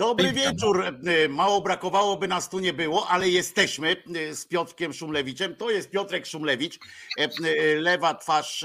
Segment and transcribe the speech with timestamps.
[0.00, 0.84] Dobry wieczór.
[1.28, 3.96] Mało brakowało, by nas tu nie było, ale jesteśmy
[4.32, 5.56] z Piotrkiem Szumlewiczem.
[5.56, 6.78] To jest Piotrek Szumlewicz,
[7.76, 8.64] lewa twarz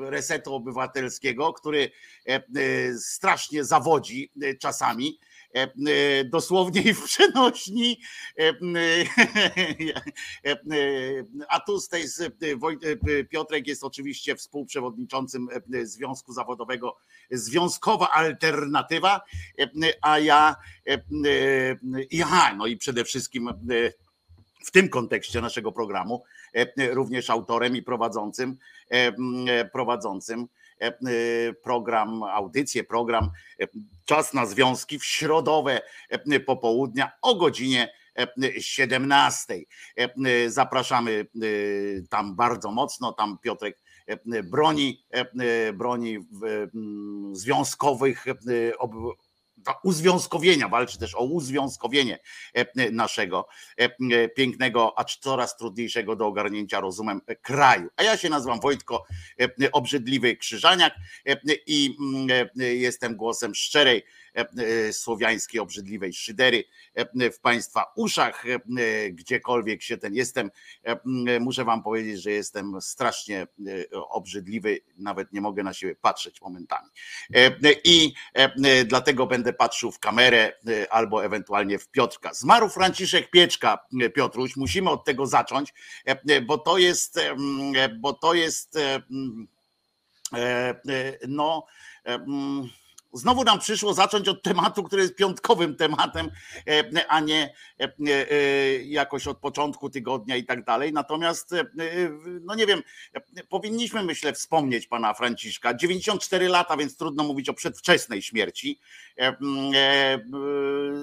[0.00, 1.90] Resetu Obywatelskiego, który
[2.98, 5.18] strasznie zawodzi czasami
[5.54, 8.00] E, e, dosłownie i w przenośni.
[8.38, 8.52] E,
[11.48, 12.04] a tu z tej
[13.30, 15.48] Piotrek jest oczywiście współprzewodniczącym
[15.82, 16.96] Związku Zawodowego
[17.30, 19.20] Związkowa Alternatywa,
[20.02, 20.56] a ja,
[22.22, 23.50] aha, no i przede wszystkim
[24.64, 26.24] w tym kontekście naszego programu,
[26.92, 28.56] również autorem i prowadzącym,
[29.72, 30.48] prowadzącym
[30.80, 33.30] E, e, program, audycję, program
[33.60, 33.66] e,
[34.04, 35.80] Czas na Związki w środowe
[36.46, 37.92] popołudnia o godzinie
[38.58, 39.54] 17.
[40.46, 41.26] Zapraszamy
[42.10, 43.78] tam bardzo mocno, tam Piotrek
[44.44, 45.06] broni,
[45.74, 46.18] broni
[47.32, 48.24] związkowych
[49.82, 52.18] uzwiązkowienia, walczy też o uzwiązkowienie
[52.54, 53.46] e, naszego
[53.76, 57.88] e, pięknego, acz coraz trudniejszego do ogarnięcia rozumem kraju.
[57.96, 59.04] A ja się nazywam Wojtko
[59.72, 60.94] Obrzydliwy Krzyżaniak
[61.66, 61.96] i
[62.56, 64.23] jestem głosem szczerej E,
[64.92, 70.50] słowiańskiej, obrzydliwej szydery e, w Państwa uszach, e, gdziekolwiek się ten jestem.
[71.40, 73.46] Muszę Wam powiedzieć, że jestem strasznie
[73.92, 76.88] obrzydliwy, nawet nie mogę na siebie patrzeć momentami.
[77.84, 78.12] I
[78.86, 80.52] dlatego będę patrzył w kamerę
[80.90, 82.34] albo ewentualnie w Piotrka.
[82.34, 83.78] Zmarł Franciszek Pieczka,
[84.14, 85.74] Piotruś, musimy od tego zacząć,
[86.46, 87.20] bo to jest,
[88.00, 88.78] bo to jest
[91.28, 91.66] no
[93.14, 96.30] Znowu nam przyszło zacząć od tematu, który jest piątkowym tematem,
[96.68, 97.92] e, a nie e,
[98.30, 98.36] e,
[98.82, 100.92] jakoś od początku tygodnia i tak dalej.
[100.92, 101.54] Natomiast,
[102.40, 102.82] no nie wiem,
[103.48, 105.74] powinniśmy myślę wspomnieć pana Franciszka.
[105.74, 108.80] 94 lata, więc trudno mówić o przedwczesnej śmierci.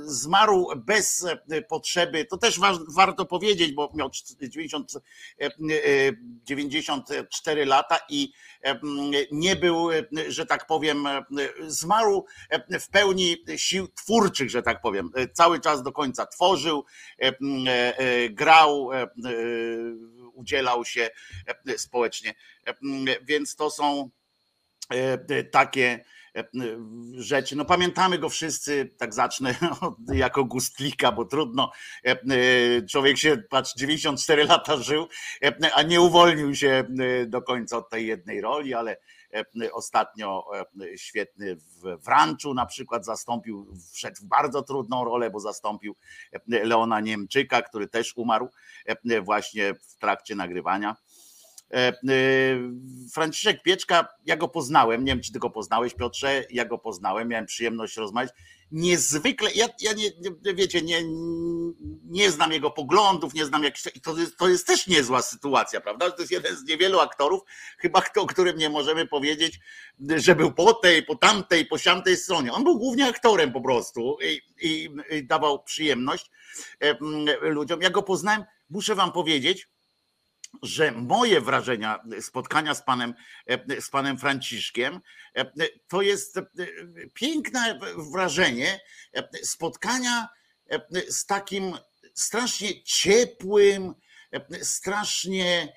[0.04, 1.26] Zmarł bez
[1.70, 2.60] potrzeby, to też
[2.96, 4.10] warto powiedzieć, bo miał
[4.42, 4.94] 90,
[6.44, 8.34] 94 lata i
[9.32, 9.90] nie był,
[10.28, 11.08] że tak powiem,
[11.68, 12.26] zmarł
[12.82, 15.12] w pełni sił twórczych, że tak powiem.
[15.34, 16.86] Cały czas do końca tworzył,
[18.30, 18.90] grał,
[20.34, 21.10] udzielał się
[21.78, 22.34] społecznie.
[23.24, 24.10] Więc to są
[25.52, 26.06] takie
[27.18, 27.56] rzeczy.
[27.56, 29.56] No pamiętamy go wszyscy, tak zacznę
[30.14, 31.72] jako Gustlika, bo trudno.
[32.90, 35.08] Człowiek się, patrz, 94 lata żył,
[35.74, 36.84] a nie uwolnił się
[37.28, 38.98] do końca od tej jednej roli, ale
[39.72, 40.46] ostatnio
[40.96, 45.96] świetny w Wranczu na przykład zastąpił, wszedł w bardzo trudną rolę, bo zastąpił
[46.48, 48.50] Leona Niemczyka, który też umarł
[49.24, 50.96] właśnie w trakcie nagrywania.
[51.74, 51.94] E, e,
[53.14, 57.28] Franciszek Pieczka, ja go poznałem, nie wiem czy ty go poznałeś Piotrze, ja go poznałem,
[57.28, 58.34] miałem przyjemność rozmawiać.
[58.72, 60.12] Niezwykle, ja, ja nie,
[60.54, 61.02] wiecie, nie,
[62.04, 66.12] nie znam jego poglądów, nie znam jak to to jest też niezła sytuacja, prawda?
[66.12, 67.42] To jest jeden z niewielu aktorów,
[67.78, 69.60] chyba o którym nie możemy powiedzieć,
[70.16, 72.54] że był po tej, po tamtej, po siamtej stronie.
[72.54, 76.32] On był głównie aktorem po prostu i, i, i dawał przyjemność
[76.80, 76.96] e,
[77.42, 77.82] ludziom.
[77.82, 79.71] Ja go poznałem, muszę wam powiedzieć,
[80.62, 83.14] że moje wrażenia spotkania z panem,
[83.80, 85.00] z panem Franciszkiem
[85.88, 86.40] to jest
[87.14, 87.80] piękne
[88.12, 88.80] wrażenie
[89.44, 90.28] spotkania
[91.10, 91.78] z takim
[92.14, 93.94] strasznie ciepłym,
[94.62, 95.74] strasznie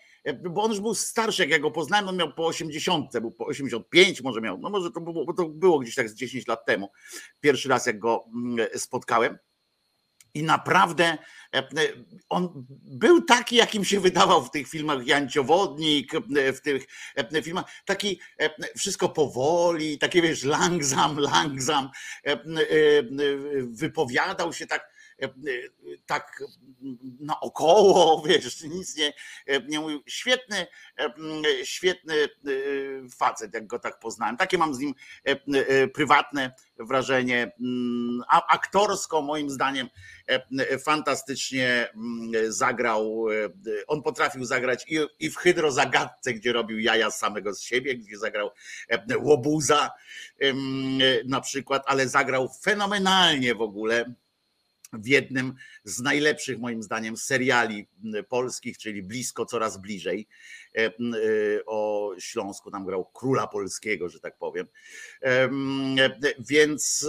[0.51, 3.47] bo on już był starszy, jak ja go poznałem, on miał po 80, był po
[3.47, 6.91] 85 może miał, no może to było, to było gdzieś tak z 10 lat temu,
[7.41, 9.39] pierwszy raz jak go mm, spotkałem
[10.35, 11.05] i naprawdę
[11.55, 11.65] e, e,
[12.29, 16.87] on był taki, jakim się wydawał w tych filmach Janciowodnik, e, w tych
[17.43, 18.21] filmach, taki
[18.77, 21.91] wszystko powoli, takie wiesz, langsam, langsam,
[23.69, 24.94] wypowiadał się tak
[26.07, 26.43] tak
[27.21, 29.13] naokoło, wiesz, nic nie,
[29.47, 30.03] e, nie mówił.
[30.07, 30.67] Świetny,
[31.65, 32.15] świetny
[33.17, 34.37] facet, jak go tak poznałem.
[34.37, 34.95] Takie mam z nim
[35.95, 37.53] prywatne wrażenie.
[38.29, 39.89] A aktorsko moim zdaniem
[40.85, 41.89] fantastycznie
[42.49, 43.27] zagrał.
[43.87, 44.87] On potrafił zagrać
[45.19, 48.51] i, w Hydrozagadce, gdzie robił jaja samego z siebie, gdzie zagrał
[49.19, 49.91] łobuza
[51.27, 54.15] na przykład, ale zagrał fenomenalnie w ogóle
[55.03, 55.55] w jednym
[55.85, 57.87] z najlepszych moim zdaniem seriali
[58.29, 60.29] polskich, czyli blisko coraz bliżej
[60.77, 60.91] e, e,
[61.67, 64.67] o Śląsku, tam grał króla polskiego, że tak powiem.
[66.39, 67.07] Więc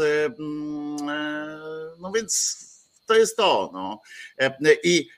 [2.00, 2.75] no więc
[3.06, 3.70] to jest to.
[3.74, 4.02] No.
[4.84, 5.10] I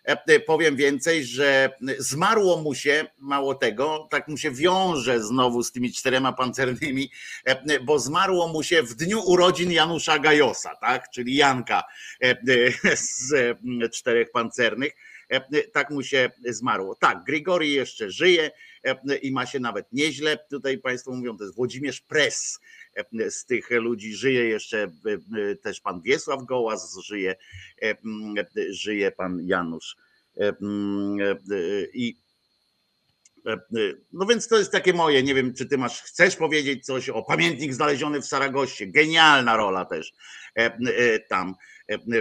[0.46, 5.94] powiem więcej, że zmarło mu się, mało tego, tak mu się wiąże znowu z tymi
[5.94, 7.12] czterema pancernymi,
[7.82, 11.10] bo zmarło mu się w dniu urodzin Janusza Gajosa, tak?
[11.10, 11.84] czyli Janka
[12.96, 13.58] z
[13.94, 14.94] czterech pancernych.
[15.74, 16.96] Tak mu się zmarło.
[16.96, 18.52] Tak, Grigori jeszcze żyje
[19.22, 20.38] i ma się nawet nieźle.
[20.50, 22.60] Tutaj Państwo mówią, to jest Włodzimierz Pres
[23.30, 24.14] z tych ludzi.
[24.14, 24.92] Żyje jeszcze
[25.64, 27.36] też pan Wiesław Gołas, żyje,
[28.70, 29.98] żyje pan Janusz.
[31.94, 32.18] I
[34.14, 37.24] no więc to jest takie moje, nie wiem, czy ty masz, chcesz powiedzieć coś o
[37.24, 40.14] pamiętnik znaleziony w Saragoście, genialna rola też
[41.30, 41.56] tam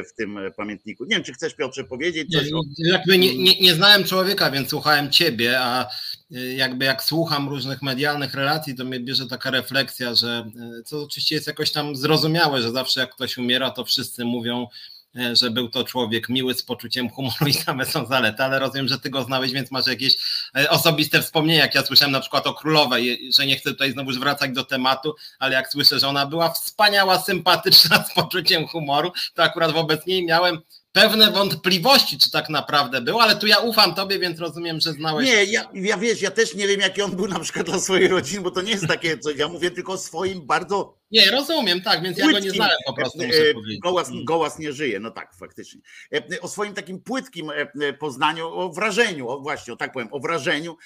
[0.08, 1.04] w tym pamiętniku.
[1.04, 2.50] Nie wiem, czy chcesz Piotrze powiedzieć coś?
[2.78, 5.88] Nie, jakby nie, nie, nie znałem człowieka, więc słuchałem ciebie, a
[6.36, 10.50] y, jakby jak słucham różnych medialnych relacji, to mnie bierze taka refleksja, że
[10.84, 14.95] co oczywiście jest jakoś tam zrozumiałe, że zawsze jak ktoś umiera, to wszyscy mówią, E,
[15.32, 18.98] że był to człowiek miły z poczuciem humoru i same są zalety, ale rozumiem, że
[18.98, 20.16] ty go znałeś, więc masz jakieś
[20.56, 24.10] e, osobiste wspomnienia, jak ja słyszałem na przykład o królowej, że nie chcę tutaj znowu
[24.12, 29.42] wracać do tematu, ale jak słyszę, że ona była wspaniała, sympatyczna, z poczuciem humoru, to
[29.42, 30.60] akurat wobec niej miałem
[30.96, 35.26] pewne wątpliwości, czy tak naprawdę był, ale tu ja ufam tobie, więc rozumiem, że znałeś.
[35.26, 38.08] Nie, ja, ja wiesz, ja też nie wiem, jaki on był na przykład dla swojej
[38.08, 40.96] rodziny, bo to nie jest takie coś, ja mówię tylko o swoim bardzo.
[41.10, 43.22] Nie, rozumiem, tak, więc ja go nie znałem po prostu.
[43.22, 43.80] E, powiedzieć.
[43.80, 44.24] Gołas, mm.
[44.24, 45.80] gołas nie żyje, no tak, faktycznie.
[46.12, 50.20] E, o swoim takim płytkim e, poznaniu, o wrażeniu, o właśnie, o tak powiem, o
[50.20, 50.76] wrażeniu,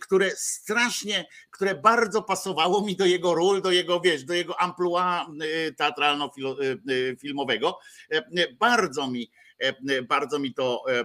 [0.00, 5.26] które strasznie, które bardzo pasowało mi do jego ról, do jego, wiesz, do jego amplua
[5.76, 7.78] teatralno-filmowego.
[8.58, 9.30] Bardzo mi
[9.60, 11.04] E, e, bardzo mi to e,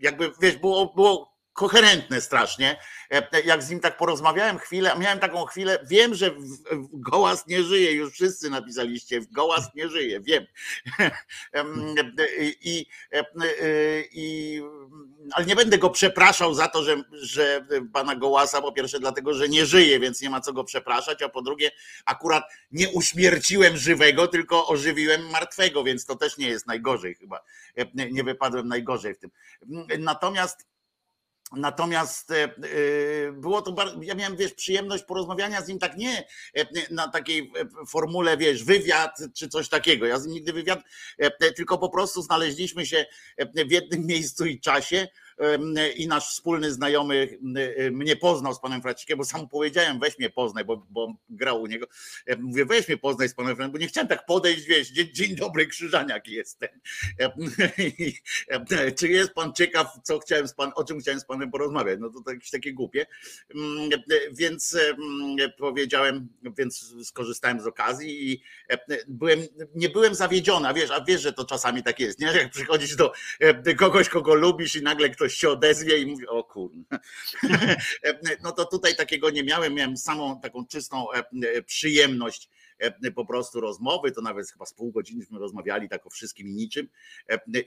[0.00, 2.76] jakby, wiesz, było, było koherentne strasznie.
[3.44, 6.30] Jak z nim tak porozmawiałem chwilę, miałem taką chwilę, wiem, że
[6.92, 10.46] Gołas nie żyje, już wszyscy napisaliście, Gołas nie żyje, wiem.
[12.62, 12.86] I,
[14.12, 14.62] i,
[15.32, 19.48] ale nie będę go przepraszał za to, że, że pana Gołasa, po pierwsze dlatego, że
[19.48, 21.70] nie żyje, więc nie ma co go przepraszać, a po drugie
[22.04, 27.40] akurat nie uśmierciłem żywego, tylko ożywiłem martwego, więc to też nie jest najgorzej chyba.
[28.10, 29.30] Nie wypadłem najgorzej w tym.
[29.98, 30.71] Natomiast
[31.56, 32.48] Natomiast e, e,
[33.32, 37.52] było to bardzo, ja miałem wiesz, przyjemność porozmawiania z nim tak nie e, na takiej
[37.88, 40.06] formule, wiesz, wywiad czy coś takiego.
[40.06, 40.80] Ja z nim nigdy wywiad,
[41.56, 43.06] tylko po prostu znaleźliśmy się
[43.66, 45.08] w jednym miejscu i czasie
[45.96, 47.38] i nasz wspólny znajomy
[47.92, 51.66] mnie poznał z panem Franciszkiem, bo sam powiedziałem, weź mnie poznaj, bo, bo grał u
[51.66, 51.86] niego.
[52.38, 55.36] Mówię, weź mnie poznaj z panem Franciszkiem, bo nie chciałem tak podejść, wiesz, dzień, dzień
[55.36, 56.68] dobry, Krzyżaniak jestem.
[58.98, 61.98] Czy jest pan ciekaw, co chciałem z pan, o czym chciałem z panem porozmawiać?
[62.00, 63.06] No to jakieś takie głupie.
[64.32, 64.76] Więc
[65.58, 68.42] powiedziałem, więc skorzystałem z okazji i
[69.08, 69.40] byłem,
[69.74, 72.26] nie byłem zawiedziony, a wiesz, a wiesz, że to czasami tak jest, nie?
[72.26, 73.12] Jak przychodzisz do
[73.76, 76.98] kogoś, kogo lubisz i nagle ktoś się odezwie i mówi, o kurwa.
[78.42, 83.26] No to tutaj takiego nie miałem, miałem samą taką czystą e, e, przyjemność e, po
[83.26, 86.88] prostu rozmowy, to nawet chyba z pół godziny rozmawiali tak o wszystkim i niczym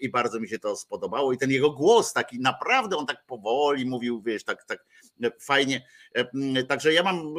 [0.01, 3.85] i bardzo mi się to spodobało i ten jego głos taki naprawdę on tak powoli
[3.85, 4.85] mówił, wiesz, tak, tak
[5.39, 5.87] fajnie,
[6.67, 7.33] także ja mam,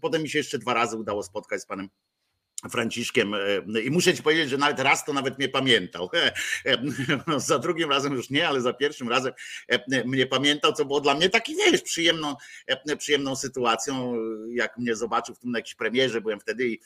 [0.00, 1.88] potem mi się jeszcze dwa razy udało spotkać z panem
[2.68, 6.10] Franciszkiem e, i muszę ci powiedzieć, że nawet raz to nawet mnie pamiętał.
[6.64, 6.82] E,
[7.26, 9.32] no, za drugim razem już nie, ale za pierwszym razem
[9.68, 12.36] e, mnie pamiętał, co było dla mnie taki, wiesz, przyjemną,
[12.98, 14.14] przyjemną sytuacją,
[14.50, 16.80] jak mnie zobaczył w tym na jakiejś premierze, byłem wtedy i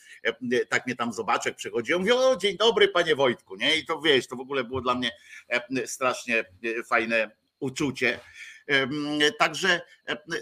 [0.69, 3.77] tak mnie tam zobaczył, jak przychodziłem, mówię, o dzień dobry panie Wojtku, nie?
[3.77, 5.11] I to wiesz, to w ogóle było dla mnie
[5.87, 6.45] strasznie
[6.87, 8.21] fajne uczucie.
[9.39, 9.81] Także,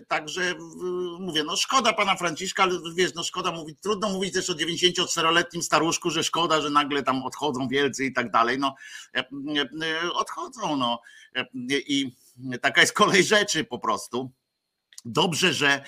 [0.08, 0.54] także
[1.20, 5.62] mówię, no szkoda pana Franciszka, ale wiesz, no szkoda mówić, trudno mówić też o 94-letnim
[5.62, 8.58] staruszku, że szkoda, że nagle tam odchodzą wielcy i tak dalej.
[8.58, 8.74] No
[10.14, 11.00] odchodzą, no
[11.70, 12.12] i
[12.62, 14.30] taka jest kolej rzeczy po prostu.
[15.04, 15.84] Dobrze, że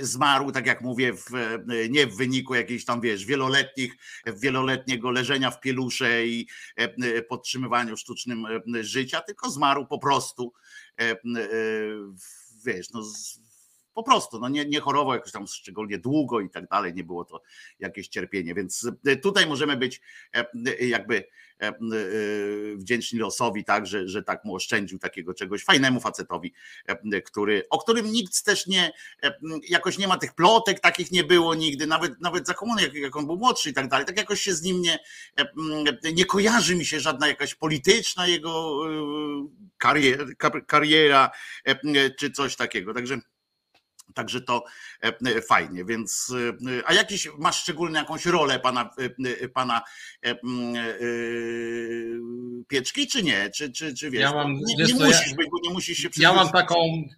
[0.00, 1.30] zmarł, tak jak mówię, w,
[1.90, 6.48] nie w wyniku jakiejś tam, wiesz, wieloletnich, wieloletniego leżenia w pielusze i
[7.28, 8.46] podtrzymywaniu sztucznym
[8.80, 10.52] życia, tylko zmarł po prostu
[10.98, 11.16] E, e,
[12.64, 13.02] wiesz, no
[13.98, 17.24] po prostu, no nie, nie chorował jakoś tam szczególnie długo i tak dalej, nie było
[17.24, 17.42] to
[17.78, 20.00] jakieś cierpienie, więc e, tutaj możemy być
[20.80, 21.24] jakby
[22.76, 26.54] wdzięczni losowi, tak, że, że tak mu oszczędził takiego czegoś fajnemu facetowi,
[27.24, 28.92] który, o którym nikt też nie,
[29.68, 33.16] jakoś nie ma tych plotek, takich nie było nigdy, nawet, nawet za komuny, jak, jak
[33.16, 34.98] on był młodszy i tak dalej, tak jakoś się z nim nie,
[36.14, 38.80] nie kojarzy mi się żadna jakaś polityczna jego
[39.78, 40.24] kariera,
[40.66, 41.30] kariera
[42.18, 42.94] czy coś takiego.
[42.94, 43.20] Także
[44.14, 44.64] Także to
[45.48, 46.32] fajnie, więc
[46.86, 48.90] a jakiś masz szczególną jakąś rolę pana,
[49.54, 49.82] pana
[52.68, 53.50] pieczki, czy nie?
[53.50, 54.22] Czy, czy, czy wiesz?
[54.22, 57.08] Ja mam, nie, wiesz nie musisz ja, być, bo nie musisz się Ja mam taką,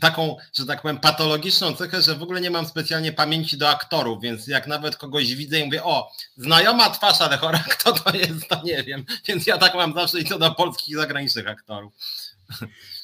[0.00, 4.22] taką, że tak powiem, patologiczną cechę, że w ogóle nie mam specjalnie pamięci do aktorów,
[4.22, 8.48] więc jak nawet kogoś widzę i mówię, o, znajoma twarz, ale chora, kto to jest,
[8.48, 9.04] to nie wiem.
[9.28, 11.92] Więc ja tak mam zawsze i co do polskich i zagranicznych aktorów.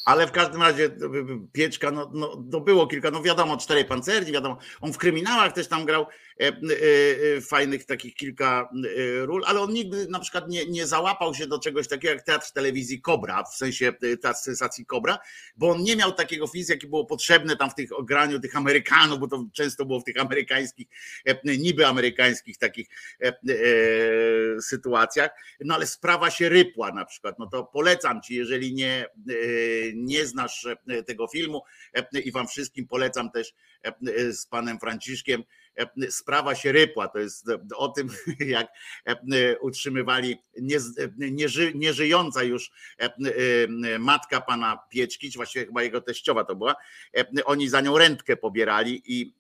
[0.07, 0.91] Ale w każdym razie
[1.53, 5.69] Pieczka, no, no, no było kilka, no wiadomo, czterej pancerni, wiadomo, on w kryminałach też
[5.69, 6.03] tam grał.
[6.03, 6.26] e, e, e,
[7.41, 11.59] fajnych takich kilka e, ról, ale on nigdy na przykład nie, nie załapał się do
[11.59, 15.19] czegoś takiego jak teatr telewizji Kobra, w sensie e, teatr sensacji Kobra,
[15.57, 19.19] bo on nie miał takiego fiz, jakie było potrzebne tam w tych ograniu tych Amerykanów,
[19.19, 20.87] bo to często było w tych amerykańskich,
[21.25, 22.87] e, niby amerykańskich takich
[24.61, 29.07] sytuacjach, no ale sprawa się rypła na przykład, no to polecam ci, jeżeli nie
[29.95, 31.63] nie znasz e, tego filmu
[31.95, 35.45] e, i wam wszystkim polecam też e, z panem Franciszkiem.
[36.11, 37.09] Sprawa się rypła.
[37.09, 38.09] To jest o tym,
[38.41, 38.69] jak
[39.61, 40.39] utrzymywali
[41.19, 42.71] nieży, nieżyjąca już
[43.99, 46.77] matka pana Pieczki, czy właściwie chyba jego teściowa to była.
[47.45, 49.35] Oni za nią rentkę pobierali i,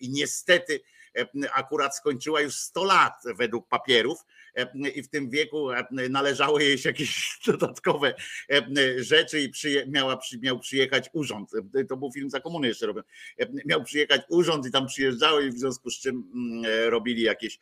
[0.00, 0.80] i niestety
[1.52, 4.24] akurat skończyła już 100 lat według papierów
[4.94, 5.68] i w tym wieku
[6.10, 8.14] należało jej się jakieś dodatkowe
[8.96, 11.50] rzeczy i przyje, miała, miał przyjechać urząd.
[11.88, 13.02] To był film za komuny jeszcze robią.
[13.66, 17.58] Miał przyjechać urząd i tam przyjeżdżały i w związku z czym mm, robili jakieś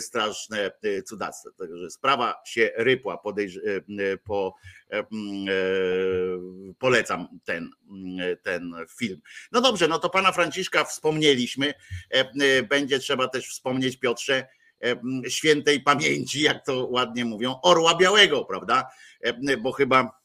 [0.00, 0.70] straszne
[1.06, 1.50] cudactwa.
[1.58, 3.18] Także sprawa się rypła.
[3.18, 3.58] Podejrz,
[4.24, 4.54] po,
[6.78, 7.70] polecam ten,
[8.42, 9.20] ten film.
[9.52, 11.74] No dobrze, no to pana Franciszka wspomnieliśmy.
[12.68, 14.46] Będzie trzeba też wspomnieć Piotrze
[15.28, 18.88] świętej pamięci, jak to ładnie mówią, orła białego, prawda?
[19.62, 20.20] Bo chyba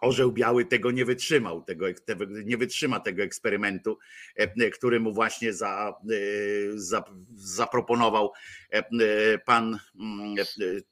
[0.00, 1.86] orzeł biały tego nie wytrzymał, tego,
[2.44, 3.98] nie wytrzyma tego eksperymentu,
[4.72, 5.94] który mu właśnie za,
[6.74, 8.32] za, zaproponował
[9.44, 9.78] pan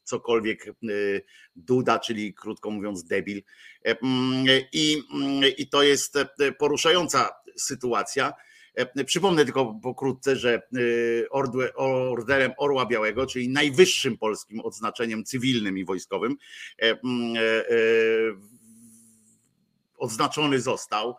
[0.03, 0.67] cokolwiek
[1.57, 3.43] Duda, czyli krótko mówiąc debil.
[4.73, 5.03] I,
[5.59, 6.19] i to jest
[6.59, 8.50] poruszająca sytuacja E,
[9.07, 11.31] przypomnę tylko pokrótce, że e,
[11.77, 16.37] orderem Orła Białego, czyli najwyższym polskim odznaczeniem cywilnym i wojskowym,
[16.83, 16.97] e,
[19.99, 21.17] odznaczony został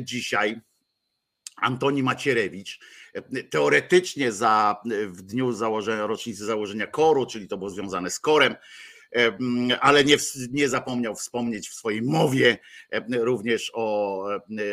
[0.00, 0.60] dzisiaj
[1.56, 2.80] Antoni Macierewicz.
[3.50, 8.54] Teoretycznie za, w dniu założenia, rocznicy założenia koru, czyli to było związane z korem,
[9.80, 10.16] ale nie,
[10.50, 12.58] nie zapomniał wspomnieć w swojej mowie
[13.10, 14.24] również o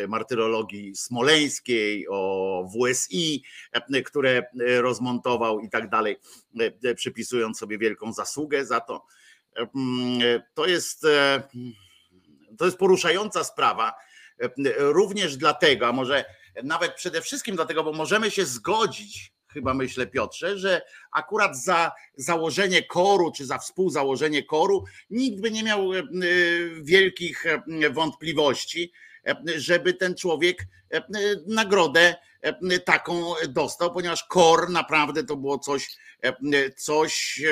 [0.08, 3.42] martyrologii smoleńskiej, o WSI,
[4.04, 6.16] które rozmontował i tak dalej,
[6.96, 9.04] przypisując sobie wielką zasługę za to.
[10.54, 11.06] To jest,
[12.58, 13.92] to jest poruszająca sprawa,
[14.76, 16.24] również dlatego, a może
[16.62, 22.82] nawet przede wszystkim dlatego, bo możemy się zgodzić chyba myślę Piotrze, że akurat za założenie
[22.82, 26.02] koru, czy za współzałożenie koru nikt by nie miał e,
[26.82, 28.92] wielkich e, wątpliwości,
[29.56, 30.66] żeby ten człowiek
[31.46, 32.14] nagrodę
[32.84, 35.96] taką dostał, ponieważ kor naprawdę to było coś,
[36.76, 37.42] coś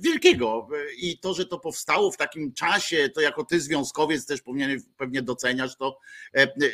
[0.00, 0.68] wielkiego.
[0.98, 5.22] I to, że to powstało w takim czasie, to jako ty związkowiec też powinien pewnie
[5.22, 5.98] doceniać to,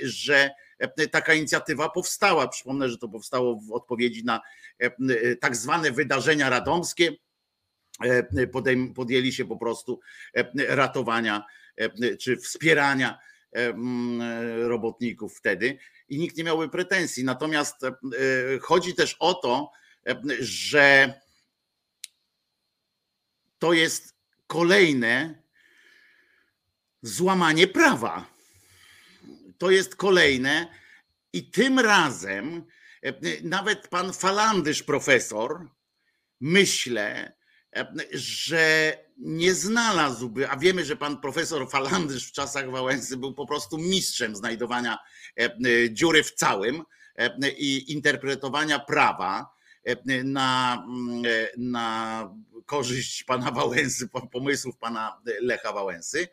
[0.02, 0.50] że
[0.82, 2.48] E, taka inicjatywa powstała.
[2.48, 4.40] Przypomnę, że to powstało w odpowiedzi na
[4.82, 7.12] e, e, tak zwane wydarzenia radomskie.
[8.94, 10.00] Podjęli się po prostu
[10.68, 11.44] ratowania
[12.20, 13.18] czy wspierania
[14.58, 15.78] robotników wtedy
[16.08, 17.24] i nikt nie miałby pretensji.
[17.24, 17.76] Natomiast
[18.62, 19.70] chodzi też o to,
[20.40, 21.14] że
[23.58, 24.14] to jest
[24.46, 25.42] kolejne
[27.02, 28.32] złamanie prawa
[29.62, 30.66] to jest kolejne
[31.32, 32.66] i tym razem
[33.02, 35.70] e, nawet pan Falandysz profesor,
[36.40, 37.32] myślę, e,
[38.12, 43.78] że nie znalazłby, a wiemy, że pan profesor Falandysz w czasach Wałęsy był po prostu
[43.78, 44.98] mistrzem znajdowania
[45.40, 45.50] e,
[45.90, 46.82] dziury w całym
[47.56, 49.54] i interpretowania prawa
[50.24, 50.84] na,
[51.56, 52.28] na
[52.66, 56.28] korzyść pana Wałęsy, pomysłów pana Lecha Wałęsy.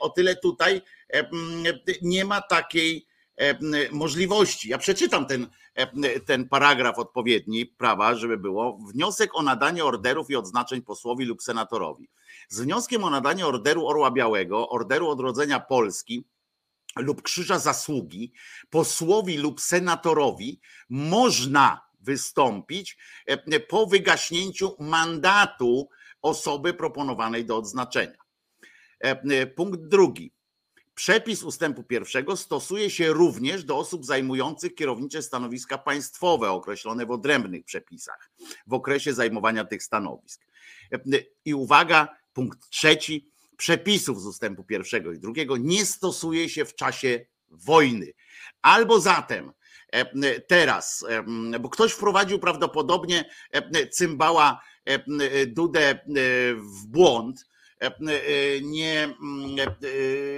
[0.00, 0.82] O tyle tutaj
[2.02, 3.06] nie ma takiej
[3.92, 4.68] możliwości.
[4.68, 5.46] Ja przeczytam ten,
[6.26, 8.78] ten paragraf odpowiedni prawa, żeby było.
[8.92, 12.08] Wniosek o nadanie orderów i odznaczeń posłowi lub senatorowi.
[12.48, 16.24] Z wnioskiem o nadanie orderu Orła Białego, orderu odrodzenia Polski
[16.96, 18.32] lub Krzyża Zasługi
[18.70, 22.98] posłowi lub senatorowi można wystąpić
[23.68, 25.88] po wygaśnięciu mandatu
[26.22, 28.18] osoby proponowanej do odznaczenia.
[29.56, 30.32] Punkt drugi
[30.98, 37.64] Przepis ustępu pierwszego stosuje się również do osób zajmujących kierownicze stanowiska państwowe określone w odrębnych
[37.64, 38.30] przepisach
[38.66, 40.44] w okresie zajmowania tych stanowisk.
[41.44, 43.30] I uwaga, punkt trzeci.
[43.56, 48.12] Przepisów z ustępu pierwszego i drugiego nie stosuje się w czasie wojny.
[48.62, 49.52] Albo zatem
[50.46, 51.06] teraz,
[51.60, 53.30] bo ktoś wprowadził prawdopodobnie
[53.92, 54.62] cymbała
[55.46, 55.98] Dudę
[56.56, 57.47] w błąd,
[58.62, 59.14] nie,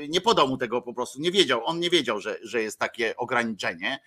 [0.08, 3.16] nie podał mu tego po prostu, nie wiedział, on nie wiedział, że, że jest takie
[3.16, 3.98] ograniczenie.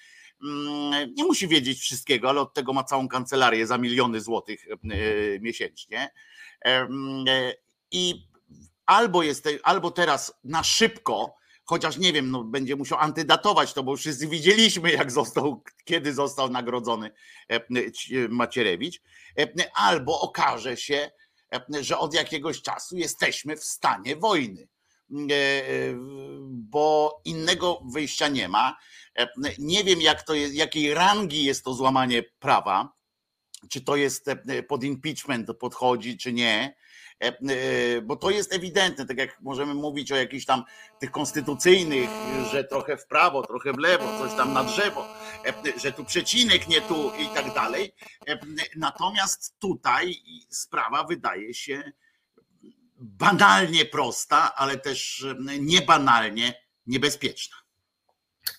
[1.17, 4.65] Nie musi wiedzieć wszystkiego, ale od tego ma całą kancelarię za miliony złotych
[5.39, 6.11] miesięcznie.
[7.91, 8.27] I
[8.85, 11.35] albo jest, albo teraz na szybko,
[11.65, 16.49] chociaż nie wiem, no, będzie musiał antydatować to, bo wszyscy widzieliśmy, jak został, kiedy został
[16.49, 17.11] nagrodzony
[18.29, 19.01] Macierewicz,
[19.75, 21.11] albo okaże się,
[21.81, 24.67] że od jakiegoś czasu jesteśmy w stanie wojny,
[26.49, 28.77] bo innego wyjścia nie ma.
[29.59, 32.93] Nie wiem, jak to jest, jakiej rangi jest to złamanie prawa,
[33.69, 34.25] czy to jest
[34.67, 36.53] pod impeachment podchodzi, czy nie.
[36.53, 36.82] E, e,
[38.03, 40.63] bo to jest ewidentne, tak jak możemy mówić o jakichś tam
[40.99, 42.09] tych konstytucyjnych,
[42.51, 45.07] że trochę w prawo, trochę w lewo, coś tam na drzewo,
[45.45, 47.93] e, że tu przecinek, nie tu i tak dalej.
[48.75, 50.15] Natomiast tutaj
[50.49, 51.91] sprawa wydaje się
[52.99, 55.25] banalnie prosta, ale też
[55.59, 56.53] niebanalnie
[56.87, 57.55] niebezpieczna.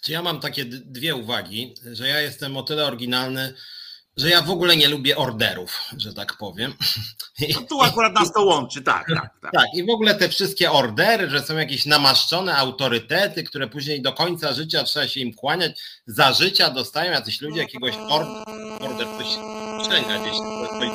[0.03, 3.55] Czy ja mam takie dwie uwagi, że ja jestem o tyle oryginalny,
[4.17, 6.75] że ja w ogóle nie lubię orderów, że tak powiem.
[7.55, 9.53] No tu akurat nas to łączy, tak, tak, tak.
[9.53, 14.13] Tak, i w ogóle te wszystkie ordery, że są jakieś namaszczone autorytety, które później do
[14.13, 18.45] końca życia trzeba się im kłaniać, za życia dostają jacyś ludzie jakiegoś order,
[18.81, 19.27] order ktoś
[19.87, 20.37] szczęka gdzieś,
[20.77, 20.89] ktoś,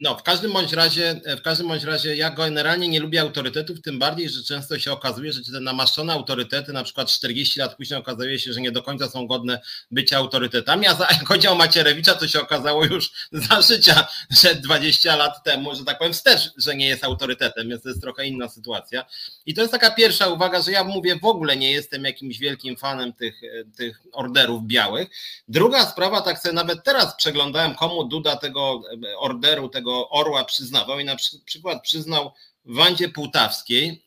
[0.00, 3.82] no, w każdym bądź razie, e, w każdym bądź razie ja generalnie nie lubię autorytetów,
[3.82, 8.00] tym bardziej, że często się okazuje, że te namaszczone autorytety, na przykład 40 lat później
[8.00, 12.14] okazuje się, że nie do końca są godne bycia autorytetami, a jak chodzi o Macierewicza,
[12.14, 13.12] to się okazało już
[13.48, 17.82] za życia, że 20 lat temu, że tak powiem wstecz, że nie jest autorytetem, więc
[17.82, 19.04] to jest trochę inna sytuacja.
[19.46, 22.76] I to jest taka pierwsza uwaga, że ja mówię, w ogóle nie jestem jakimś wielkim
[22.76, 25.08] fanem tych, e, tych orderów białych.
[25.48, 28.82] Druga sprawa, tak sobie nawet teraz przeglądałem, komu Duda tego
[29.18, 32.32] orderu orderu tego orła przyznawał i na przykład przyznał
[32.64, 34.04] Wandzie Półtawskiej,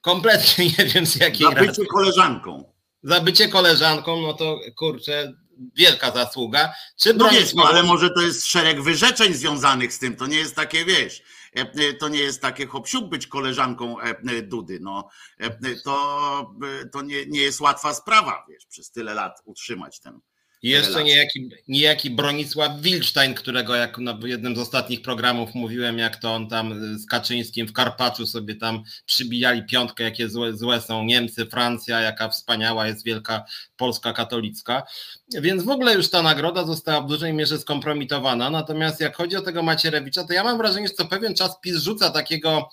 [0.00, 2.72] kompletnie nie wiem z jakiej Za bycie koleżanką.
[3.02, 5.32] Za bycie koleżanką, no to kurczę,
[5.74, 6.74] wielka zasługa.
[6.96, 10.36] Czy no wiesz, no, ale może to jest szereg wyrzeczeń związanych z tym, to nie
[10.36, 11.22] jest takie, wiesz,
[11.56, 15.08] e, e, to nie jest takie hop być koleżanką e, Dudy, no
[15.84, 16.54] to,
[16.92, 20.20] to nie, nie jest łatwa sprawa, wiesz, przez tyle lat utrzymać ten
[20.62, 26.16] i jeszcze niejaki, niejaki Bronisław Wilcztań, którego jak na jednym z ostatnich programów mówiłem, jak
[26.16, 31.04] to on tam z Kaczyńskim w Karpaczu sobie tam przybijali piątkę, jakie złe, złe są
[31.04, 33.44] Niemcy, Francja, jaka wspaniała jest wielka
[33.76, 34.82] Polska katolicka.
[35.40, 38.50] Więc w ogóle już ta nagroda została w dużej mierze skompromitowana.
[38.50, 41.76] Natomiast jak chodzi o tego Macierewicza, to ja mam wrażenie, że co pewien czas PiS
[41.76, 42.70] rzuca takiego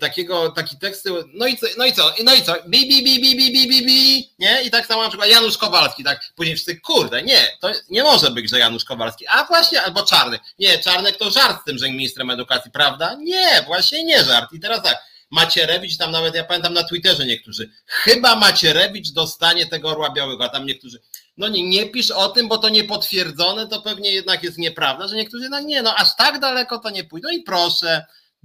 [0.00, 3.20] takiego, taki tekst, no i co, no i co, no i co, bi, bi, bi,
[3.20, 4.62] bi, bi, bi, bi, bi, nie?
[4.62, 8.30] I tak samo na przykład Janusz Kowalski, tak, później wszyscy, kurde, nie, to nie może
[8.30, 11.90] być, że Janusz Kowalski, a właśnie, albo Czarny, nie, Czarnek to żart z tym, że
[11.90, 13.16] ministrem edukacji, prawda?
[13.20, 14.52] Nie, właśnie nie żart.
[14.52, 14.98] I teraz tak,
[15.30, 20.48] Macierewicz, tam nawet, ja pamiętam na Twitterze niektórzy, chyba Macierewicz dostanie tego orła białego, a
[20.48, 20.98] tam niektórzy,
[21.36, 25.16] no nie, nie pisz o tym, bo to niepotwierdzone, to pewnie jednak jest nieprawda, że
[25.16, 28.04] niektórzy, no nie, no aż tak daleko to nie pójdą i proszę,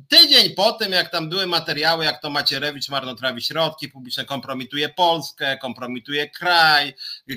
[0.10, 5.58] Tydzień po tym, jak tam były materiały, jak to Macierewicz marnotrawi środki publiczne, kompromituje Polskę,
[5.58, 6.94] kompromituje kraj,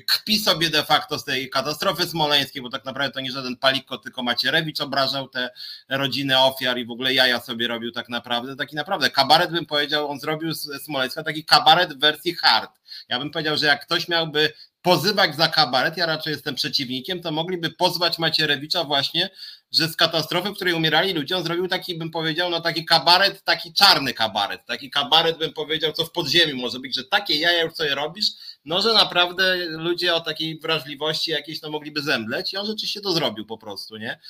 [0.06, 3.98] kpi sobie de facto z tej katastrofy smoleńskiej, bo tak naprawdę to nie żaden Paliko,
[3.98, 5.50] tylko Macierewicz obrażał te
[5.88, 8.56] rodziny ofiar i w ogóle jaja sobie robił tak naprawdę.
[8.56, 12.70] Taki naprawdę kabaret bym powiedział, on zrobił z Smoleńska taki kabaret w wersji hard.
[13.08, 14.52] Ja bym powiedział, że jak ktoś miałby
[14.86, 19.30] pozywać za kabaret, ja raczej jestem przeciwnikiem, to mogliby pozwać Macierewicza właśnie
[19.72, 23.44] że z katastrofy, w której umierali ludzie, on zrobił taki, bym powiedział, no taki kabaret,
[23.44, 27.62] taki czarny kabaret, taki kabaret, bym powiedział, co w podziemiu może być, że takie jaja
[27.62, 28.26] już sobie robisz,
[28.64, 33.12] no że naprawdę ludzie o takiej wrażliwości jakiejś no mogliby zemdleć i on rzeczywiście to
[33.12, 34.20] zrobił po prostu, nie?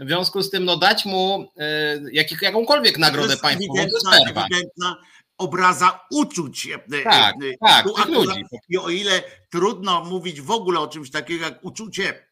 [0.00, 4.96] W związku z tym, no dać mu y, jak, jakąkolwiek nagrodę państwową, to jest ewidentna
[5.40, 6.66] obraza uczuć.
[6.66, 8.44] E, tak, tak, tu ludzi.
[8.68, 12.30] I o ile trudno mówić w ogóle o czymś takiego jak uczucie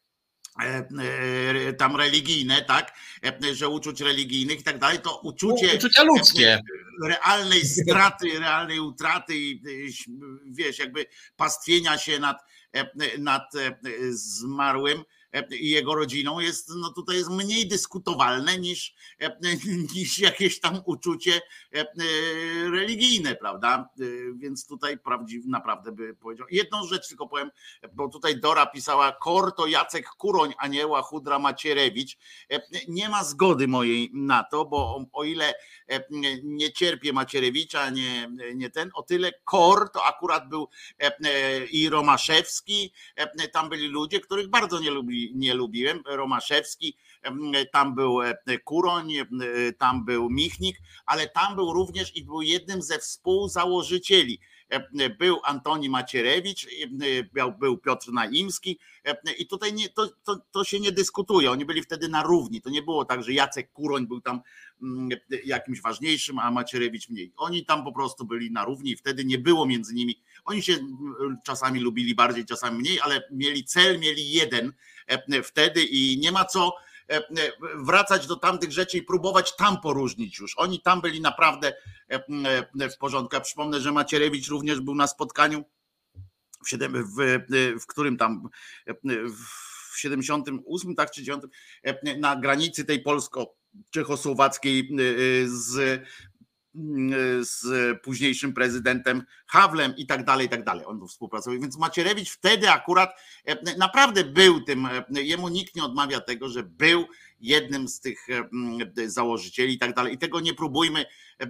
[0.63, 0.89] E,
[1.69, 2.93] e, tam religijne, tak,
[3.25, 6.61] e, że uczuć religijnych i tak dalej, to uczucie uczucia ludzkie
[7.05, 9.63] realnej straty, realnej utraty i
[10.47, 12.43] wiesz, jakby pastwienia się nad,
[13.19, 13.53] nad
[14.11, 15.05] zmarłym
[15.61, 18.95] i jego rodziną jest, no tutaj jest mniej dyskutowalne niż,
[19.95, 21.41] niż jakieś tam uczucie
[22.71, 23.89] religijne, prawda?
[24.35, 26.47] Więc tutaj prawdziw, naprawdę by powiedział.
[26.51, 27.51] Jedną rzecz tylko powiem,
[27.93, 32.17] bo tutaj Dora pisała, Kor to Jacek Kuroń, Anieła Chudra Macierewicz.
[32.89, 35.55] Nie ma zgody mojej na to, bo o ile
[36.43, 40.69] nie cierpię Macierewicza, nie, nie ten, o tyle Kor to akurat był
[41.71, 42.93] i Romaszewski,
[43.53, 44.91] tam byli ludzie, których bardzo nie,
[45.35, 46.97] nie lubiłem, Romaszewski,
[47.73, 48.19] tam był
[48.65, 49.13] Kuroń,
[49.79, 50.77] tam był Michnik,
[51.07, 54.41] ale tam był również i był jednym ze współzałożycieli
[55.19, 56.67] był Antoni Macierewicz,
[57.61, 58.79] był Piotr Naimski
[59.39, 61.51] i tutaj nie, to, to, to się nie dyskutuje.
[61.51, 62.61] Oni byli wtedy na równi.
[62.61, 64.41] To nie było tak, że Jacek Kuroń był tam
[64.83, 65.09] mm,
[65.45, 67.33] jakimś ważniejszym, a Macierewicz mniej.
[67.37, 70.23] Oni tam po prostu byli na równi i wtedy nie było między nimi.
[70.45, 74.73] Oni się mm, czasami lubili bardziej, czasami mniej, ale mieli cel, mieli jeden
[75.43, 76.73] wtedy i nie ma co
[77.11, 77.23] E, e,
[77.85, 80.59] wracać do tamtych rzeczy i próbować tam poróżnić już.
[80.59, 81.73] Oni tam byli naprawdę
[82.09, 83.35] e, w porządku.
[83.37, 85.65] Ja przypomnę, że Macierewicz również był na spotkaniu
[86.65, 87.17] w, 7, w,
[87.81, 88.49] w którym tam
[89.93, 91.43] w 78, tak czy 9,
[92.19, 94.91] na granicy tej polsko-czechosłowackiej
[95.47, 96.03] z
[97.41, 97.63] z
[98.03, 100.87] późniejszym prezydentem Hawlem i tak dalej, i tak dalej.
[100.87, 101.61] On współpracował.
[101.61, 106.63] Więc Macierewicz wtedy akurat e, naprawdę był tym, e, jemu nikt nie odmawia tego, że
[106.63, 107.05] był
[107.41, 110.15] jednym z tych e, założycieli i tak dalej.
[110.15, 111.05] I tego nie próbujmy,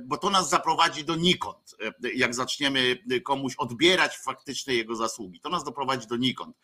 [0.04, 1.76] bo to nas zaprowadzi donikąd.
[2.14, 6.56] Jak zaczniemy komuś odbierać faktyczne jego zasługi, to nas doprowadzi donikąd.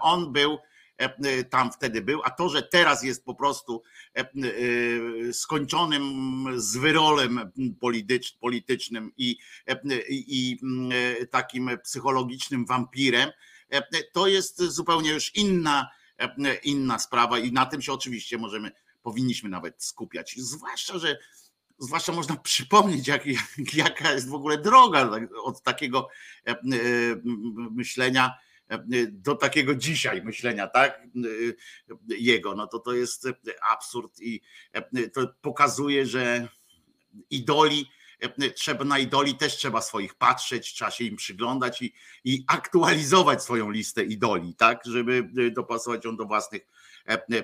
[0.00, 0.70] On był E, e,
[1.50, 3.82] tam wtedy był, a to, że teraz jest po prostu
[4.14, 4.24] e,
[5.32, 6.04] skończonym
[6.56, 7.52] zwyrolem
[8.40, 9.36] politycznym i,
[10.10, 10.58] i
[11.30, 13.30] takim psychologicznym wampirem,
[14.12, 15.90] to jest zupełnie już inna,
[16.62, 20.34] inna sprawa i na tym się oczywiście możemy, powinniśmy nawet skupiać.
[20.38, 21.18] Zwłaszcza, że
[21.78, 23.24] zwłaszcza można przypomnieć, jak,
[23.74, 25.10] jaka jest w ogóle droga
[25.44, 26.08] od takiego
[27.70, 28.34] myślenia
[29.10, 31.02] do takiego dzisiaj myślenia, tak?
[32.08, 33.28] Jego, no to to jest
[33.70, 34.40] absurd i
[35.12, 36.48] to pokazuje, że
[37.30, 37.90] idoli,
[38.54, 43.70] trzeba na idoli też trzeba swoich patrzeć, trzeba się im przyglądać i, i aktualizować swoją
[43.70, 44.82] listę idoli, tak?
[44.84, 46.66] Żeby dopasować ją do własnych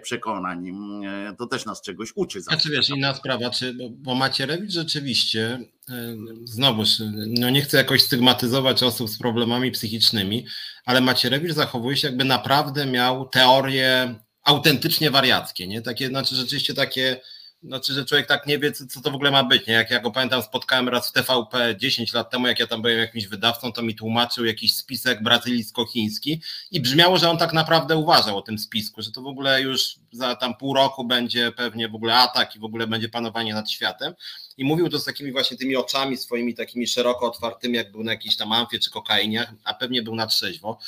[0.03, 0.69] przekonań.
[1.07, 2.41] E, to też nas czegoś uczy.
[2.41, 5.59] Znaczy wiesz, inna sprawa, czy, bo, Macierewicz rzeczywiście,
[5.91, 6.89] e, znowuż,
[7.27, 10.47] no nie chcę jakoś stygmatyzować osób z problemami psychicznymi,
[10.85, 15.83] ale Macierewicz zachowuje się jakby naprawdę miał teorie autentycznie wariackie, nie?
[15.83, 17.21] Takie, znaczy rzeczywiście takie
[17.63, 19.67] znaczy, że człowiek tak nie wie, co, co, to w ogóle ma być.
[19.67, 19.75] Nie?
[19.75, 22.99] Jak ja go pamiętam, spotkałem raz w TVP 10 lat temu, jak ja tam byłem
[22.99, 26.41] jakimś wydawcą, to mi tłumaczył jakiś spisek brazylijsko-chiński
[26.71, 29.97] i brzmiało, że on tak naprawdę uważał o tym spisku, że to w ogóle już
[30.13, 33.71] za tam pół roku będzie pewnie w ogóle atak i w ogóle będzie panowanie nad
[33.71, 34.15] światem
[34.59, 38.13] i mówił to z takimi właśnie tymi oczami swoimi takimi szeroko otwartymi, jak był na
[38.13, 40.79] jakiejś tam amfie czy kokainie, a pewnie był na trzeźwo.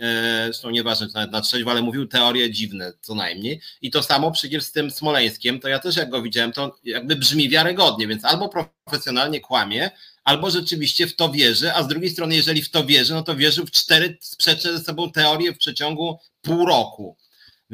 [0.00, 3.60] E, zresztą nieważne, czy nawet na trzeźwo, ale mówił teorie dziwne co najmniej.
[3.82, 7.16] I to samo przecież z tym Smoleńskiem, to ja też jak go widziałem, to jakby
[7.16, 9.90] brzmi wiarygodnie, więc albo profesjonalnie kłamie,
[10.24, 13.36] albo rzeczywiście w to wierzy, a z drugiej strony, jeżeli w to wierzy, no to
[13.36, 17.16] wierzył w cztery sprzeczne ze sobą teorie w przeciągu pół roku.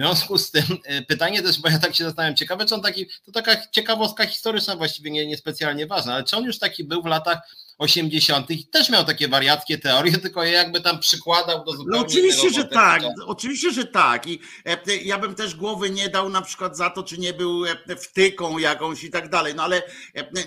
[0.01, 2.83] W związku z tym e, pytanie też, bo ja tak się zastanawiam, ciekawe, czy on
[2.83, 7.03] taki, to taka ciekawostka historyczna, właściwie nie, niespecjalnie ważna, ale czy on już taki był
[7.03, 7.39] w latach
[7.81, 8.51] 80.
[8.51, 12.51] i też miał takie wariackie teorie, tylko je jakby tam przykładał do zupełnie no Oczywiście,
[12.51, 14.27] że tak, oczywiście, że tak.
[14.27, 17.65] I e, ja bym też głowy nie dał na przykład za to, czy nie był
[17.67, 19.55] e, wtyką jakąś i tak dalej.
[19.55, 19.83] No ale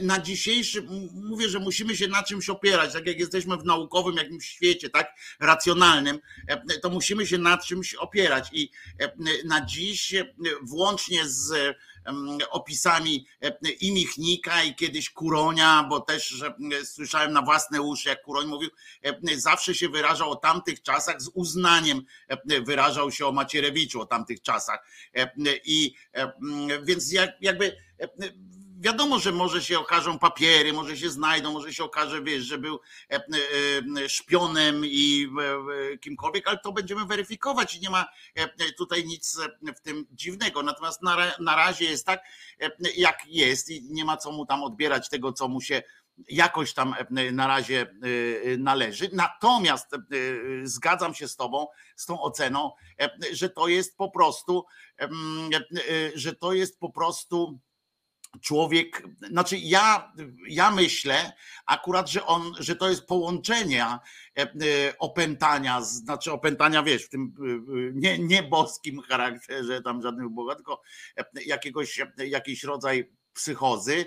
[0.01, 4.45] na dzisiejszy, mówię, że musimy się na czymś opierać, tak jak jesteśmy w naukowym jakimś
[4.45, 6.19] świecie, tak, racjonalnym,
[6.81, 8.49] to musimy się na czymś opierać.
[8.51, 8.71] I
[9.45, 10.15] na dziś,
[10.61, 11.75] włącznie z
[12.49, 13.27] opisami
[13.81, 16.43] i Michnika i kiedyś Kuronia, bo też
[16.83, 18.69] słyszałem na własne uszy, jak Kuroń mówił,
[19.35, 22.05] zawsze się wyrażał o tamtych czasach, z uznaniem
[22.65, 24.85] wyrażał się o Macierewiczu o tamtych czasach.
[25.65, 25.95] I
[26.83, 27.11] więc
[27.41, 27.77] jakby
[28.83, 32.79] wiadomo, że może się okażą papiery, może się znajdą, może się okaże, wiesz, że był
[33.11, 35.27] e, e, szpionem i
[35.93, 38.05] e, kimkolwiek, ale to będziemy weryfikować i nie ma
[38.77, 39.37] tutaj nic
[39.75, 40.63] w tym dziwnego.
[40.63, 42.23] Natomiast na, na razie jest tak,
[42.97, 45.83] jak jest i nie ma co mu tam odbierać tego, co mu się
[46.29, 46.95] jakoś tam
[47.31, 47.95] na razie
[48.57, 49.09] należy.
[49.13, 49.95] Natomiast
[50.63, 52.71] zgadzam się z Tobą, z tą oceną,
[53.31, 54.65] że to jest po prostu,
[56.15, 57.59] że to jest po prostu
[58.41, 60.13] człowiek, znaczy ja,
[60.47, 61.33] ja myślę
[61.65, 63.99] akurat, że on, że to jest połączenie e,
[64.37, 64.47] e,
[64.99, 67.43] opętania, znaczy opętania, wiesz, w tym e,
[67.93, 70.81] nie, nie boskim charakterze tam żadnego Boga, tylko
[71.45, 74.05] jakiegoś, jakiś rodzaj psychozy,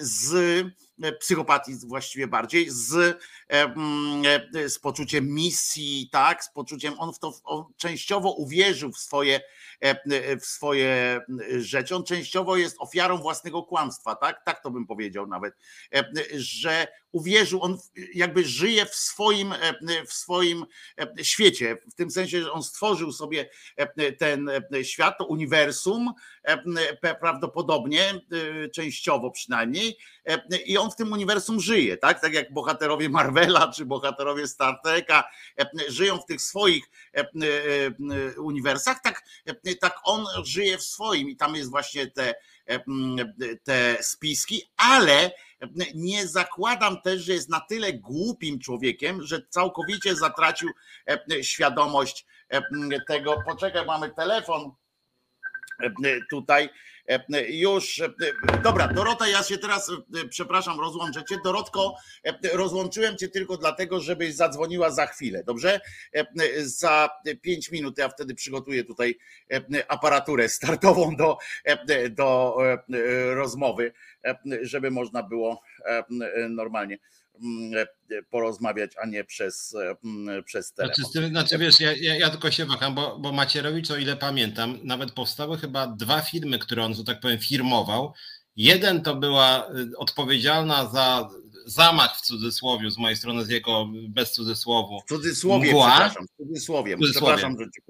[0.00, 0.66] z
[1.20, 3.18] psychopatii właściwie bardziej, z,
[4.66, 9.40] z poczuciem misji, tak, z poczuciem, on w to on częściowo uwierzył w swoje
[9.84, 11.20] E, e, w swoje
[11.58, 11.96] rzeczy.
[11.96, 14.44] On częściowo jest ofiarą własnego kłamstwa, tak?
[14.44, 15.54] Tak to bym powiedział nawet,
[15.94, 17.78] e, że uwierzył, on
[18.14, 19.54] jakby żyje w swoim,
[20.06, 20.64] w swoim
[21.22, 23.50] świecie, w tym sensie, że on stworzył sobie
[24.18, 24.50] ten
[24.82, 26.12] świat, to uniwersum,
[27.20, 28.20] prawdopodobnie,
[28.74, 29.98] częściowo przynajmniej,
[30.64, 32.20] i on w tym uniwersum żyje, tak?
[32.20, 35.24] Tak jak bohaterowie Marvela czy bohaterowie Star Treka
[35.88, 36.90] żyją w tych swoich
[38.38, 39.22] uniwersach, tak
[39.80, 42.34] tak on żyje w swoim i tam jest właśnie te,
[43.64, 45.30] te spiski, ale
[45.94, 50.70] nie zakładam też, że jest na tyle głupim człowiekiem, że całkowicie zatracił
[51.42, 52.26] świadomość
[53.08, 53.36] tego.
[53.46, 54.72] Poczekaj, mamy telefon
[56.30, 56.68] tutaj
[57.48, 58.02] już,
[58.64, 59.90] dobra, Dorota, ja się teraz,
[60.30, 61.36] przepraszam, rozłączę cię.
[61.44, 61.94] Dorotko,
[62.52, 65.80] rozłączyłem cię tylko dlatego, żebyś zadzwoniła za chwilę, dobrze?
[66.60, 67.10] Za
[67.42, 69.18] pięć minut ja wtedy przygotuję tutaj
[69.88, 71.38] aparaturę startową do,
[72.10, 72.56] do
[73.34, 73.92] rozmowy,
[74.62, 75.62] żeby można było
[76.48, 77.19] normalnie e,
[78.30, 79.74] porozmawiać, a nie przez,
[80.04, 81.04] mm, przez telefon.
[81.04, 84.78] Znaczy, znaczy wiesz, ja, ja, ja, tylko się waham, bo, bo Macierewicz, o ile pamiętam,
[84.82, 88.12] nawet powstały chyba dwa filmy, które on, że tak powiem, firmował.
[88.56, 91.28] Jeden to była y, odpowiedzialna za
[91.66, 95.00] zamach w cudzysłowie z mojej strony, z jego bez cudzysłowu.
[95.00, 95.90] W cudzysłowie, Mgła.
[95.90, 96.96] przepraszam, w cudzysłowie.
[96.96, 97.36] cudzysłowie.
[97.36, 97.80] Przepraszam, że ci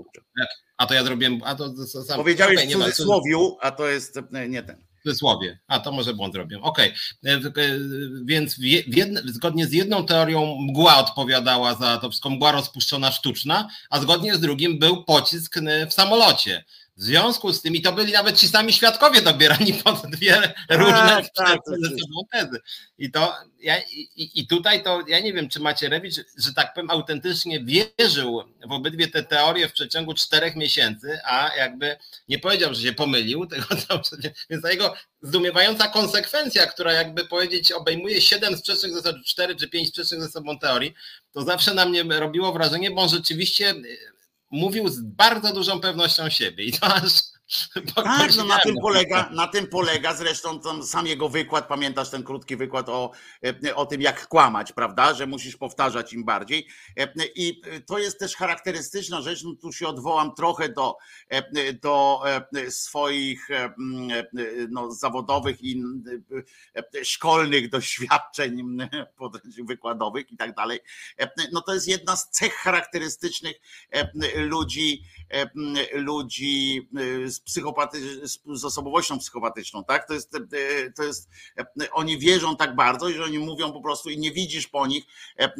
[0.76, 2.16] A to ja zrobiłem, a to, sam.
[2.16, 5.58] Powiedziałeś okay, w cudzysłowiu, a to jest nie ten cudzysłowie.
[5.66, 6.60] A to może błąd robię.
[6.62, 6.92] Okej.
[7.22, 7.32] Okay.
[7.32, 7.78] E, e,
[8.24, 14.00] więc jedne, zgodnie z jedną teorią mgła odpowiadała za to wszystko, mgła rozpuszczona sztuczna, a
[14.00, 15.56] zgodnie z drugim był pocisk
[15.90, 16.64] w samolocie.
[17.00, 21.22] W związku z tym, i to byli nawet ci sami świadkowie dobierani pod dwie różne
[21.34, 21.58] tak, tak,
[22.32, 22.60] tezy.
[22.98, 26.90] I to ja, i, i tutaj to ja nie wiem, czy Macierewicz, że tak powiem,
[26.90, 31.96] autentycznie wierzył w obydwie te teorie w przeciągu czterech miesięcy, a jakby
[32.28, 33.66] nie powiedział, że się pomylił, tego
[34.50, 39.68] więc ta jego zdumiewająca konsekwencja, która jakby powiedzieć obejmuje siedem sprzecznych ze sobą, cztery czy
[39.68, 40.94] pięć sprzecznych ze sobą teorii,
[41.32, 43.74] to zawsze na mnie robiło wrażenie, bo on rzeczywiście
[44.50, 46.64] mówił z bardzo dużą pewnością siebie.
[46.64, 47.12] I to aż
[47.94, 52.56] tak, no na tym polega, na tym polega zresztą sam jego wykład, pamiętasz ten krótki
[52.56, 53.10] wykład o,
[53.66, 55.14] e, o tym, jak kłamać, prawda?
[55.14, 56.66] Że musisz powtarzać im bardziej.
[56.98, 60.96] E, I to jest też charakterystyczna rzecz, no tu się odwołam trochę do,
[61.28, 62.22] e, do
[62.68, 63.48] swoich
[64.70, 65.82] no, zawodowych i
[67.02, 68.78] szkolnych doświadczeń
[69.68, 70.80] wykładowych i tak dalej.
[71.52, 73.60] No to jest jedna z cech charakterystycznych
[74.34, 75.02] ludzi,
[75.92, 76.88] ludzi
[77.26, 80.08] z psychopaty, z osobowością psychopatyczną, tak?
[80.08, 84.10] To jest, e, to jest, e, oni wierzą tak bardzo, że oni mówią po prostu
[84.10, 85.04] i nie widzisz po nich
[85.38, 85.52] e,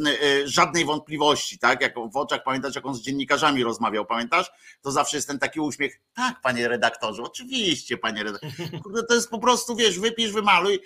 [0.45, 1.81] żadnej wątpliwości, tak?
[1.81, 4.51] Jak w oczach pamiętasz, jak on z dziennikarzami rozmawiał, pamiętasz?
[4.83, 9.03] To zawsze jest ten taki uśmiech, tak, panie redaktorze, oczywiście, panie redaktorze.
[9.09, 10.81] To jest po prostu, wiesz, wypisz, wymaluj.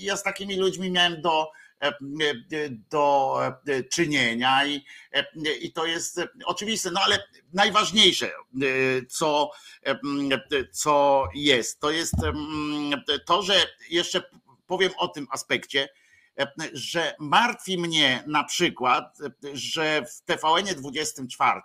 [0.00, 1.50] Ja z takimi ludźmi miałem do,
[2.90, 3.40] do
[3.92, 4.84] czynienia i,
[5.60, 8.32] i to jest oczywiste, no ale najważniejsze,
[9.08, 9.50] co,
[10.72, 12.14] co jest, to jest
[13.26, 14.22] to, że jeszcze
[14.66, 15.88] powiem o tym aspekcie,
[16.72, 19.18] że martwi mnie na przykład,
[19.52, 21.60] że w TVN 24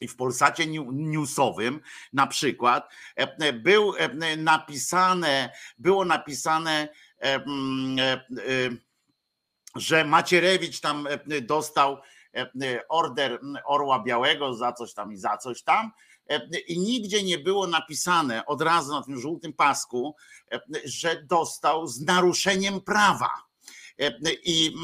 [0.00, 1.80] i w Polsacie Newsowym
[2.12, 2.90] na przykład
[3.62, 3.94] był
[4.36, 6.88] napisane, było napisane
[9.76, 11.98] że Macierewicz tam e, dostał
[12.34, 15.90] e, order Orła Białego za coś tam i za coś tam.
[16.30, 20.16] E, I nigdzie nie było napisane od razu na tym żółtym pasku,
[20.84, 23.30] że dostał z naruszeniem prawa.
[24.44, 24.74] I,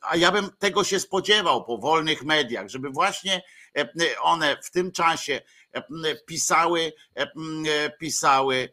[0.00, 3.42] a ja bym tego się spodziewał po wolnych mediach, żeby właśnie
[4.20, 5.40] one w tym czasie
[6.26, 6.92] pisały,
[7.98, 8.68] pisały,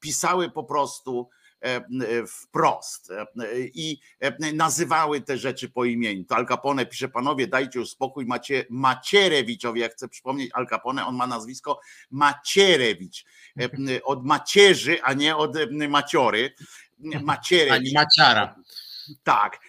[0.00, 1.28] pisały po prostu
[2.26, 3.26] wprost e,
[3.74, 4.00] i
[4.54, 6.24] nazywały te rzeczy po imieniu.
[6.24, 11.06] To Al Capone pisze, panowie, dajcie już spokój Macie, Macierewiczowi, ja chcę przypomnieć, Al Capone,
[11.06, 13.24] on ma nazwisko Macierewicz,
[14.04, 15.56] od macierzy, a nie od
[15.88, 16.54] maciory.
[17.22, 17.72] Macierewicz.
[17.72, 18.54] Ani maciara.
[19.22, 19.60] Tak.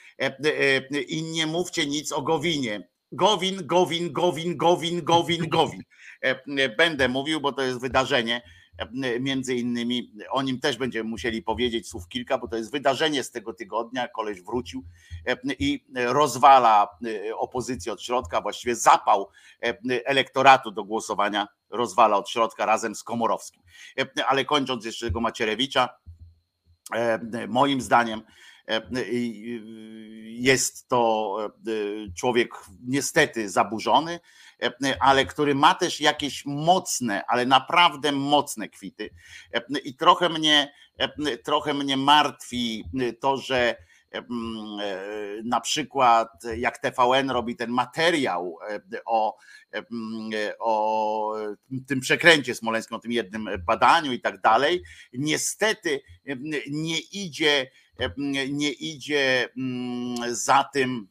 [1.08, 5.84] I nie mówcie nic o Gowinie Gowin, Gowin, Gowin, Gowin, Gowin, Gowin.
[6.77, 8.41] Będę mówił, bo to jest wydarzenie.
[9.20, 13.32] Między innymi o nim też będziemy musieli powiedzieć słów kilka, bo to jest wydarzenie z
[13.32, 14.08] tego tygodnia.
[14.08, 14.84] Koleś wrócił
[15.60, 16.88] i rozwala
[17.36, 19.30] opozycję od środka, właściwie zapał
[20.06, 23.62] elektoratu do głosowania rozwala od środka razem z Komorowskim.
[24.28, 25.89] Ale kończąc jeszcze tego Macierewicza,
[27.48, 28.22] moim zdaniem
[30.26, 31.38] jest to
[32.18, 32.50] człowiek
[32.88, 34.20] niestety zaburzony,
[35.00, 39.10] ale który ma też jakieś mocne, ale naprawdę mocne kwity.
[39.84, 40.74] I trochę mnie,
[41.44, 42.84] trochę mnie martwi
[43.20, 43.76] to, że
[45.44, 48.58] na przykład jak TVN robi ten materiał
[49.06, 49.38] o,
[50.60, 51.34] o
[51.88, 56.02] tym przekręcie smoleńskim, o tym jednym badaniu i tak dalej, niestety
[56.72, 57.72] nie idzie,
[58.50, 59.50] nie idzie
[60.32, 61.08] za tym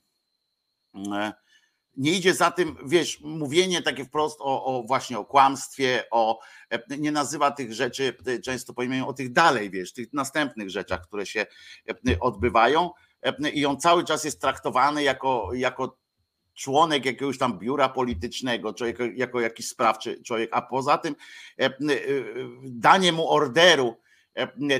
[1.96, 6.40] nie idzie za tym, wiesz, mówienie takie wprost o, o, właśnie o kłamstwie, o
[6.98, 11.26] nie nazywa tych rzeczy często po imieniu, o tych dalej, wiesz, tych następnych rzeczach, które
[11.26, 11.46] się
[12.20, 12.90] odbywają.
[13.52, 15.98] I on cały czas jest traktowany jako, jako
[16.54, 21.14] członek jakiegoś tam biura politycznego, człowiek, jako jakiś sprawczy człowiek, a poza tym
[22.62, 24.09] danie mu orderu E,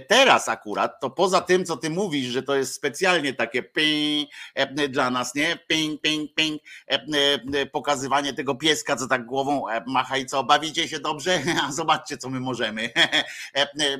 [0.09, 4.89] teraz akurat, to poza tym, co ty mówisz, że to jest specjalnie takie ping e,
[4.89, 5.59] dla nas, nie?
[5.67, 11.01] Ping, ping, ping, e, pokazywanie tego pieska, co tak głową macha i co, bawicie się
[11.01, 11.43] dobrze?
[11.65, 12.91] A zobaczcie, co my możemy.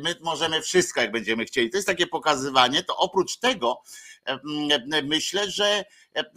[0.03, 1.71] My możemy wszystko, jak będziemy chcieli.
[1.71, 3.83] To jest takie pokazywanie, to oprócz tego
[5.03, 5.85] myślę, że,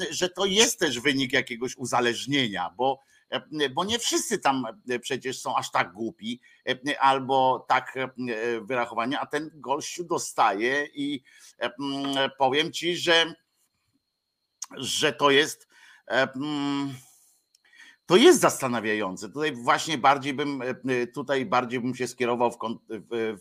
[0.10, 3.13] że to jest też wynik jakiegoś uzależnienia, bo E,
[3.74, 7.96] bo nie wszyscy tam e, przecież są aż tak głupi e, albo tak
[8.62, 11.24] wyrachowani, a ten gościu dostaje i
[12.38, 13.34] powiem ci, że,
[14.78, 15.68] że to jest
[18.06, 19.28] to jest zastanawiające.
[19.30, 20.64] Tutaj właśnie bardziej bym
[21.14, 22.58] tutaj bardziej bym się skierował w,
[22.90, 23.38] w,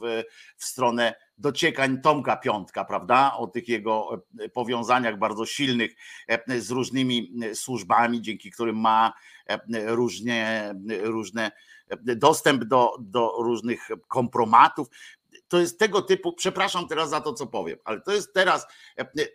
[0.00, 0.22] w,
[0.56, 3.32] w stronę dociekań Tomka Piątka, prawda?
[3.36, 5.94] O tych jego e, powiązaniach bardzo silnych
[6.28, 9.12] e, z różnymi e, służbami, dzięki którym ma
[9.86, 11.52] różnie, różne
[12.00, 14.88] dostęp do, do różnych kompromatów.
[15.48, 18.66] To jest tego typu, przepraszam teraz za to, co powiem, ale to jest teraz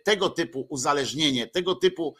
[0.04, 2.16] tego typu uzależnienie, tego typu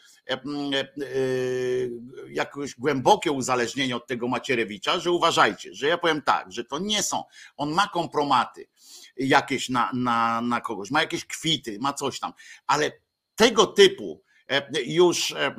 [2.29, 7.03] jakoś głębokie uzależnienie od tego Macierewicza, że uważajcie, że ja powiem tak, że to nie
[7.03, 7.23] są,
[7.57, 8.67] on ma kompromaty,
[9.17, 12.33] jakieś na, na, na kogoś, ma jakieś kwity, ma coś tam,
[12.67, 12.91] ale
[13.35, 14.32] tego typu e,
[14.85, 15.55] już e,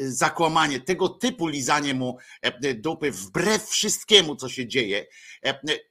[0.00, 5.06] zakłamanie, tego typu lizanie mu e, dupy wbrew wszystkiemu, co się dzieje,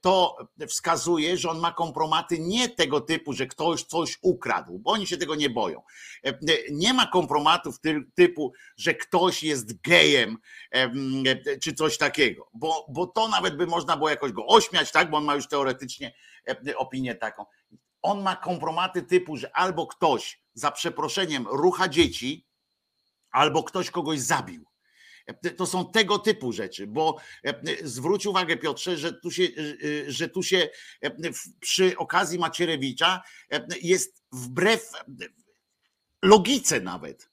[0.00, 0.36] to
[0.68, 5.16] wskazuje, że on ma kompromaty nie tego typu, że ktoś coś ukradł, bo oni się
[5.16, 5.82] tego nie boją.
[6.70, 7.76] Nie ma kompromatów
[8.14, 10.36] typu, że ktoś jest gejem
[11.62, 15.16] czy coś takiego, bo, bo to nawet by można było jakoś go ośmiać, tak, bo
[15.16, 16.12] on ma już teoretycznie
[16.48, 17.46] E, opinię taką.
[18.02, 22.46] On ma kompromaty typu, że albo ktoś za przeproszeniem rucha dzieci,
[23.30, 24.64] albo ktoś kogoś zabił.
[25.56, 27.16] To są tego typu rzeczy, bo
[27.82, 29.48] zwróć uwagę, Piotrze, że tu się,
[30.08, 30.68] że tu się
[31.60, 33.22] przy okazji Macierewicza
[33.82, 34.92] jest wbrew
[36.22, 37.29] logice nawet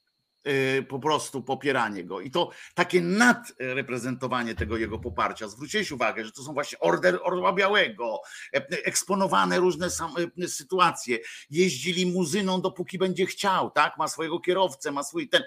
[0.88, 2.20] po prostu popieranie go.
[2.20, 5.48] I to takie nadreprezentowanie tego jego poparcia.
[5.48, 8.20] Zwróciłeś uwagę, że to są właśnie order Orła Białego,
[8.54, 11.18] e, eksponowane różne e, sytuacje.
[11.50, 13.98] Jeździ limuzyną, dopóki będzie chciał, tak?
[13.98, 15.42] Ma swojego kierowcę, ma swój ten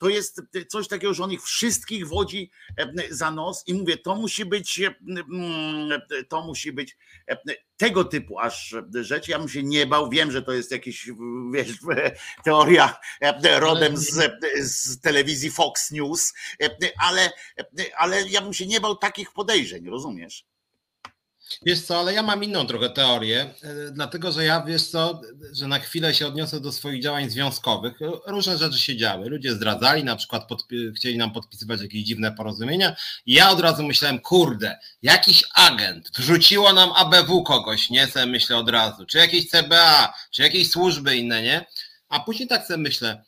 [0.00, 4.14] to jest coś takiego, że on ich wszystkich wodzi e, za nos i mówię, to
[4.14, 6.96] musi być, e, mm, to musi być
[7.28, 7.36] e,
[7.76, 9.28] tego typu aż rzecz.
[9.28, 11.10] Ja bym się nie bał, wiem, że to jest jakiś,
[11.52, 11.68] wiesz,
[12.44, 13.00] teoria
[13.58, 16.32] rodem z, z telewizji Fox News,
[16.98, 17.30] ale,
[17.96, 20.49] ale ja bym się nie bał takich podejrzeń, rozumiesz?
[21.62, 25.20] Wiesz co, ale ja mam inną trochę teorię, e, dlatego że ja wiesz co,
[25.52, 27.94] że na chwilę się odniosę do swoich działań związkowych.
[28.26, 29.28] Różne rzeczy się działy.
[29.28, 30.48] Ludzie zdradzali, na przykład
[30.96, 32.96] chcieli nam podpisywać jakieś dziwne porozumienia.
[33.26, 38.56] I ja od razu myślałem, kurde, jakiś agent wrzuciło nam ABW kogoś, nie sobie myślę
[38.56, 41.66] od razu, czy jakieś CBA, czy jakieś służby inne, nie?
[42.08, 43.24] A później tak sobie myślę,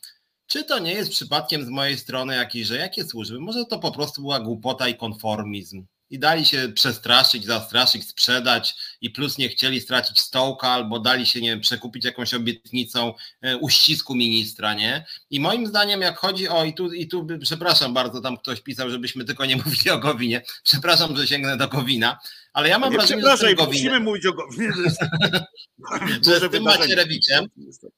[0.47, 3.39] czy to nie jest przypadkiem z mojej strony jakiś, że jakie służby?
[3.39, 9.09] Może to po prostu była głupota i konformizm i dali się przestraszyć, zastraszyć, sprzedać i
[9.09, 14.15] plus nie chcieli stracić stołka albo dali się, nie wiem, przekupić jakąś obietnicą e, uścisku
[14.15, 15.05] ministra, nie?
[15.29, 18.89] I moim zdaniem jak chodzi o, i tu, i tu przepraszam bardzo, tam ktoś pisał,
[18.89, 22.19] żebyśmy tylko nie mówili o Gowinie, przepraszam, że sięgnę do Gowina,
[22.53, 24.71] ale ja mam nie wrażenie, że z musimy mówić o Gowinie.
[26.25, 27.45] że z tym Macierewiczem,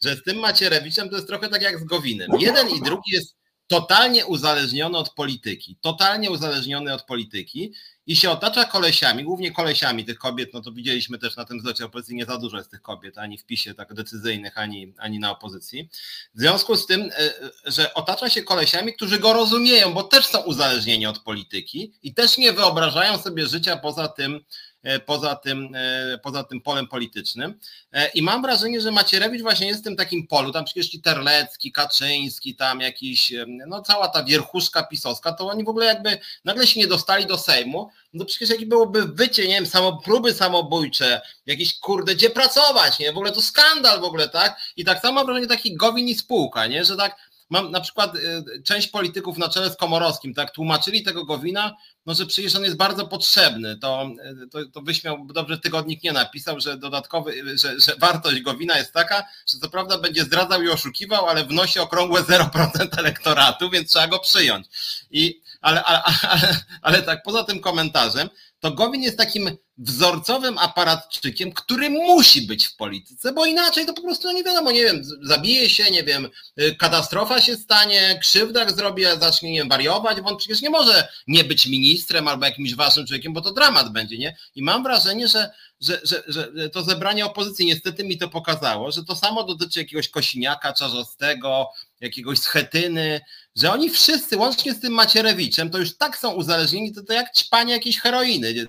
[0.03, 2.30] że z tym Macierewiczem to jest trochę tak jak z Gowinem.
[2.39, 3.36] Jeden i drugi jest
[3.68, 7.74] totalnie uzależniony od polityki, totalnie uzależniony od polityki
[8.08, 11.86] i się otacza kolesiami, głównie kolesiami tych kobiet, no to widzieliśmy też na tym zlocie
[11.86, 15.32] opozycji, nie za dużo jest tych kobiet, ani w PiSie tak decyzyjnych, ani, ani na
[15.32, 15.89] opozycji.
[16.36, 17.34] W związku z tym, e,
[17.66, 22.38] że otacza się kolesiami, którzy go rozumieją, bo też są uzależnieni od polityki i też
[22.38, 24.74] nie wyobrażają sobie życia poza tym, E,
[25.05, 27.59] poza tym, e, poza tym polem politycznym.
[27.93, 31.01] E, I mam wrażenie, że Macierewicz właśnie jest w tym takim polu, tam przecież i
[31.01, 33.33] Terlecki, Kaczyński, tam jakiś,
[33.67, 37.38] no cała ta wierchuszka pisowska, to oni w ogóle jakby nagle się nie dostali do
[37.38, 42.99] Sejmu, no przecież jaki byłoby wycie, nie wiem, samo, próby samobójcze, jakieś kurde, gdzie pracować,
[42.99, 44.59] nie, w ogóle to skandal w ogóle, tak?
[44.77, 47.15] I tak samo mam wrażenie taki Gowin i spółka, nie, że tak
[47.49, 51.75] mam na przykład y, część polityków na czele z Komorowskim, tak, tłumaczyli tego Gowina,
[52.05, 54.09] no że przecież on jest bardzo potrzebny, to,
[54.43, 58.77] y, to, to wyśmiał, dobrze tygodnik nie napisał, że dodatkowy, y, że, że wartość Gowina
[58.77, 63.91] jest taka, że co prawda będzie zdradzał i oszukiwał, ale wnosi okrągłe 0% elektoratu, więc
[63.91, 64.67] trzeba go przyjąć.
[65.11, 68.29] I, ale, ale, ale, ale tak poza tym komentarzem,
[68.60, 74.01] to Gowin jest takim wzorcowym aparatczykiem, który musi być w polityce, bo inaczej to po
[74.01, 76.30] prostu no nie wiadomo, nie wiem, zabije się, nie wiem,
[76.62, 80.70] y, katastrofa się stanie, krzywdak zrobi, a zacznie nie wiem, wariować, bo on przecież nie
[80.70, 84.38] może nie być ministrem albo jakimś ważnym człowiekiem, bo to dramat będzie, nie?
[84.56, 85.51] I mam wrażenie, że
[85.82, 90.10] że, że, że to zebranie opozycji niestety mi to pokazało, że to samo dotyczy jakiegoś
[90.10, 91.70] Kosiniaka, Czarzostego,
[92.01, 93.21] jakiegoś Schetyny,
[93.55, 97.33] że oni wszyscy, łącznie z tym Macierewiczem, to już tak są uzależnieni, to, to jak
[97.33, 98.67] ćpanie jakiejś heroiny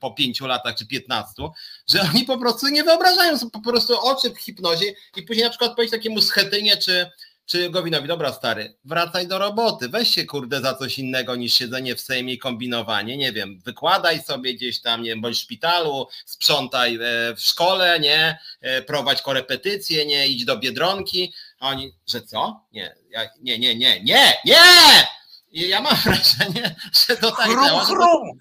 [0.00, 1.50] po pięciu latach czy piętnastu,
[1.88, 5.50] że oni po prostu nie wyobrażają sobie po prostu oczy w hipnozie i później na
[5.50, 7.10] przykład powiedzieć takiemu Schetynie czy,
[7.46, 11.96] czy Gowinowi, dobra stary, wracaj do roboty, weź się kurde za coś innego niż siedzenie
[11.96, 16.06] w Sejmie i kombinowanie, nie wiem, wykładaj sobie gdzieś tam, nie wiem, bądź w szpitalu,
[16.26, 22.22] sprzątaj e, w szkole, nie, e, prowadź korepetycje, nie, idź do Biedronki, a oni, że
[22.22, 22.66] co?
[22.72, 25.06] Nie, ja, nie, nie, nie, nie, nie!
[25.50, 28.38] I ja mam wrażenie, że to tak chrum, działa, chrum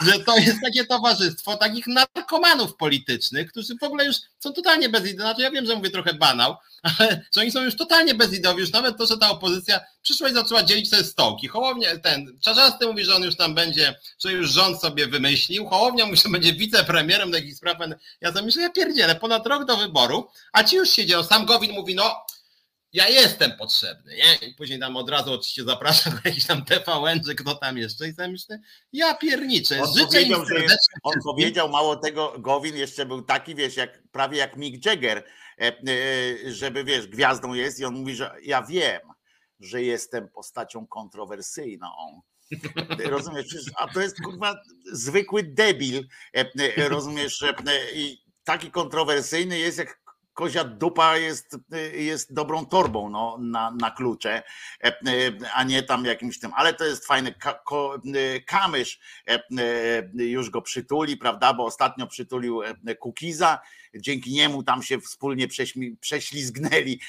[0.00, 5.22] że to jest takie towarzystwo takich narkomanów politycznych, którzy w ogóle już są totalnie bezidowi.
[5.22, 6.56] Znaczy ja wiem, że mówię trochę banał,
[6.98, 8.60] ale że oni są już totalnie bezidowi.
[8.60, 11.48] Już nawet to, że ta opozycja przyszła i zaczęła dzielić sobie stołki.
[11.48, 15.66] Hołownia, ten Czarzasty mówi, że on już tam będzie, że już rząd sobie wymyślił.
[15.66, 17.78] Hołownia mówi, że będzie wicepremierem takich spraw.
[18.20, 21.24] Ja sobie myślę, ja pierdzielę, ponad rok do wyboru, a ci już siedział.
[21.24, 22.24] Sam Gowin mówi, no
[22.92, 24.48] ja jestem potrzebny, nie?
[24.48, 28.12] I później tam od razu oczywiście zapraszam jakiś tam TVN, że kto tam jeszcze i
[28.12, 28.60] sam myślę,
[28.92, 30.44] ja pierniczę, on życzę powiedział,
[31.02, 35.62] On powiedział, mało tego, Gowin jeszcze był taki, wiesz, jak prawie jak Mick Jagger, e,
[35.62, 39.00] e, żeby, wiesz, gwiazdą jest i on mówi, że ja wiem,
[39.60, 41.88] że jestem postacią kontrowersyjną.
[43.04, 44.62] Rozumiesz, a to jest kurwa
[44.92, 47.44] zwykły debil, e, rozumiesz,
[47.94, 50.01] i taki kontrowersyjny jest jak
[50.34, 51.56] kozia dupa jest,
[51.92, 54.42] jest dobrą torbą no, na, na klucze,
[54.84, 54.92] e,
[55.54, 57.34] a nie tam jakimś tym, ale to jest fajny
[58.46, 59.42] kamysz, e,
[60.14, 63.58] już go przytuli, prawda, bo ostatnio przytulił e, Kukiza,
[63.94, 65.46] dzięki niemu tam się wspólnie
[66.00, 67.00] prześlizgnęli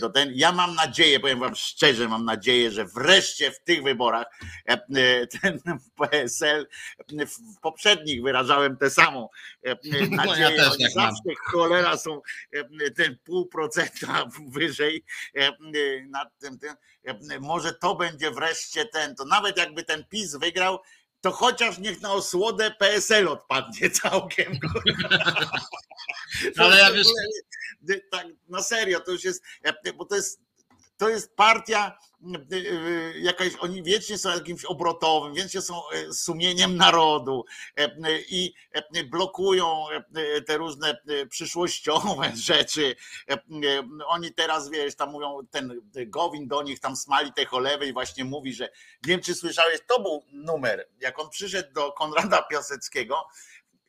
[0.00, 0.32] do ten.
[0.34, 4.26] Ja mam nadzieję, powiem wam szczerze, mam nadzieję, że wreszcie w tych wyborach
[5.42, 5.60] ten
[5.96, 6.68] PSL,
[7.08, 9.28] w poprzednich wyrażałem tę samą
[9.64, 11.34] nadzieję, no ja też tak zawsze mam.
[11.46, 12.20] cholera są
[12.96, 15.04] ten pół procenta wyżej
[16.08, 16.74] nad tym, tym,
[17.40, 20.78] może to będzie wreszcie ten, to nawet jakby ten PiS wygrał,
[21.20, 24.58] to chociaż niech na osłodę PSL odpadnie całkiem.
[26.58, 27.06] Ale ja wiesz...
[28.10, 29.42] Tak, na serio, to już jest,
[29.96, 30.40] bo to jest
[30.96, 31.98] to jest partia
[33.14, 37.44] jakaś, oni wiecznie są jakimś obrotowym, wiecznie są e, sumieniem narodu
[37.76, 37.90] e,
[38.20, 39.84] i e, blokują
[40.46, 41.00] te różne
[41.30, 42.96] przyszłościowe rzeczy.
[44.06, 48.24] Oni teraz, wiesz, tam mówią, ten Gowin do nich tam smali te cholewy i właśnie
[48.24, 48.70] mówi, że nie
[49.08, 53.28] wiem, czy słyszałeś, to był numer, jak on przyszedł do Konrada Piaseckiego,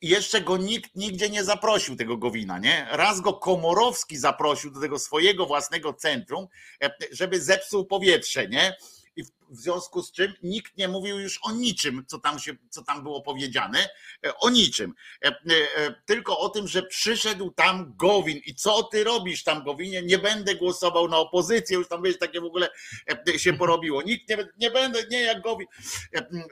[0.02, 2.88] jeszcze go nikt nigdzie nie zaprosił, tego Gowina, nie?
[2.92, 6.48] Raz go Komorowski zaprosił do tego swojego własnego centrum,
[6.84, 8.76] e, żeby zepsuł powietrze, nie?
[9.22, 12.84] I w związku z czym nikt nie mówił już o niczym, co tam, się, co
[12.84, 13.90] tam było powiedziane,
[14.26, 14.94] e, o niczym.
[15.26, 15.36] E, e,
[16.06, 20.56] tylko o tym, że przyszedł tam Gowin i co ty robisz tam Gowinie, nie będę
[20.56, 22.70] głosował na opozycję, już tam wiesz, takie w ogóle
[23.38, 24.02] się porobiło.
[24.02, 25.68] Nikt nie, nie będę, nie jak Gowin.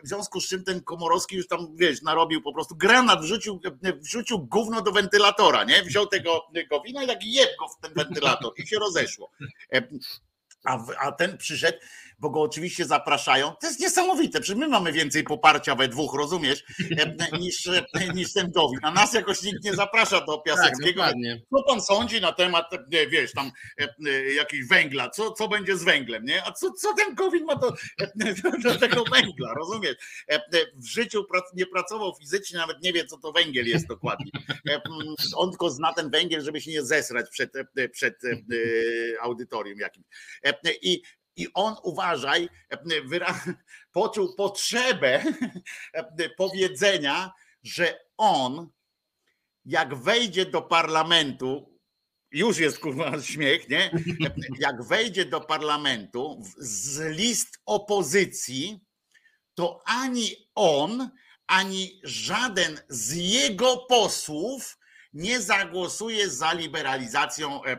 [0.04, 3.60] W związku z czym ten Komorowski już tam, wiesz, narobił po prostu granat, wrzucił,
[4.02, 5.84] wrzucił gówno do wentylatora, nie?
[5.84, 9.32] Wziął tego Gowina i tak jeb go w ten wentylator i się rozeszło.
[10.66, 11.78] A, a ten przyszedł
[12.20, 13.54] bo go oczywiście zapraszają.
[13.62, 16.64] To jest niesamowite, przecież my mamy więcej poparcia we dwóch, rozumiesz,
[17.32, 17.84] e, niż, e,
[18.14, 18.80] niż ten Gowin.
[18.84, 21.02] A nas jakoś nikt nie zaprasza do Piaseckiego.
[21.02, 21.16] Tak,
[21.50, 22.66] co pan sądzi na temat,
[23.10, 23.52] wiesz, tam
[24.08, 26.46] e, jakiś węgla, co, co będzie z węglem, nie?
[26.46, 27.74] A co, co ten Gowin ma do,
[28.64, 29.96] do tego węgla, rozumiesz?
[30.76, 34.32] W życiu nie pracował fizycznie, nawet nie wie, co to węgiel jest dokładnie.
[35.36, 37.54] On tylko zna ten węgiel, żeby się nie zesrać przed,
[37.92, 38.16] przed
[39.22, 40.06] audytorium jakimś.
[40.82, 41.02] I
[41.40, 42.50] i on, uważaj,
[43.92, 45.24] poczuł potrzebę
[46.38, 47.32] powiedzenia,
[47.64, 48.70] że on,
[49.66, 51.80] jak wejdzie do parlamentu,
[52.32, 53.92] już jest kurwa śmiech, nie?
[54.60, 58.80] Jak wejdzie do parlamentu z list opozycji,
[59.54, 61.10] to ani on,
[61.48, 64.79] ani żaden z jego posłów
[65.14, 67.78] nie zagłosuje za liberalizacją e, e,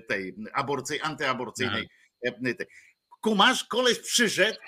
[0.00, 1.88] tej aborcji, antyaborcyjnej
[2.26, 2.54] E,
[3.20, 4.58] kumasz, koleś przyszedł,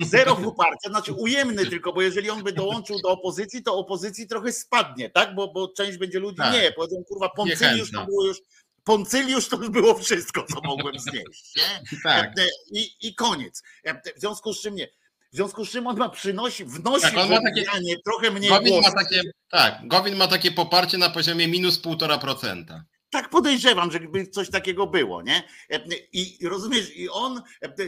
[0.00, 4.52] zero poparcia, znaczy ujemny tylko, bo jeżeli on by dołączył do opozycji, to opozycji trochę
[4.52, 5.34] spadnie, tak?
[5.34, 6.54] Bo, bo część będzie ludzi, tak.
[6.54, 8.38] nie, powiedzą, kurwa, Poncyliusz to było już,
[8.84, 12.00] Poncyliusz to już było wszystko, co mogłem znieść, nie?
[12.02, 12.32] Tak.
[12.72, 13.62] I, I koniec.
[14.16, 14.88] W związku z czym nie.
[15.32, 17.64] W związku z czym on ma przynosi, wnosi tak, on ma takie,
[18.04, 22.84] trochę mniej Gowin ma takie, Tak, Gowin ma takie poparcie na poziomie minus półtora procenta.
[23.10, 25.42] Tak podejrzewam, żeby coś takiego było, nie?
[26.12, 27.42] I rozumiesz, i on,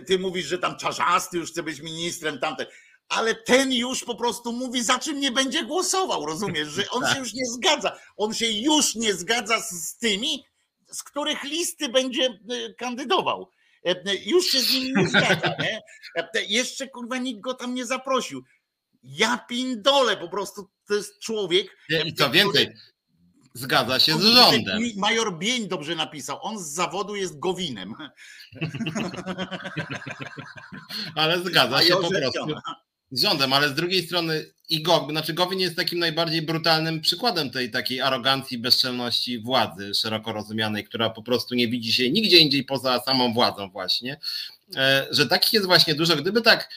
[0.06, 2.66] ty mówisz, że tam czarzasty już chce być ministrem, tamten,
[3.10, 7.08] ale ten już po prostu mówi, za czym nie będzie głosował, rozumiesz, że on się
[7.08, 7.18] tak.
[7.18, 7.98] już nie zgadza.
[8.16, 10.44] On się już nie zgadza z tymi,
[10.90, 13.50] z których listy będzie e, kandydował.
[14.26, 15.80] Już się z nimi nie zgadza, nie?
[16.48, 18.44] Jeszcze kurwa nikt go tam nie zaprosił.
[19.02, 21.76] Ja pindole, po prostu to jest człowiek.
[22.04, 22.74] I co więcej,
[23.54, 24.82] Zgadza się z rządem.
[24.96, 26.38] Major Bień dobrze napisał.
[26.42, 27.94] On z zawodu jest Gowinem.
[31.14, 32.46] ale zgadza się po prostu
[33.12, 37.70] rządem, ale z drugiej strony i Gowin, znaczy Gowin jest takim najbardziej brutalnym przykładem tej
[37.70, 43.00] takiej arogancji, bezczelności władzy szeroko rozumianej, która po prostu nie widzi się nigdzie indziej poza
[43.00, 44.20] samą władzą właśnie.
[44.76, 46.16] E, że takich jest właśnie dużo.
[46.16, 46.68] Gdyby tak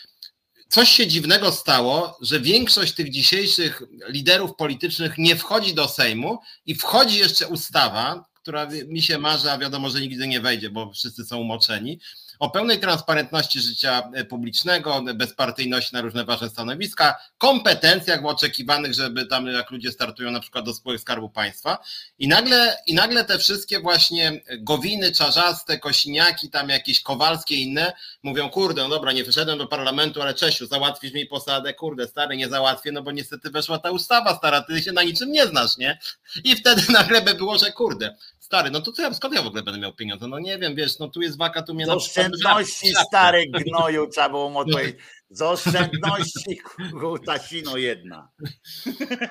[0.69, 6.75] coś się dziwnego stało, że większość tych dzisiejszych liderów politycznych nie wchodzi do Sejmu i
[6.75, 11.25] wchodzi jeszcze ustawa, która mi się marzy, a wiadomo, że nigdy nie wejdzie, bo wszyscy
[11.25, 11.99] są umoczeni,
[12.43, 19.47] o pełnej transparentności życia e, publicznego, bezpartyjności na różne ważne stanowiska, kompetencjach oczekiwanych, żeby tam
[19.47, 21.77] jak ludzie startują na przykład do spółek Skarbu Państwa
[22.19, 28.49] i nagle, i nagle te wszystkie właśnie gowiny, czarzaste, kosiniaki, tam jakieś kowalskie inne mówią,
[28.49, 32.49] kurde, no dobra, nie wyszedłem do parlamentu, ale Czesiu, załatwisz mi posadę, kurde, stary, nie
[32.49, 35.99] załatwię, no bo niestety weszła ta ustawa stara, ty się na niczym nie znasz, nie?
[36.43, 38.15] I wtedy nagle by było, że kurde,
[38.53, 40.27] stary, no to co ja, skąd ja w ogóle będę miał pieniądze?
[40.27, 41.85] No nie wiem, wiesz, no tu jest waka, tu mnie...
[41.85, 41.89] Z
[42.33, 44.95] oszczędności stary gnoju trzeba było mu odpowiedzieć.
[45.29, 46.59] Z oszczędności
[47.01, 48.29] kutasino jedna.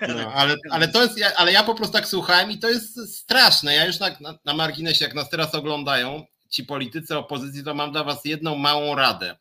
[0.08, 3.74] No, ale, ale to jest, ale ja po prostu tak słuchałem i to jest straszne.
[3.74, 7.92] Ja już na, na, na marginesie, jak nas teraz oglądają ci politycy opozycji, to mam
[7.92, 9.36] dla was jedną małą radę.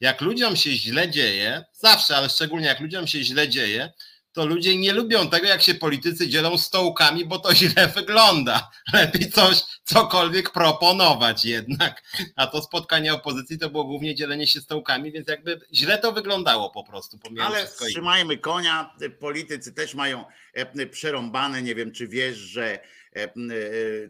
[0.00, 3.92] Jak ludziom się źle dzieje, zawsze, ale szczególnie jak ludziom się źle dzieje,
[4.36, 8.70] to ludzie nie lubią tego, jak się politycy dzielą stołkami, bo to źle wygląda.
[8.92, 12.02] Lepiej coś, cokolwiek proponować jednak.
[12.36, 16.70] A to spotkanie opozycji to było głównie dzielenie się stołkami, więc jakby źle to wyglądało
[16.70, 17.18] po prostu.
[17.40, 22.78] Ale trzymajmy konia, politycy też mają e, przerąbane, nie wiem czy wiesz, że e,
[23.16, 23.28] e,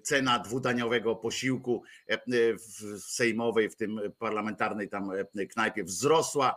[0.03, 1.83] cena dwudaniowego posiłku
[2.68, 5.11] w sejmowej, w tym parlamentarnej tam
[5.51, 6.57] knajpie wzrosła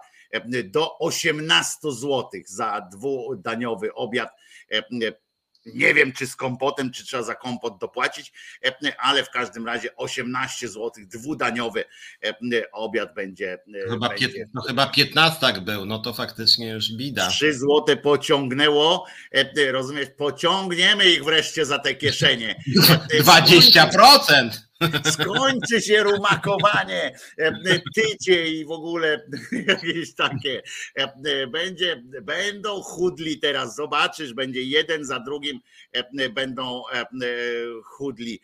[0.64, 4.30] do 18 zł za dwudaniowy obiad.
[5.66, 8.34] Nie wiem, czy z kompotem, czy trzeba za kompot dopłacić,
[8.98, 11.86] ale w każdym razie 18 zł, dwudaniowy
[12.72, 13.58] obiad będzie.
[13.90, 14.30] Chyba, będzie.
[14.30, 17.30] Pięt, no chyba 15 był, no to faktycznie już bida.
[17.30, 19.06] 3 zł pociągnęło,
[19.72, 22.56] rozumiesz, pociągniemy ich wreszcie za te kieszenie.
[23.24, 24.69] 20%!
[25.12, 27.52] Skończy się rumakowanie, e,
[27.96, 29.28] tycie i w ogóle
[29.68, 30.62] jakieś takie.
[30.96, 35.60] E, będzie, będą chudli teraz, zobaczysz, będzie jeden za drugim,
[35.92, 36.84] e, będą
[37.84, 38.42] chudli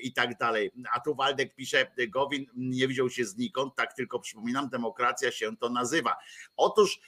[0.00, 0.70] i tak dalej.
[0.92, 5.68] A tu Waldek pisze, Gowin nie wziął się znikąd, tak tylko przypominam, demokracja się to
[5.68, 6.16] nazywa.
[6.56, 7.00] Otóż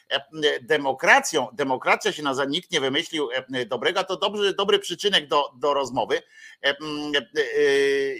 [0.63, 3.29] demokracją, demokracja się nazywa, nikt nie wymyślił
[3.67, 6.23] dobrego, to dobry, dobry przyczynek do, do rozmowy.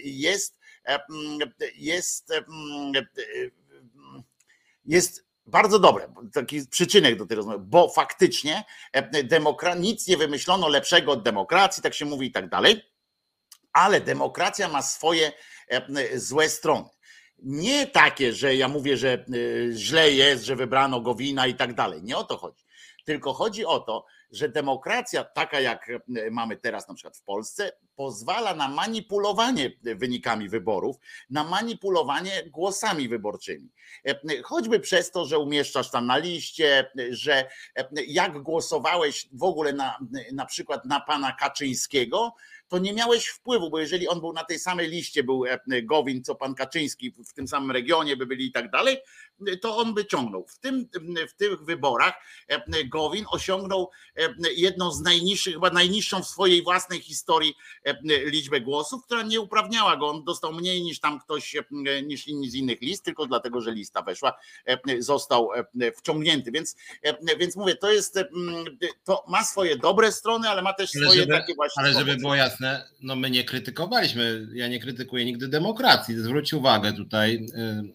[0.03, 0.59] Jest,
[1.75, 2.33] jest,
[4.85, 8.63] jest bardzo dobre, taki przyczynek do tej rozmowy, bo faktycznie
[9.23, 12.92] demokra- nic nie wymyślono lepszego od demokracji, tak się mówi i tak dalej
[13.73, 15.31] ale demokracja ma swoje
[15.67, 16.89] e, złe strony.
[17.39, 19.25] Nie takie, że ja mówię, że
[19.71, 22.03] źle jest, że wybrano Gowina i tak dalej.
[22.03, 22.63] Nie o to chodzi.
[23.05, 25.91] Tylko chodzi o to, że demokracja, taka jak
[26.31, 30.95] mamy teraz na przykład w Polsce, pozwala na manipulowanie wynikami wyborów,
[31.29, 33.69] na manipulowanie głosami wyborczymi.
[34.43, 37.49] Choćby przez to, że umieszczasz tam na liście, że
[38.07, 39.97] jak głosowałeś w ogóle na,
[40.33, 42.33] na przykład na pana Kaczyńskiego,
[42.73, 45.43] to nie miałeś wpływu, bo jeżeli on był na tej samej liście, był
[45.83, 48.97] Gowin, co pan Kaczyński, w tym samym regionie by byli i tak dalej,
[49.61, 50.45] to on by ciągnął.
[50.47, 50.89] W, tym,
[51.29, 52.13] w tych wyborach
[52.91, 53.89] Gowin osiągnął
[54.55, 57.53] jedną z najniższych, chyba najniższą w swojej własnej historii
[58.25, 60.07] liczbę głosów, która nie uprawniała go.
[60.07, 61.55] On dostał mniej niż tam ktoś,
[62.05, 64.33] niż inni z innych list, tylko dlatego, że lista weszła,
[64.99, 65.49] został
[65.97, 66.51] wciągnięty.
[66.51, 66.75] Więc,
[67.39, 68.19] więc mówię, to jest,
[69.03, 71.83] to ma swoje dobre strony, ale ma też swoje ale żeby, takie właśnie.
[71.83, 76.19] Ale żeby było jasne, no my nie krytykowaliśmy, ja nie krytykuję nigdy demokracji.
[76.19, 77.47] Zwróć uwagę tutaj,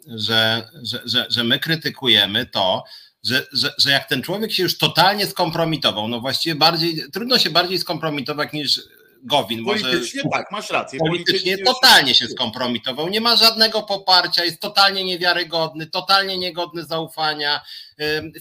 [0.07, 2.85] że, że, że, że my krytykujemy to,
[3.24, 7.51] że, że, że jak ten człowiek się już totalnie skompromitował, no właściwie bardziej, trudno się
[7.51, 8.81] bardziej skompromitować niż
[9.22, 9.64] Gowin.
[9.64, 10.99] Politycznie może, tak, masz rację.
[10.99, 13.09] Politycznie, politycznie totalnie się skompromitował.
[13.09, 17.61] Nie ma żadnego poparcia, jest totalnie niewiarygodny, totalnie niegodny zaufania.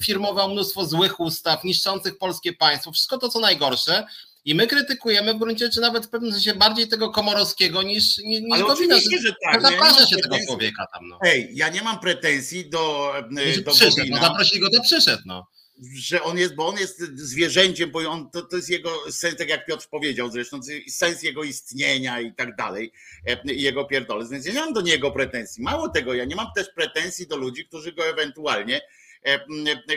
[0.03, 2.91] Firmował mnóstwo złych ustaw, niszczących polskie państwo.
[2.91, 4.07] Wszystko to, co najgorsze.
[4.47, 8.41] I my krytykujemy w gruncie rzeczy nawet w pewnym sensie bardziej tego Komorowskiego niż, niż
[8.51, 8.95] Ale Gowina.
[8.95, 9.61] Oczywiście, że tak.
[9.61, 11.07] Zaprasza się tego człowieka tam.
[11.07, 11.19] No.
[11.21, 13.13] Ej, ja nie mam pretensji do,
[13.65, 14.17] do przyszedł, Gowina.
[14.17, 15.23] No zaprosili go, to przyszedł.
[15.25, 15.47] No
[15.93, 19.49] że on jest, bo on jest zwierzęciem, bo on, to, to jest jego sens, tak
[19.49, 22.91] jak Piotr powiedział zresztą, sens jego istnienia i tak dalej,
[23.45, 25.63] jego pierdolec, więc ja nie mam do niego pretensji.
[25.63, 28.81] Mało tego, ja nie mam też pretensji do ludzi, którzy go ewentualnie E,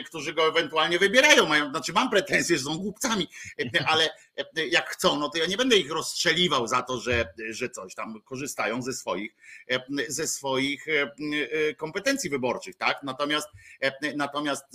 [0.05, 1.45] którzy go ewentualnie wybierają.
[1.45, 3.27] Mają, znaczy mam pretensje, że są głupcami,
[3.59, 7.33] e, ale e, jak chcą, no to ja nie będę ich rozstrzeliwał za to, że,
[7.49, 9.35] że coś tam korzystają ze swoich,
[10.07, 10.85] ze swoich
[11.77, 13.03] kompetencji wyborczych, tak?
[13.03, 13.47] Natomiast,
[14.15, 14.65] natomiast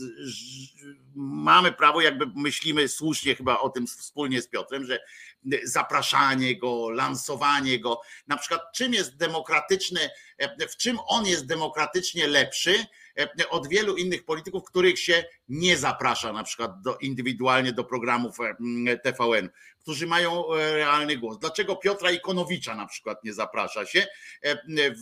[1.14, 5.01] mamy prawo, jakby myślimy słusznie chyba o tym wspólnie z Piotrem, że
[5.64, 10.01] zapraszanie go, lansowanie go, na przykład czym jest demokratyczny,
[10.70, 13.06] w czym on jest demokratycznie lepszy, E,
[13.51, 18.99] od wielu innych polityków, których się nie zaprasza na przykład do, indywidualnie do programów e,
[18.99, 19.49] TVN,
[19.81, 21.39] którzy mają e, realny głos.
[21.39, 24.07] Dlaczego Piotra Ikonowicza na przykład nie zaprasza się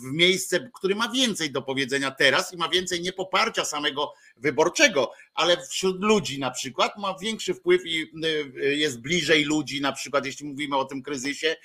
[0.03, 5.67] w miejsce, który ma więcej do powiedzenia teraz i ma więcej niepoparcia samego wyborczego, ale
[5.67, 8.11] wśród ludzi na przykład ma większy wpływ i
[8.59, 11.57] jest bliżej ludzi, na przykład jeśli mówimy o tym kryzysie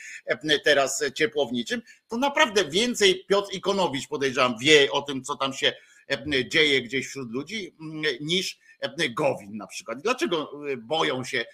[0.63, 5.73] teraz ciepłowniczym, to naprawdę więcej Piotr Ikonowicz podejrzewam wie o tym, co tam się E,
[6.47, 10.01] dzieje gdzieś wśród ludzi, mm, niż e, Gowin na przykład.
[10.01, 11.45] Dlaczego e, boją się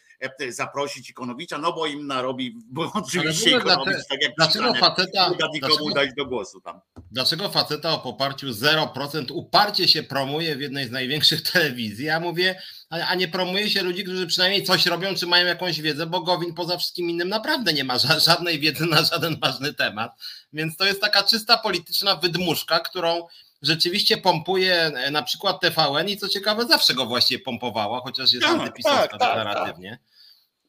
[0.50, 1.58] zaprosić Ikonowicza?
[1.58, 6.10] No bo im narobi, bo oczywiście Ikonowicz, tak jak dlaczego faceta, nie da nikomu dać
[6.18, 6.80] do głosu tam.
[7.12, 12.06] Dlaczego faceta o poparciu 0% uparcie się promuje w jednej z największych telewizji?
[12.06, 16.06] Ja mówię, a nie promuje się ludzi, którzy przynajmniej coś robią, czy mają jakąś wiedzę,
[16.06, 17.98] bo Gowin poza wszystkim innym naprawdę nie ma
[18.28, 20.12] żadnej wiedzy na żaden ważny temat.
[20.54, 23.28] Więc to jest taka czysta polityczna wydmuszka, którą
[23.66, 28.46] rzeczywiście pompuje e, na przykład TVN i co ciekawe zawsze go właściwie pompowała, chociaż jest
[28.46, 29.90] tak, antypisowska tak, tak, deklaratywnie.
[29.90, 30.16] Tak.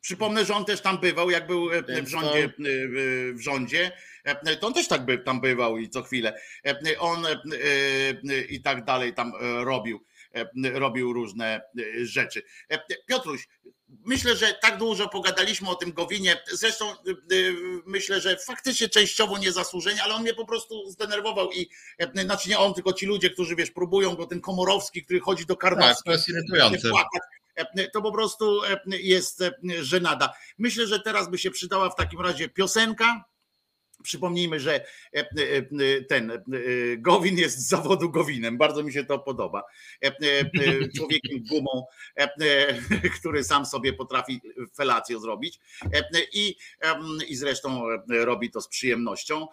[0.00, 2.44] Przypomnę, że on też tam bywał, jak był e, w rządzie.
[2.44, 2.50] E,
[3.32, 3.92] w rządzie,
[4.60, 6.40] to on też tak by, tam bywał i co chwilę.
[6.98, 7.26] On
[8.48, 9.32] i tak dalej tam
[9.64, 10.04] robił,
[10.72, 11.60] robił różne
[12.02, 12.42] rzeczy.
[13.06, 13.48] Piotruś,
[13.88, 16.42] Myślę, że tak dużo pogadaliśmy o tym Gowinie.
[16.52, 16.94] Zresztą y,
[17.32, 17.54] y,
[17.86, 21.68] myślę, że faktycznie częściowo niezasłużenie, ale on mnie po prostu zdenerwował i
[22.18, 25.46] y, znaczy nie on, tylko ci ludzie, którzy wiesz, próbują go, ten Komorowski, który chodzi
[25.46, 25.94] do Karnowskiego.
[25.96, 26.90] Tak, to jest irytujące.
[27.92, 29.44] To po prostu jest
[29.80, 30.34] żenada.
[30.58, 33.24] Myślę, że teraz by się przydała w takim razie piosenka
[34.06, 34.84] Przypomnijmy, że e,
[35.14, 35.24] e,
[35.56, 36.32] e, ten
[36.98, 38.58] Gowin jest z zawodu Gowinem.
[38.58, 39.62] Bardzo mi się to podoba.
[40.96, 41.86] Człowiekiem gumą,
[43.20, 44.40] który sam sobie potrafi
[44.76, 45.60] felację zrobić
[46.32, 46.56] i,
[47.28, 49.46] i zresztą robi to z przyjemnością.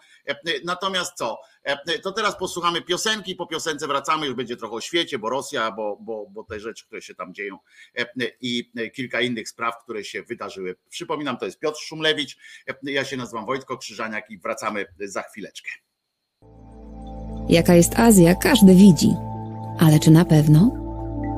[0.64, 1.40] Natomiast co?
[2.02, 5.98] To teraz posłuchamy piosenki, po piosence wracamy, już będzie trochę o świecie, bo Rosja, bo,
[6.00, 7.58] bo, bo te rzeczy, które się tam dzieją
[8.40, 10.76] i kilka innych spraw, które się wydarzyły.
[10.88, 12.36] Przypominam, to jest Piotr Szumlewicz,
[12.82, 15.70] ja się nazywam Wojtko Krzyżaniak i wracamy za chwileczkę.
[17.48, 19.14] Jaka jest Azja, każdy widzi.
[19.80, 20.70] Ale czy na pewno?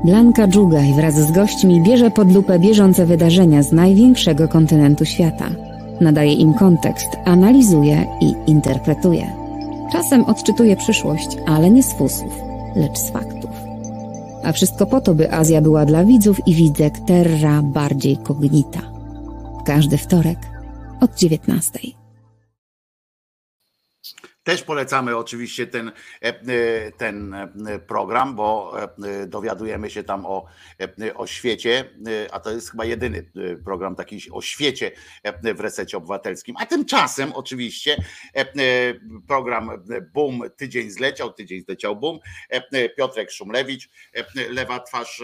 [0.04, 5.50] Blanka Dżugaj wraz z gośćmi bierze pod lupę bieżące wydarzenia z największego kontynentu świata.
[6.00, 9.45] Nadaje im kontekst, analizuje i interpretuje.
[9.92, 12.32] Czasem odczytuje przyszłość, ale nie z fusów,
[12.76, 13.50] lecz z faktów.
[14.44, 18.80] A wszystko po to, by Azja była dla widzów i widzek terra bardziej kognita.
[19.64, 20.38] Każdy wtorek
[21.00, 22.05] od 19.
[24.46, 25.92] Też polecamy oczywiście ten, e,
[26.22, 27.48] e, ten e,
[27.86, 28.76] program, bo
[29.26, 30.46] dowiadujemy się tam o,
[31.14, 31.90] o świecie,
[32.30, 33.30] a to jest chyba jedyny
[33.64, 34.92] program taki o świecie
[35.54, 36.56] w resecie obywatelskim.
[36.58, 37.96] A tymczasem oczywiście
[39.28, 39.70] program
[40.14, 42.18] Boom tydzień zleciał, tydzień zleciał Boom.
[42.96, 43.88] Piotrek Szumlewicz,
[44.50, 45.22] lewa twarz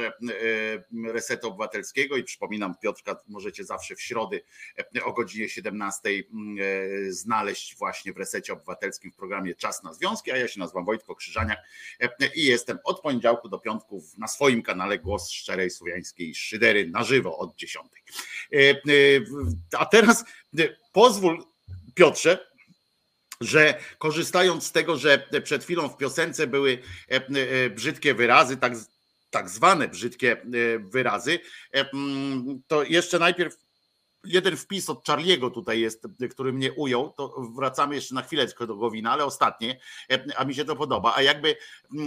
[1.06, 4.42] resetu obywatelskiego i przypominam Piotrka możecie zawsze w środy
[5.04, 6.10] o godzinie 17
[7.08, 11.14] znaleźć właśnie w resecie obywatelskim w programie Czas na Związki, a ja się nazywam Wojtko
[11.14, 11.58] Krzyżaniak
[12.00, 17.04] e, i jestem od poniedziałku do piątku na swoim kanale Głos Szczerej Słowiańskiej Szydery na
[17.04, 17.86] żywo od 10.
[18.52, 18.74] E, e,
[19.78, 20.24] a teraz
[20.92, 21.44] pozwól
[21.94, 22.52] Piotrze,
[23.40, 26.78] że korzystając z tego, że przed chwilą w piosence były
[27.70, 28.72] brzydkie wyrazy, tak,
[29.30, 30.36] tak zwane brzydkie
[30.78, 31.38] wyrazy,
[32.66, 33.56] to jeszcze najpierw
[34.24, 38.76] jeden wpis od Charliego tutaj jest, który mnie ujął, to wracamy jeszcze na chwileczkę do
[38.76, 41.56] Gowina, ale ostatnie, e, a mi się to podoba, a jakby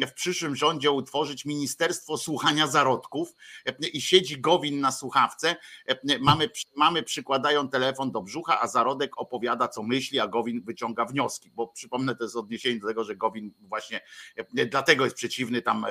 [0.07, 3.36] w przyszłym rządzie utworzyć Ministerstwo Słuchania Zarodków
[3.66, 5.55] e, i siedzi Gowin na słuchawce,
[5.88, 11.05] e, mamy, mamy przykładają telefon do brzucha, a Zarodek opowiada co myśli, a Gowin wyciąga
[11.05, 14.01] wnioski, bo przypomnę to jest odniesienie do tego, że Gowin właśnie
[14.47, 15.86] dlatego jest przeciwny tam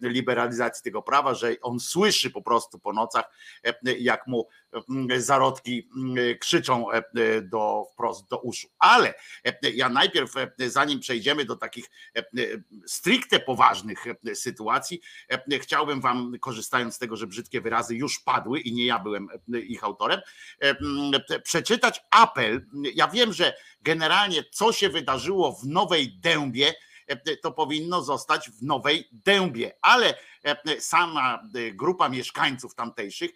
[0.00, 3.24] liberalizacji tego prawa, że on słyszy po prostu po nocach,
[3.98, 4.48] jak mu
[5.22, 7.02] zarodki mm, krzyczą e,
[7.42, 8.68] do, wprost do uszu.
[8.78, 9.14] Ale
[9.44, 11.90] e, ja najpierw, e, zanim przejdziemy do takich
[12.86, 14.04] stricte poważnych
[14.34, 15.00] sytuacji,
[15.60, 19.84] chciałbym Wam, korzystając z tego, że brzydkie wyrazy już padły i nie ja byłem ich
[19.84, 20.20] autorem,
[21.42, 22.66] przeczytać apel.
[22.94, 26.74] Ja wiem, że generalnie co się wydarzyło w Nowej Dębie,
[27.42, 30.14] to powinno zostać w Nowej Dębie, ale
[30.78, 33.30] sama grupa mieszkańców tamtejszych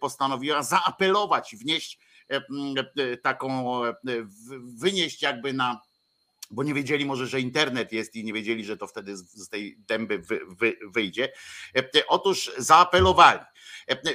[0.00, 1.98] postanowiła zaapelować, wnieść
[3.22, 3.80] taką,
[4.62, 5.80] wynieść jakby na
[6.50, 9.76] bo nie wiedzieli może, że internet jest i nie wiedzieli, że to wtedy z tej
[9.78, 11.32] dęby wy, wy, wyjdzie.
[12.08, 13.40] Otóż zaapelowali.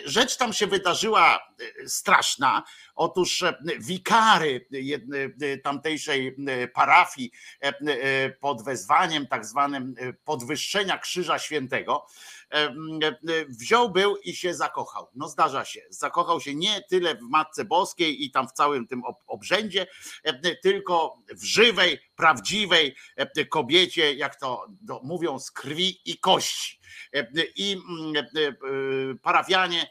[0.06, 1.54] Rzecz tam się wydarzyła
[1.88, 2.64] straszna.
[2.96, 3.44] Otóż
[3.80, 4.68] wikary
[5.64, 6.36] tamtejszej
[6.74, 7.32] parafii
[8.40, 12.08] pod wezwaniem tak zwanym podwyższenia Krzyża Świętego
[13.50, 15.10] wziął był i się zakochał.
[15.16, 15.82] No zdarza się.
[15.90, 19.88] Zakochał się nie tyle w Matce Boskiej i tam w całym tym obrzędzie,
[20.64, 22.96] tylko w żywej, prawdziwej
[23.50, 24.68] kobiecie, jak to
[25.04, 26.80] mówią, z krwi i kości.
[27.56, 27.82] I
[29.46, 29.88] parafianie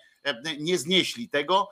[0.59, 1.69] nie znieśli tego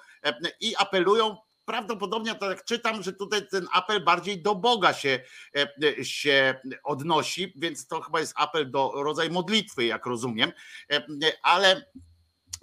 [0.60, 5.20] i apelują prawdopodobnie tak czytam, że tutaj ten apel bardziej do Boga się,
[5.56, 10.52] e, się odnosi, więc to chyba jest apel do rodzaj modlitwy, jak rozumiem,
[10.92, 11.02] e,
[11.42, 11.86] ale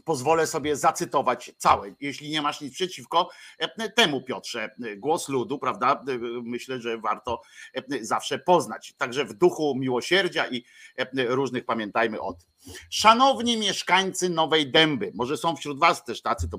[0.10, 6.04] pozwolę sobie zacytować całe, jeśli nie masz nic przeciwko e, temu, Piotrze, głos ludu, prawda?
[6.44, 7.42] Myślę, że warto
[8.02, 8.94] zawsze poznać.
[8.98, 10.64] Także w duchu miłosierdzia i
[11.16, 12.50] różnych pamiętajmy o tym.
[12.90, 16.58] Szanowni mieszkańcy Nowej Dęby, może są wśród Was też tacy, to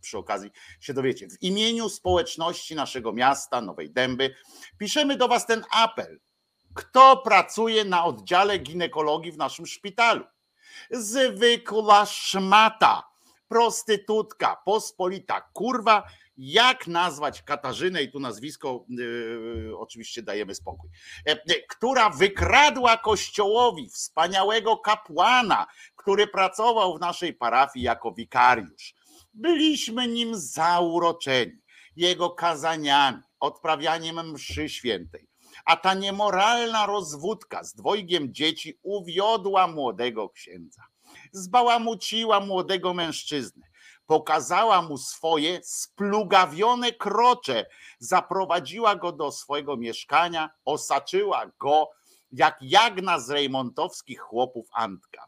[0.00, 1.28] przy okazji się dowiecie.
[1.28, 4.34] W imieniu społeczności naszego miasta, Nowej Dęby,
[4.78, 6.20] piszemy do Was ten apel.
[6.74, 10.24] Kto pracuje na oddziale ginekologii w naszym szpitalu?
[10.90, 13.10] Zwykła szmata,
[13.48, 16.02] prostytutka, pospolita kurwa,
[16.36, 20.90] jak nazwać Katarzynę, i tu nazwisko yy, oczywiście dajemy spokój,
[21.26, 21.36] e,
[21.68, 25.66] która wykradła kościołowi wspaniałego kapłana,
[25.96, 28.94] który pracował w naszej parafii jako wikariusz.
[29.34, 31.62] Byliśmy nim zauroczeni,
[31.96, 35.29] jego kazaniami, odprawianiem mszy świętej.
[35.64, 40.82] A ta niemoralna rozwódka z dwojgiem dzieci uwiodła młodego księdza,
[41.32, 43.66] zbałamuciła młodego mężczyznę,
[44.06, 47.66] pokazała mu swoje splugawione krocze,
[47.98, 51.90] zaprowadziła go do swojego mieszkania, osaczyła go
[52.32, 55.26] jak jagna z rejmontowskich chłopów Antka.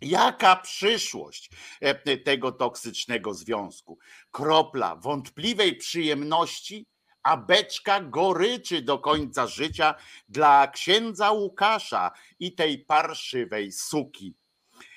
[0.00, 1.50] Jaka przyszłość
[1.80, 3.98] e, tego toksycznego związku?
[4.30, 6.86] Kropla wątpliwej przyjemności,
[7.22, 9.94] a beczka goryczy do końca życia
[10.28, 14.34] dla księdza Łukasza i tej parszywej suki.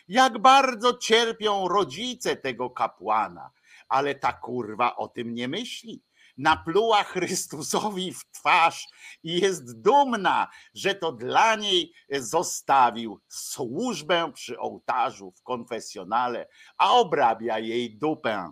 [0.08, 3.52] Jak bardzo cierpią rodzice tego kapłana,
[3.90, 6.04] ale ta kurwa o tym nie myśli
[6.38, 8.88] napluła Chrystusowi w twarz
[9.24, 16.48] i jest dumna, że to dla niej zostawił służbę przy ołtarzu w konfesjonale,
[16.78, 18.52] a obrabia jej dupę.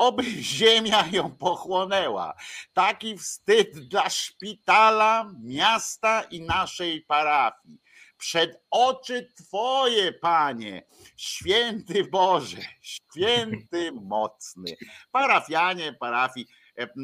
[0.00, 2.34] Oby ziemia ją pochłonęła.
[2.72, 7.78] Taki wstyd dla szpitala, miasta i naszej parafii.
[8.18, 10.82] Przed oczy Twoje, Panie,
[11.16, 14.76] święty Boże, święty mocny.
[15.12, 16.46] Parafianie, parafii,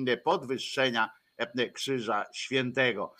[0.06, 1.10] E, podwyższenia
[1.72, 3.14] Krzyża Świętego.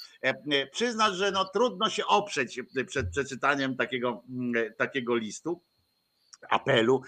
[0.72, 4.22] Przyznać, że no trudno się oprzeć przed przeczytaniem takiego,
[4.78, 5.62] takiego listu
[6.50, 7.02] apelu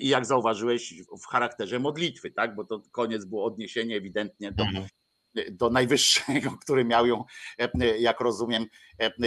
[0.00, 2.54] i jak zauważyłeś w charakterze modlitwy, tak?
[2.54, 4.86] Bo to koniec było odniesienie ewidentnie do, mhm.
[5.50, 7.24] do najwyższego, który miał ją,
[7.98, 8.66] jak rozumiem,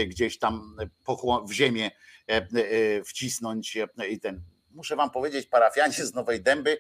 [0.08, 0.76] gdzieś tam
[1.48, 1.92] w ziemię
[3.06, 3.78] wcisnąć
[4.10, 4.42] i ten.
[4.72, 6.78] Muszę wam powiedzieć, parafianie z Nowej Dęby,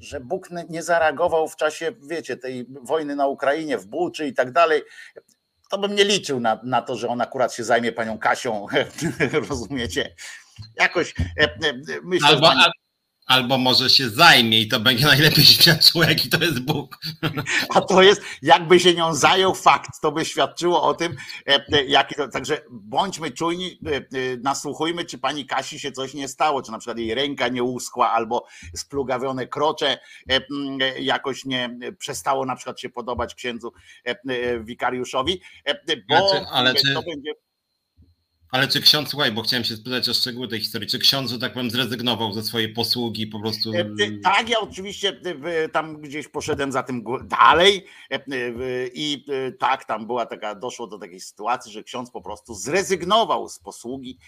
[0.00, 4.52] że Bóg nie zareagował w czasie, wiecie, tej wojny na Ukrainie, w Buczy i tak
[4.52, 4.82] dalej
[5.70, 8.66] to bym nie liczył na, na to, że on akurat się zajmie panią Kasią,
[9.48, 10.14] rozumiecie?
[10.76, 11.50] Jakoś e, e,
[12.02, 12.60] myślę, Albo, pani...
[13.26, 16.98] Albo może się zajmie i to będzie najlepiej świadczyło, jaki to jest Bóg.
[17.74, 22.14] A to jest, jakby się nią zajął fakt, to by świadczyło o tym, e, jaki
[22.14, 22.28] to.
[22.28, 23.78] Także bądźmy czujni,
[24.42, 28.12] nasłuchujmy, czy pani Kasi się coś nie stało, czy na przykład jej ręka nie uschła,
[28.12, 28.46] albo
[28.76, 29.98] splugawione krocze
[30.98, 33.72] jakoś nie przestało na przykład się podobać księdzu
[34.60, 35.40] wikariuszowi,
[36.08, 36.94] bo znaczy, ale czy...
[36.94, 37.34] to będzie
[38.54, 41.38] ale czy ksiądz, słuchaj, bo chciałem się spytać o szczegóły tej historii, czy ksiądz, że
[41.38, 43.72] tak powiem, zrezygnował ze swojej posługi po prostu?
[43.72, 43.84] E,
[44.22, 48.20] tak, ja oczywiście e, tam gdzieś poszedłem za tym dalej e,
[48.94, 49.24] i
[49.58, 54.18] tak, tam była taka, doszło do takiej sytuacji, że ksiądz po prostu zrezygnował z posługi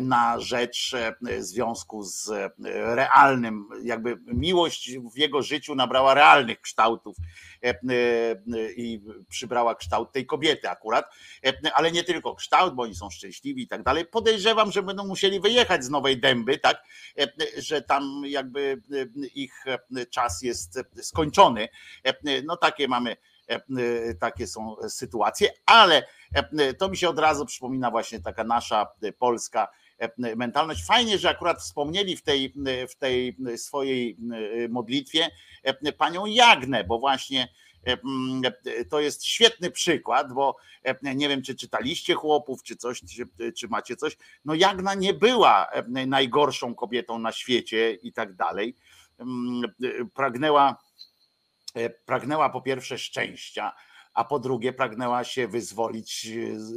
[0.00, 0.92] na rzecz
[1.38, 2.30] związku z
[2.74, 7.16] realnym, jakby miłość w jego życiu nabrała realnych kształtów
[8.76, 11.14] i przybrała kształt tej kobiety akurat,
[11.74, 14.06] ale nie tylko kształt, bo oni są szczęśliwi, i tak dalej.
[14.06, 16.84] Podejrzewam, że będą musieli wyjechać z Nowej Dęby, tak,
[17.18, 17.26] e,
[17.56, 21.68] że tam jakby e, ich e, czas jest skończony.
[22.44, 23.16] No takie mamy
[24.20, 26.06] takie są sytuacje, ale
[26.78, 28.86] to mi się od razu przypomina właśnie taka nasza
[29.18, 29.68] polska
[30.36, 30.84] mentalność.
[30.84, 32.54] Fajnie, że akurat wspomnieli w tej,
[32.90, 34.16] w tej swojej
[34.68, 35.28] modlitwie
[35.98, 37.48] panią Jagnę, bo właśnie
[38.90, 40.56] to jest świetny przykład, bo
[41.02, 44.16] nie wiem, czy czytaliście chłopów, czy coś, czy, czy macie coś.
[44.44, 45.66] No Jagna nie była
[46.06, 48.76] najgorszą kobietą na świecie i tak dalej.
[49.18, 49.62] Mm,
[50.14, 50.76] pragnęła,
[52.06, 53.72] pragnęła po pierwsze szczęścia,
[54.14, 56.28] a po drugie pragnęła się wyzwolić,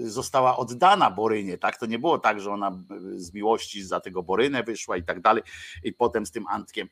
[0.03, 1.77] została oddana Borynie, tak?
[1.77, 2.83] To nie było tak, że ona
[3.15, 5.43] z miłości za tego Borynę wyszła i tak dalej
[5.83, 6.89] i potem z tym Antkiem.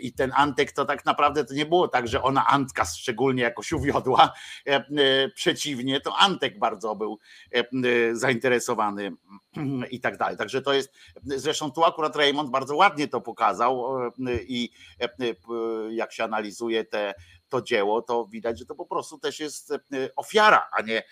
[0.00, 3.72] I ten Antek to tak naprawdę to nie było tak, że ona Antka szczególnie jakoś
[3.72, 4.32] uwiodła.
[5.34, 7.18] Przeciwnie, to Antek bardzo był
[8.12, 9.12] zainteresowany
[9.90, 10.36] i tak dalej.
[10.36, 10.92] Także to jest,
[11.24, 13.84] zresztą tu akurat Raymond bardzo ładnie to pokazał
[14.48, 14.70] i
[15.90, 17.14] jak się analizuje te
[17.56, 19.78] to dzieło, to widać, że to po prostu też jest e,
[20.16, 21.02] ofiara, a nie,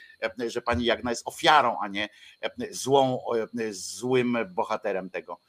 [0.40, 2.08] e, że pani Jagna jest ofiarą, a nie
[2.40, 3.18] e, złą,
[3.70, 5.40] złym bohaterem tego,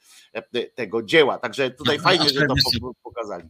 [0.74, 1.38] tego dzieła.
[1.38, 2.46] Także tutaj fajnie, że
[2.80, 3.48] to pokazali.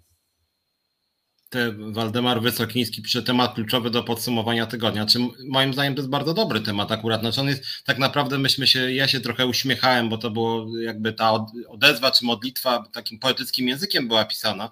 [1.48, 5.06] Te Waldemar Wysokiński pisze temat kluczowy do podsumowania tygodnia.
[5.06, 5.18] Czy
[5.48, 7.20] moim zdaniem to jest bardzo dobry temat akurat.
[7.20, 11.12] Znaczy on jest tak naprawdę myśmy się, ja się trochę uśmiechałem, bo to było jakby
[11.12, 14.70] ta odezwa czy modlitwa takim poetyckim językiem była pisana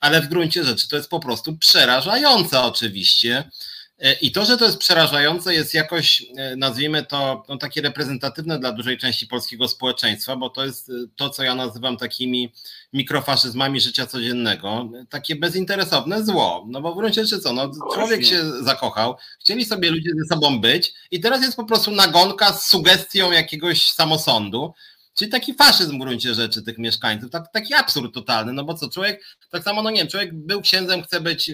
[0.00, 3.50] ale w gruncie rzeczy to jest po prostu przerażające oczywiście.
[3.98, 8.58] E, I to, że to jest przerażające, jest jakoś, e, nazwijmy to, no, takie reprezentatywne
[8.58, 12.52] dla dużej części polskiego społeczeństwa, bo to jest e, to, co ja nazywam takimi
[12.92, 16.66] mikrofaszyzmami życia codziennego, takie bezinteresowne zło.
[16.68, 20.60] No bo w gruncie rzeczy co, no, człowiek się zakochał, chcieli sobie ludzie ze sobą
[20.60, 24.74] być i teraz jest po prostu nagonka z sugestią jakiegoś samosądu,
[25.18, 28.88] Czyli taki faszyzm w gruncie rzeczy tych mieszkańców, tak, taki absurd totalny, no bo co,
[28.88, 31.52] człowiek, tak samo, no nie wiem, człowiek był księdzem, chce być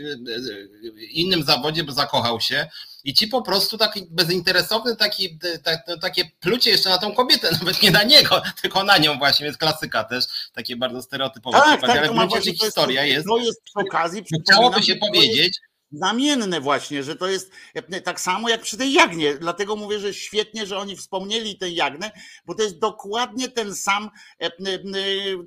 [0.95, 2.67] w innym zawodzie, bo zakochał się
[3.05, 7.83] i ci po prostu taki bezinteresowny, taki, tak, takie plucie jeszcze na tą kobietę, nawet
[7.83, 11.91] nie na niego, tylko na nią właśnie, jest klasyka też, takie bardzo stereotypowe tak, tak,
[11.91, 15.59] ale w gruncie rzeczy historia jest, to jest przy okazji, chciałoby się powiedzieć,
[15.93, 19.35] znamienne właśnie, że to jest e, tak samo jak przy tej Jagnie.
[19.35, 22.11] Dlatego mówię, że świetnie, że oni wspomnieli tę Jagnę,
[22.47, 24.51] bo to jest dokładnie ten sam, e,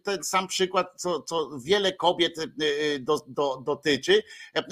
[0.04, 4.24] ten sam przykład, co, co wiele kobiet e, do, do, dotyczy,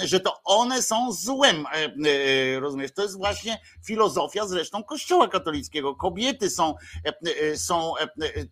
[0.04, 1.66] że to one są złem.
[2.60, 2.92] Rozumiesz?
[2.92, 5.96] To jest właśnie filozofia zresztą Kościoła katolickiego.
[5.96, 6.76] Kobiety są,
[7.56, 7.94] są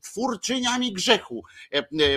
[0.01, 1.43] twórczyniami grzechu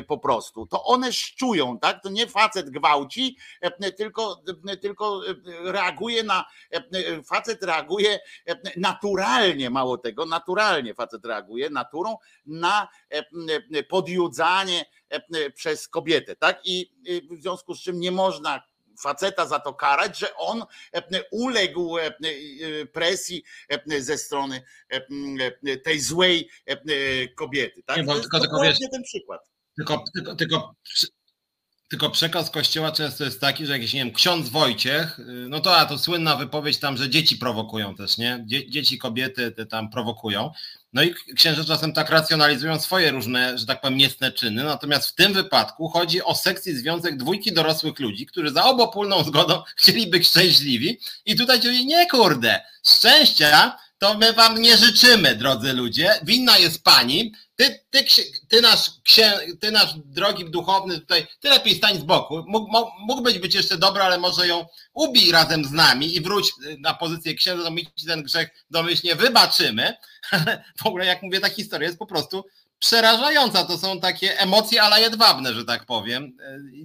[0.08, 0.66] po prostu.
[0.66, 2.02] To one szczują, tak?
[2.02, 3.36] To nie facet gwałci,
[3.96, 4.42] tylko
[4.86, 5.34] tylko e,
[5.72, 8.18] reaguje na, e, e, facet reaguje
[8.76, 12.16] naturalnie, mało tego, naturalnie facet reaguje naturą
[12.46, 12.88] na
[13.88, 14.84] podjudzanie
[15.54, 16.60] przez kobietę, tak?
[16.64, 16.92] I
[17.30, 18.62] w związku z czym nie można
[19.00, 20.64] faceta za to karać, że on
[21.30, 21.96] uległ
[22.92, 23.44] presji
[23.98, 24.62] ze strony
[25.84, 26.50] tej złej
[27.36, 27.82] kobiety.
[27.82, 27.96] Tak?
[27.96, 29.40] Nie, to jest tylko, tylko wiesz, ten przykład.
[29.76, 30.74] Tylko, tylko, tylko
[31.88, 35.76] Tylko przekaz kościoła często jest taki, że jakiś, nie wiem, ksiądz Wojciech, y, no to
[35.76, 38.44] a to słynna wypowiedź tam, że dzieci prowokują też, nie?
[38.46, 40.50] Dzie dzieci, kobiety te tam prowokują.
[40.92, 44.64] No i księże czasem tak racjonalizują swoje różne, że tak powiem, niecne czyny.
[44.64, 49.62] Natomiast w tym wypadku chodzi o sekcji związek dwójki dorosłych ludzi, którzy za obopólną zgodą
[49.76, 51.00] chcieliby być szczęśliwi.
[51.26, 56.20] I tutaj ci nie kurde, szczęścia to my wam nie życzymy, drodzy ludzie.
[56.22, 57.32] Winna jest pani.
[57.56, 58.04] Ty, ty,
[58.48, 62.44] ty, nasz, księ, ty nasz drogi duchowny tutaj, ty lepiej stań z boku.
[62.46, 66.94] Mógł, mógłbyś być jeszcze dobry, ale może ją ubij razem z nami i wróć na
[66.94, 69.96] pozycję księdza, to my ci ten grzech domyślnie wybaczymy.
[70.82, 72.44] w ogóle jak mówię, ta historia jest po prostu
[72.78, 73.64] przerażająca.
[73.64, 76.36] To są takie emocje ale jedwabne, że tak powiem.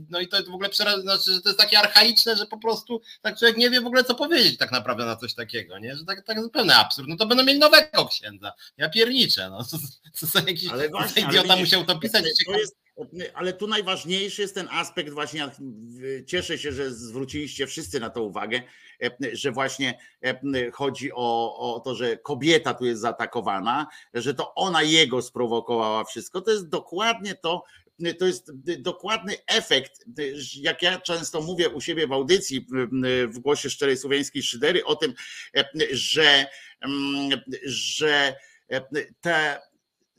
[0.09, 2.57] No i to jest w ogóle przerażające, znaczy, że to jest takie archaiczne, że po
[2.57, 5.95] prostu tak człowiek nie wie w ogóle co powiedzieć tak naprawdę na coś takiego, nie?
[5.95, 7.07] Że tak, tak zupełny absurd.
[7.07, 8.53] No to będą mieli nowego księdza.
[8.77, 9.65] Ja pierniczę, no.
[10.19, 12.23] To są jakiś ale właśnie, idiota ale musiał to pisać.
[12.45, 12.75] To jest,
[13.33, 15.49] ale tu najważniejszy jest ten aspekt właśnie,
[16.25, 18.61] cieszę się, że zwróciliście wszyscy na to uwagę,
[19.33, 19.99] że właśnie
[20.73, 26.41] chodzi o, o to, że kobieta tu jest zaatakowana, że to ona jego sprowokowała wszystko.
[26.41, 27.63] To jest dokładnie to,
[28.19, 30.05] to jest dokładny efekt,
[30.55, 32.67] jak ja często mówię u siebie w audycji
[33.27, 35.13] w głosie szczerej słowiańskiej szydery o tym,
[35.91, 36.45] że,
[37.65, 38.35] że
[39.21, 39.61] te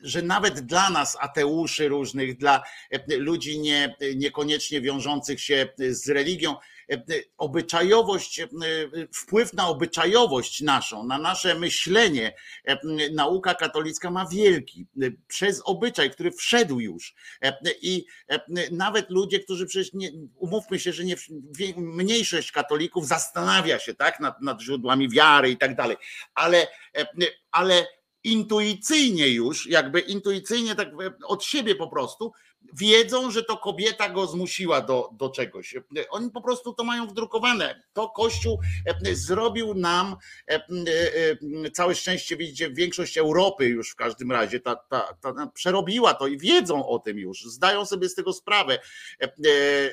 [0.02, 2.62] że nawet dla nas, ateuszy różnych, dla
[3.18, 6.56] ludzi nie, niekoniecznie wiążących się z religią,
[7.38, 8.40] obyczajowość,
[9.14, 12.34] wpływ na obyczajowość naszą, na nasze myślenie,
[13.12, 14.86] nauka katolicka ma wielki
[15.28, 17.14] przez obyczaj, który wszedł już.
[17.82, 18.04] I
[18.70, 21.16] nawet ludzie, którzy przecież nie, umówmy się, że nie,
[21.76, 25.96] mniejszość katolików zastanawia się tak, nad, nad źródłami wiary i tak dalej,
[26.34, 26.66] ale,
[27.50, 27.86] ale
[28.24, 30.88] intuicyjnie już, jakby intuicyjnie tak
[31.24, 32.32] od siebie po prostu,
[32.72, 35.74] wiedzą, że to kobieta go zmusiła do, do czegoś.
[36.10, 37.82] Oni po prostu to mają wdrukowane.
[37.92, 38.60] To Kościół
[39.06, 40.16] e, zrobił nam
[40.48, 46.14] e, e, całe szczęście, widzicie, większość Europy już w każdym razie ta, ta, ta przerobiła
[46.14, 48.78] to i wiedzą o tym już, zdają sobie z tego sprawę,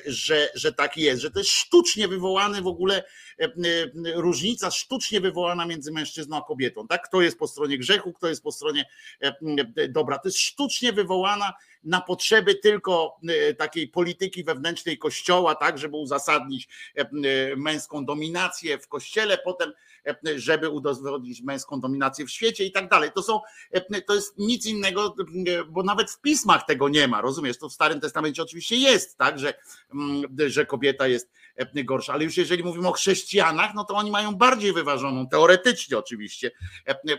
[0.06, 3.04] że, że tak jest, że to jest sztucznie wywołany w ogóle
[4.14, 6.86] różnica sztucznie wywołana między mężczyzną a kobietą.
[6.86, 7.08] Tak?
[7.08, 8.84] Kto jest po stronie grzechu, kto jest po stronie
[9.88, 10.18] dobra.
[10.18, 11.52] To jest sztucznie wywołana
[11.84, 17.06] na potrzeby tylko e, takiej polityki wewnętrznej kościoła, tak, żeby uzasadnić e, e,
[17.56, 19.72] męską dominację w kościele, potem
[20.36, 23.10] żeby udowodnić męską dominację w świecie i tak dalej.
[23.14, 23.40] To są,
[24.06, 25.14] to jest nic innego,
[25.68, 27.58] bo nawet w pismach tego nie ma, rozumiesz?
[27.58, 29.54] To w Starym Testamencie oczywiście jest, tak, że,
[30.46, 31.30] że kobieta jest
[31.84, 36.50] gorsza, ale już jeżeli mówimy o chrześcijanach, no to oni mają bardziej wyważoną, teoretycznie oczywiście,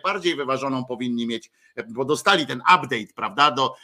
[0.03, 1.51] bardziej wyważoną powinni mieć,
[1.89, 3.75] bo dostali ten update, prawda, do,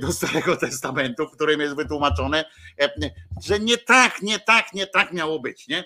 [0.00, 2.44] do Starego Testamentu, w którym jest wytłumaczone,
[3.44, 5.84] że nie tak, nie tak, nie tak miało być, nie?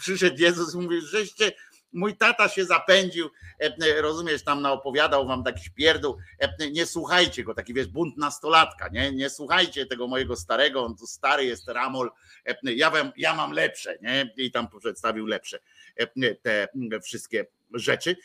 [0.00, 1.52] Przyszedł Jezus i mówi, żeście
[1.94, 3.30] mój tata się zapędził,
[3.96, 6.16] rozumiesz, tam opowiadał wam taki pierdół,
[6.72, 11.06] nie słuchajcie go, taki wiesz, bunt nastolatka, nie, nie słuchajcie tego mojego starego, on tu
[11.06, 12.10] stary jest Ramol,
[12.62, 15.58] ja, wam, ja mam lepsze, nie, i tam przedstawił lepsze
[16.42, 16.68] te
[17.02, 18.16] wszystkie rzeczy,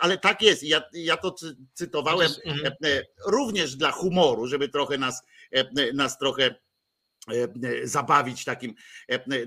[0.00, 0.62] ale tak jest.
[0.62, 1.34] Ja, ja to
[1.74, 2.74] cytowałem mhm.
[3.26, 5.22] również dla humoru, żeby trochę nas,
[5.94, 6.54] nas trochę
[7.84, 8.74] zabawić takim,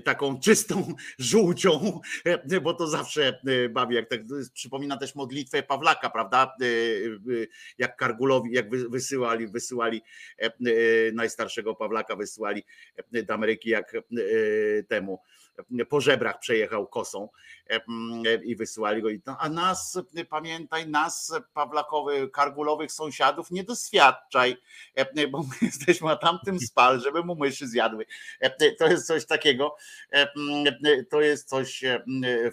[0.04, 2.00] taką czystą żółcią,
[2.62, 4.20] bo to zawsze bawi, jak tak,
[4.52, 6.56] przypomina też modlitwę Pawlaka, prawda,
[7.78, 10.02] jak Kargulowi, jak wysyłali, wysyłali
[11.12, 12.64] najstarszego Pawlaka, wysyłali
[13.12, 13.92] do Ameryki, jak
[14.88, 15.20] temu
[15.88, 17.28] po żebrach przejechał kosą
[18.44, 19.08] i wysyłali go.
[19.38, 19.98] A nas,
[20.28, 24.56] pamiętaj, nas, Pawlakowych, Kargulowych sąsiadów nie doświadczaj,
[25.30, 28.06] bo my jesteśmy na tamtym spal, żeby mu myszy zjadły.
[28.78, 29.76] To jest coś takiego,
[31.10, 31.84] to jest coś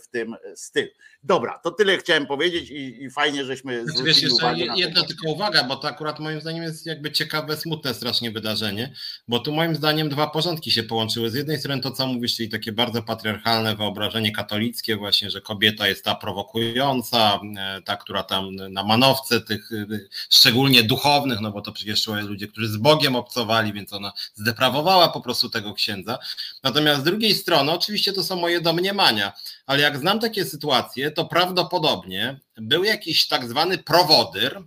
[0.04, 0.92] w tym stylu.
[1.24, 5.64] Dobra, to tyle chciałem powiedzieć i, i fajnie, żeśmy znaczy, wiesz, jeszcze jedna tylko uwaga,
[5.64, 8.94] bo to akurat moim zdaniem jest jakby ciekawe, smutne strasznie wydarzenie,
[9.28, 11.30] bo tu moim zdaniem dwa porządki się połączyły.
[11.30, 15.88] Z jednej strony to, co mówisz, czyli takie bardzo patriarchalne wyobrażenie katolickie właśnie, że kobieta
[15.88, 20.00] jest ta prowokująca, e, ta, która tam na manowce tych e,
[20.30, 25.22] szczególnie duchownych, no bo to przecież ludzie, którzy z Bogiem obcowali, więc ona zdeprawowała po
[25.22, 26.20] prostu tego księdza.
[26.64, 29.34] Natomiast z drugiej strony, oczywiście to są moje domniemania,
[29.72, 34.64] ale jak znam takie sytuacje, to prawdopodobnie był jakiś tak zwany prowodyr,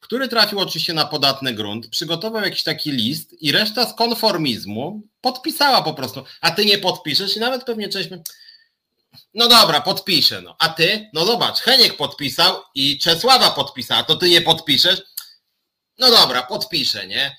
[0.00, 5.82] który trafił oczywiście na podatny grunt, przygotował jakiś taki list i reszta z konformizmu podpisała
[5.82, 8.08] po prostu, a ty nie podpiszesz i nawet pewnie część
[9.34, 10.56] no dobra, podpiszę, no.
[10.58, 11.10] A ty?
[11.12, 15.02] No zobacz, Heniek podpisał i Czesława podpisała, to ty nie podpiszesz?
[15.98, 17.36] No dobra, podpiszę, nie?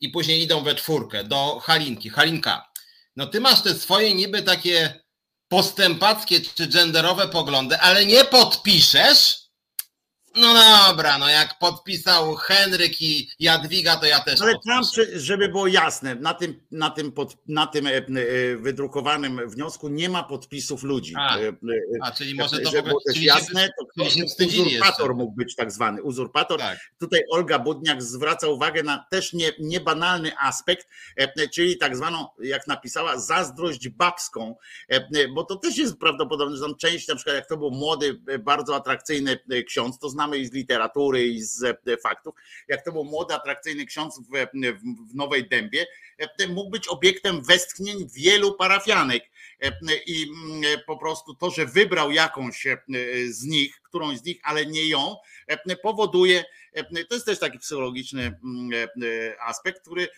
[0.00, 2.10] i później idą we czwórkę do Halinki.
[2.10, 2.70] Halinka,
[3.16, 5.05] no ty masz te swoje niby takie
[5.48, 9.45] postępackie czy genderowe poglądy, ale nie podpiszesz,
[10.36, 10.54] no
[10.88, 14.42] dobra, no jak podpisał Henryk i Jadwiga, to ja też.
[14.42, 14.82] Ale tam,
[15.14, 18.02] żeby było jasne, na tym, na tym, pod, na tym e, e,
[18.56, 21.14] wydrukowanym wniosku nie ma podpisów ludzi.
[21.18, 21.52] A, e,
[22.02, 24.16] a czyli może to żeby było też jasne, to ktoś
[24.46, 26.02] uzurpator mógł być tak zwany.
[26.02, 26.58] Uzurpator.
[26.58, 26.78] Tak.
[26.98, 30.88] Tutaj Olga Budniak zwraca uwagę na też nie, niebanalny aspekt,
[31.54, 34.56] czyli tak zwaną, jak napisała, zazdrość babską,
[35.34, 38.76] bo to też jest prawdopodobne, że tam część, na przykład jak to był młody, bardzo
[38.76, 42.34] atrakcyjny ksiądz, to znamy i z literatury, i z e, faktów,
[42.68, 44.46] jak to był młody, atrakcyjny ksiądz w,
[45.10, 45.86] w Nowej Dębie,
[46.18, 49.24] e, mógł być obiektem westchnień wielu parafianek.
[49.62, 49.72] E,
[50.06, 50.26] I
[50.86, 52.66] po prostu to, że wybrał jakąś
[53.28, 55.16] z nich, którąś z nich, ale nie ją,
[55.82, 56.44] powoduje,
[56.84, 58.38] to jest też taki psychologiczny
[59.40, 60.08] aspekt, który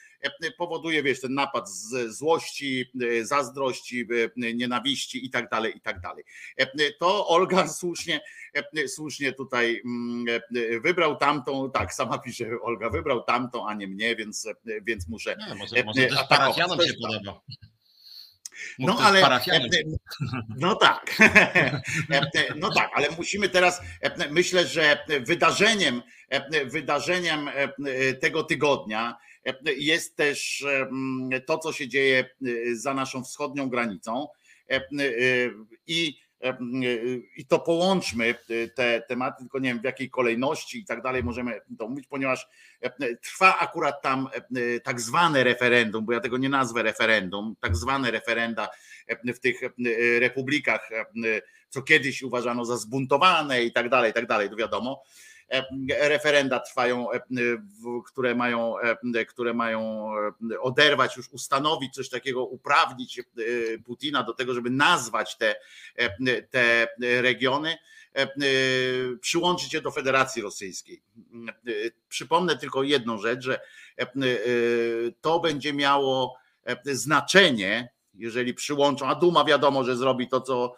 [0.59, 2.93] powoduje, wiesz, ten napad z złości,
[3.23, 6.25] zazdrości, nienawiści i tak dalej, i tak dalej.
[6.99, 8.21] To Olga słusznie,
[8.87, 9.83] słusznie tutaj
[10.83, 14.49] wybrał tamtą, tak, sama pisze Olga, wybrał tamtą, a nie mnie, więc,
[14.83, 17.41] więc muszę nie, może, może też parafianom się podoba.
[18.79, 19.23] No ale
[20.57, 21.17] no tak.
[22.57, 23.81] No tak, ale musimy teraz
[24.31, 26.03] myślę, że wydarzeniem
[26.65, 27.51] wydarzeniem
[28.21, 29.17] tego tygodnia
[29.77, 30.67] jest też
[31.47, 32.31] to, co się dzieje
[32.73, 34.27] za naszą wschodnią granicą.
[35.87, 36.19] I,
[37.36, 38.34] i to połączmy
[38.74, 42.49] te tematy, tylko nie wiem w jakiej kolejności i tak dalej możemy to mówić, ponieważ
[43.22, 44.28] trwa akurat tam
[44.84, 48.68] tak zwane referendum, bo ja tego nie nazwę referendum, tak zwane referenda
[49.24, 49.61] w tych
[50.18, 50.91] republikach,
[51.68, 55.03] co kiedyś uważano za zbuntowane i tak dalej, i tak dalej, to wiadomo
[55.89, 57.07] referenda trwają,
[58.07, 58.75] które mają,
[59.29, 60.11] które mają
[60.61, 63.23] oderwać, już ustanowić coś takiego, uprawnić
[63.85, 65.57] Putina do tego, żeby nazwać te,
[66.51, 67.79] te regiony
[69.21, 71.03] przyłączyć je do Federacji Rosyjskiej.
[72.09, 73.61] Przypomnę tylko jedną rzecz, że
[75.21, 76.37] to będzie miało
[76.85, 80.75] znaczenie, jeżeli przyłączą, a Duma wiadomo, że zrobi to, co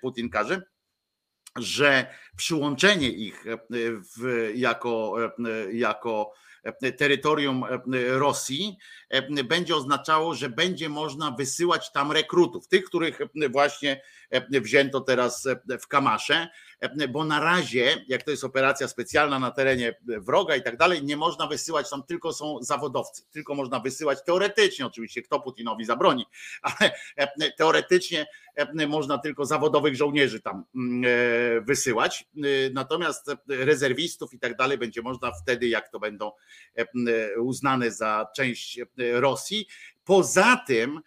[0.00, 0.62] Putin każe,
[1.58, 3.58] że przyłączenie ich e,
[4.16, 6.32] w, jako, e, jako
[6.98, 7.64] terytorium
[8.08, 8.76] Rosji
[9.44, 13.18] będzie oznaczało, że będzie można wysyłać tam rekrutów, tych, których
[13.50, 14.02] właśnie
[14.50, 15.48] wzięto teraz
[15.80, 16.48] w Kamasze,
[17.08, 21.16] bo na razie, jak to jest operacja specjalna na terenie wroga i tak dalej, nie
[21.16, 26.26] można wysyłać, tam tylko są zawodowcy, tylko można wysyłać teoretycznie, oczywiście, kto Putinowi zabroni,
[26.62, 26.92] ale
[27.58, 28.26] teoretycznie
[28.88, 30.64] można tylko zawodowych żołnierzy tam
[31.62, 32.24] wysyłać,
[32.72, 36.32] natomiast rezerwistów i tak dalej będzie można wtedy, jak to będą
[37.38, 38.80] uznane za część
[39.12, 39.66] Rosji.
[40.04, 41.00] Poza tym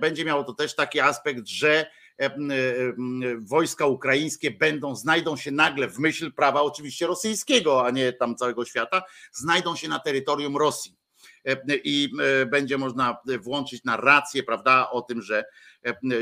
[0.00, 1.86] będzie miało to też taki aspekt, że
[3.38, 8.64] wojska ukraińskie będą, znajdą się nagle w myśl prawa oczywiście rosyjskiego, a nie tam całego
[8.64, 9.02] świata,
[9.32, 10.96] znajdą się na terytorium Rosji.
[11.84, 12.12] I
[12.50, 15.44] będzie można włączyć narrację, prawda, o tym, że,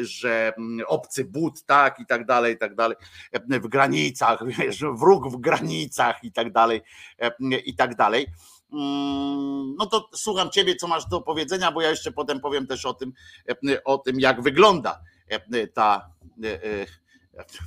[0.00, 0.52] że
[0.86, 2.96] obcy but, tak, i tak dalej, i tak dalej,
[3.34, 6.82] w granicach, wiesz, wróg w granicach i tak dalej,
[7.64, 8.26] i tak dalej.
[8.72, 12.86] Mm, no to słucham ciebie, co masz do powiedzenia, bo ja jeszcze potem powiem też
[12.86, 13.12] o tym,
[13.84, 15.00] o tym jak wygląda
[15.74, 16.10] ta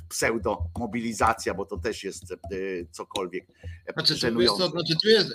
[0.08, 2.34] pseudo-mobilizacja, bo to też jest
[2.90, 3.46] cokolwiek
[3.94, 4.68] znaczy, żenujące.
[4.68, 5.32] Znaczy, tu, jest,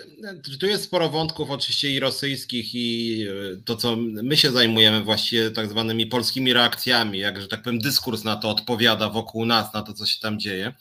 [0.59, 3.25] tu jest sporo wątków oczywiście i rosyjskich i
[3.65, 8.23] to, co my się zajmujemy właściwie tak zwanymi polskimi reakcjami, jak, że tak powiem, dyskurs
[8.23, 10.73] na to odpowiada wokół nas, na to, co się tam dzieje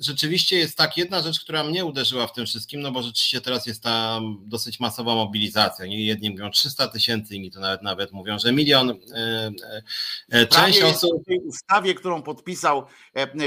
[0.00, 3.66] rzeczywiście jest tak jedna rzecz, która mnie uderzyła w tym wszystkim, no bo rzeczywiście teraz
[3.66, 5.86] jest ta dosyć masowa mobilizacja.
[5.86, 8.90] Nie jedni mówią 300 tysięcy, inni to nawet nawet mówią, że milion.
[8.90, 9.82] E, e,
[10.30, 11.22] e, część osób.
[11.22, 12.86] W tej ustawie, którą podpisał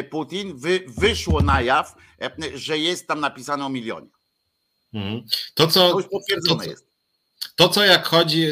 [0.09, 1.95] Putin, wy, wyszło na jaw,
[2.55, 4.09] że jest tam napisane o milionie.
[4.93, 5.23] Mhm.
[5.53, 5.89] To, co.
[5.89, 6.89] To potwierdzone to, jest.
[7.55, 8.47] To, co jak chodzi,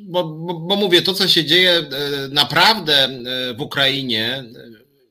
[0.00, 1.86] bo, bo, bo mówię, to, co się dzieje
[2.30, 3.08] naprawdę
[3.56, 4.44] w Ukrainie,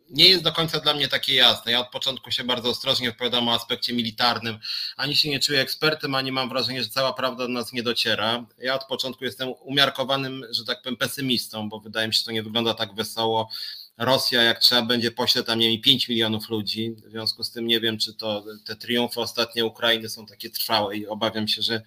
[0.10, 1.72] nie jest do końca dla mnie takie jasne.
[1.72, 4.60] Ja od początku się bardzo ostrożnie wypowiadam o aspekcie militarnym.
[4.97, 8.46] Ani się nie czuję ekspertem, ani mam wrażenie, że cała prawda do nas nie dociera.
[8.59, 12.32] Ja od początku jestem umiarkowanym, że tak powiem, pesymistą, bo wydaje mi się, że to
[12.32, 13.50] nie wygląda tak wesoło.
[13.97, 16.96] Rosja, jak trzeba będzie, pośle tam nie wiem, 5 milionów ludzi.
[17.05, 20.97] W związku z tym nie wiem, czy to te triumfy ostatnie Ukrainy są takie trwałe
[20.97, 21.82] i obawiam się, że,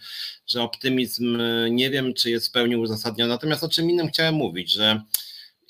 [0.46, 1.38] że optymizm
[1.70, 3.28] nie wiem, czy jest w pełni uzasadniony.
[3.28, 5.02] Natomiast o czym innym chciałem mówić, że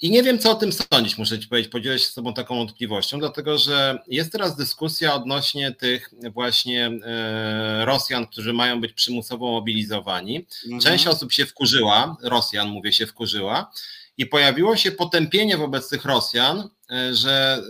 [0.01, 2.57] I nie wiem, co o tym sądzić, muszę Ci powiedzieć, podzielę się z Tobą taką
[2.57, 9.53] wątpliwością, dlatego że jest teraz dyskusja odnośnie tych właśnie e, Rosjan, którzy mają być przymusowo
[9.53, 10.47] mobilizowani.
[10.65, 10.81] Mhm.
[10.81, 13.73] Część osób się wkurzyła, Rosjan mówię, się wkurzyła
[14.19, 17.62] i pojawiło się potępienie wobec tych Rosjan, e, że,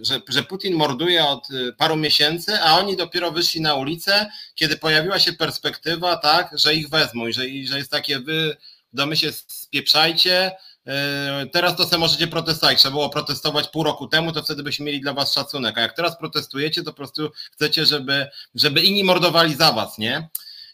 [0.00, 4.76] e, że, że Putin morduje od paru miesięcy, a oni dopiero wyszli na ulicę, kiedy
[4.76, 8.56] pojawiła się perspektywa, tak, że ich wezmą i że, i że jest takie wy
[8.92, 10.52] w domy się spieprzajcie,
[11.52, 12.78] Teraz to sobie możecie protestować.
[12.78, 15.78] Trzeba było protestować pół roku temu, to wtedy byśmy mieli dla was szacunek.
[15.78, 20.28] A jak teraz protestujecie, to po prostu chcecie, żeby, żeby inni mordowali za was, nie?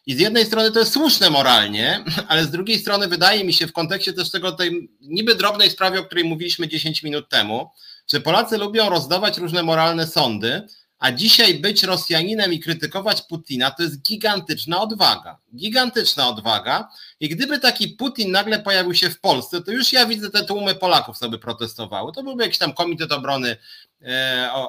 [0.07, 3.67] I z jednej strony to jest słuszne moralnie, ale z drugiej strony wydaje mi się
[3.67, 7.71] w kontekście też tego tej niby drobnej sprawy, o której mówiliśmy 10 minut temu,
[8.13, 10.63] że Polacy lubią rozdawać różne moralne sądy,
[11.03, 15.39] a dzisiaj być Rosjaninem i krytykować Putina to jest gigantyczna odwaga.
[15.57, 16.89] Gigantyczna odwaga.
[17.21, 20.75] I gdyby taki Putin nagle pojawił się w Polsce, to już ja widzę te tłumy
[20.75, 22.13] Polaków sobie protestowały.
[22.13, 23.57] To byłby jakiś tam Komitet Obrony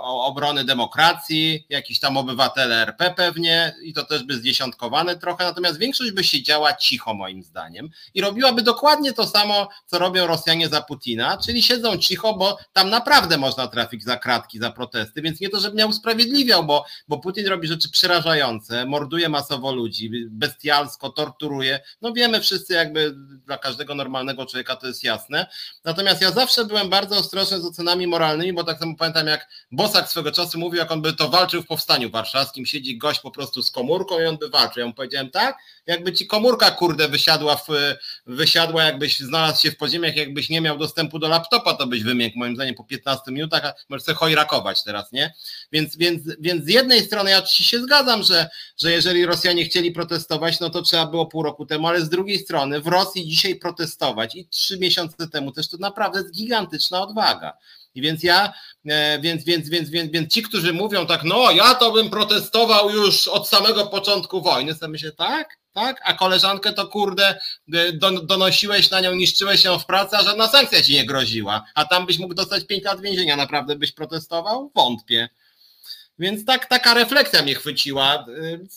[0.04, 6.12] obrony demokracji, jakiś tam obywatele RP pewnie i to też by zdziesiątkowane trochę, natomiast większość
[6.12, 11.38] by siedziała cicho moim zdaniem i robiłaby dokładnie to samo, co robią Rosjanie za Putina,
[11.38, 15.60] czyli siedzą cicho, bo tam naprawdę można trafić za kratki, za protesty, więc nie to,
[15.60, 22.14] żeby mnie usprawiedliwiał, bo, bo Putin robi rzeczy przerażające, morduje masowo ludzi, bestialsko, torturuje, no
[22.14, 23.14] wiemy wszyscy jakby
[23.46, 25.48] dla każdego normalnego człowieka to jest jasne,
[25.84, 29.50] natomiast ja zawsze byłem bardzo ostrożny z ocenami moralnymi, bo tak samo pamiętam pamiętam jak
[29.72, 33.32] Bosak swego czasu mówił, jak on by to walczył w powstaniu warszawskim, siedzi gość po
[33.32, 34.82] prostu z komórką i on by walczył.
[34.82, 37.68] Ja mu powiedziałem tak, jakby ci komórka kurde wysiadła, w,
[38.26, 42.40] wysiadła jakbyś znalazł się w podziemiach, jakbyś nie miał dostępu do laptopa, to byś wymiękł
[42.40, 45.34] moim zdaniem po 15 minutach, a możesz sobie chojrakować teraz, nie?
[45.72, 49.92] Więc, więc, więc z jednej strony ja oczywiście się zgadzam, że, że jeżeli Rosjanie chcieli
[49.92, 53.56] protestować, no to trzeba było pół roku temu, ale z drugiej strony w Rosji dzisiaj
[53.56, 57.54] protestować i trzy miesiące temu też to naprawdę jest gigantyczna odwaga.
[57.96, 58.54] I więc ja,
[58.86, 62.90] e, więc, więc, więc, więc, więc ci, którzy mówią tak, no ja to bym protestował
[62.90, 67.40] już od samego początku wojny, sobie myślę, tak, tak, a koleżankę to kurde
[67.74, 67.92] e,
[68.24, 72.06] donosiłeś na nią, niszczyłeś ją w pracy, a żadna sankcja ci nie groziła, a tam
[72.06, 74.72] byś mógł dostać 5 lat więzienia, naprawdę byś protestował?
[74.76, 75.30] Wątpię.
[76.20, 78.26] Więc tak, taka refleksja mnie chwyciła,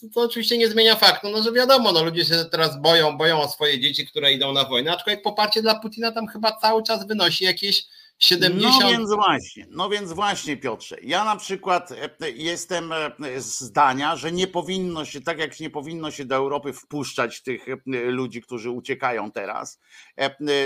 [0.05, 3.40] e, co oczywiście nie zmienia faktu, no że wiadomo, no ludzie się teraz boją, boją
[3.40, 7.06] o swoje dzieci, które idą na wojnę, aczkolwiek poparcie dla Putina tam chyba cały czas
[7.06, 7.86] wynosi jakieś
[8.18, 8.80] 70.
[8.82, 14.32] No więc właśnie, no więc właśnie Piotrze, ja na przykład e, jestem e, zdania, że
[14.32, 18.70] nie powinno się, tak jak nie powinno się do Europy wpuszczać tych e, ludzi, którzy
[18.70, 19.80] uciekają teraz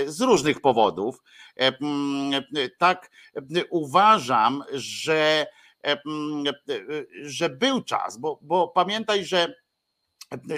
[0.05, 1.23] z różnych powodów.
[2.77, 3.11] Tak
[3.69, 5.47] uważam, że,
[7.23, 9.60] że był czas, bo, bo pamiętaj, że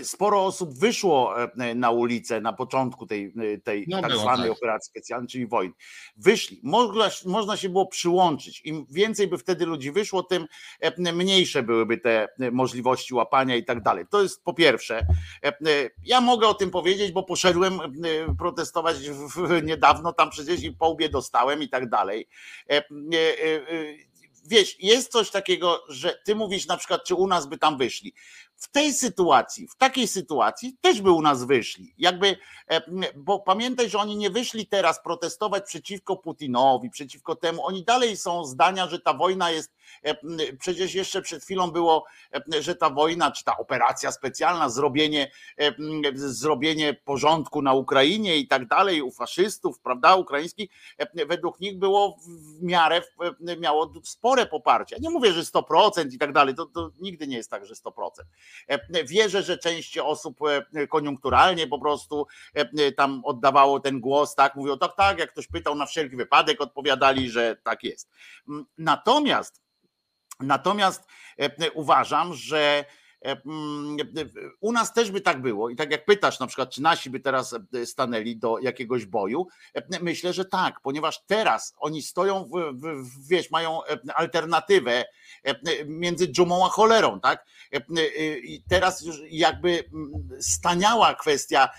[0.03, 3.33] sporo osób wyszło e, na ulicę na początku tej,
[3.63, 4.57] tej no tak zwanej tak.
[4.57, 5.73] operacji specjalnej, czyli wojny.
[6.17, 6.59] Wyszli.
[6.63, 8.61] Można, można się było przyłączyć.
[8.65, 10.45] Im więcej by wtedy ludzi wyszło, tym
[10.79, 14.05] e, mniejsze byłyby te możliwości łapania i tak dalej.
[14.09, 15.07] To jest po pierwsze.
[15.45, 17.79] E, ja mogę o tym powiedzieć, bo poszedłem
[18.37, 18.97] protestować
[19.63, 22.27] niedawno, tam przecież i po łbie dostałem i tak dalej
[24.45, 28.13] wiesz, jest coś takiego, że ty mówisz na przykład, czy u nas by tam wyszli
[28.63, 31.93] w tej sytuacji, w takiej sytuacji też by u nas wyszli.
[31.97, 32.37] Jakby,
[32.67, 32.81] e,
[33.15, 37.65] bo pamiętaj, że oni nie wyszli teraz protestować przeciwko Putinowi, przeciwko temu.
[37.65, 39.71] Oni dalej są zdania, że ta wojna jest,
[40.59, 42.05] przecież jeszcze przed chwilą było,
[42.55, 45.31] e, że ta wojna, czy ta operacja specjalna, zrobienie,
[46.15, 50.69] zrobienie porządku na Ukrainie i tak dalej, u faszystów, prawda, ukraińskich,
[51.27, 52.17] według nich było
[52.59, 53.01] w miarę,
[53.59, 54.95] miało spore poparcie.
[54.99, 57.91] Nie mówię, że 100% i tak dalej, to, to nigdy nie jest tak, że 100%.
[58.67, 60.39] E, wierzę, że część osób
[60.73, 65.47] e, koniunkturalnie po prostu e, tam oddawało ten głos, tak, mówią tak, tak, jak ktoś
[65.47, 68.09] pytał na wszelki wypadek, odpowiadali, że tak jest.
[68.77, 69.61] Natomiast,
[70.39, 71.07] natomiast
[71.73, 72.85] uważam, że
[74.59, 77.19] u nas też by tak było i tak jak pytasz na przykład, czy nasi by
[77.19, 77.55] teraz
[77.85, 79.47] stanęli do jakiegoś boju,
[80.01, 83.79] myślę, że tak, ponieważ teraz oni stoją, w, w, wiesz, mają
[84.15, 85.05] alternatywę
[85.85, 87.45] między dżumą a cholerą, tak?
[88.43, 89.83] I teraz już jakby
[90.39, 91.69] staniała kwestia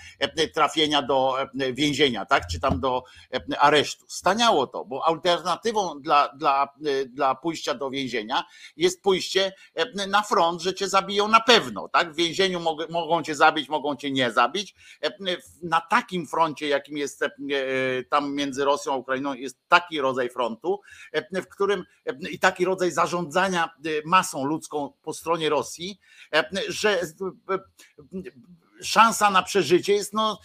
[0.54, 1.36] trafienia do
[1.72, 2.46] więzienia, tak?
[2.46, 3.04] Czy tam do
[3.58, 4.04] aresztu.
[4.08, 6.68] Staniało to, bo alternatywą dla, dla,
[7.06, 8.44] dla pójścia do więzienia
[8.76, 9.52] jest pójście
[10.08, 12.12] na front, że cię zabiją na pewno, tak?
[12.12, 14.74] W więzieniu mogą, cię zabić, mogą cię nie zabić.
[15.02, 15.10] E,
[15.62, 17.30] na takim froncie, jakim jest e,
[18.10, 20.80] tam między Rosją a Ukrainą, jest taki rodzaj frontu,
[21.12, 21.84] e, w którym
[22.30, 23.70] i taki rodzaj zarządzania
[24.04, 25.98] masą ludzką po stronie Rosji,
[26.68, 27.00] że
[28.84, 30.38] szansa na przeżycie jest no,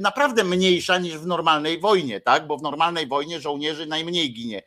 [0.00, 2.46] naprawdę mniejsza niż w normalnej wojnie, tak?
[2.46, 4.62] Bo w normalnej wojnie żołnierzy najmniej ginie,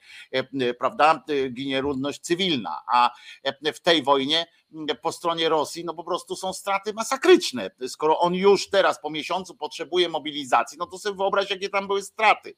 [0.80, 1.24] prawda?
[1.50, 3.12] Ginie ludność cywilna, a
[3.74, 4.46] w tej wojnie
[5.02, 7.72] po stronie Rosji, no po prostu są straty masakryczne.
[7.88, 12.02] Skoro on już teraz po miesiącu potrzebuje mobilizacji, no to sobie wyobraź, jakie tam były
[12.02, 12.56] straty.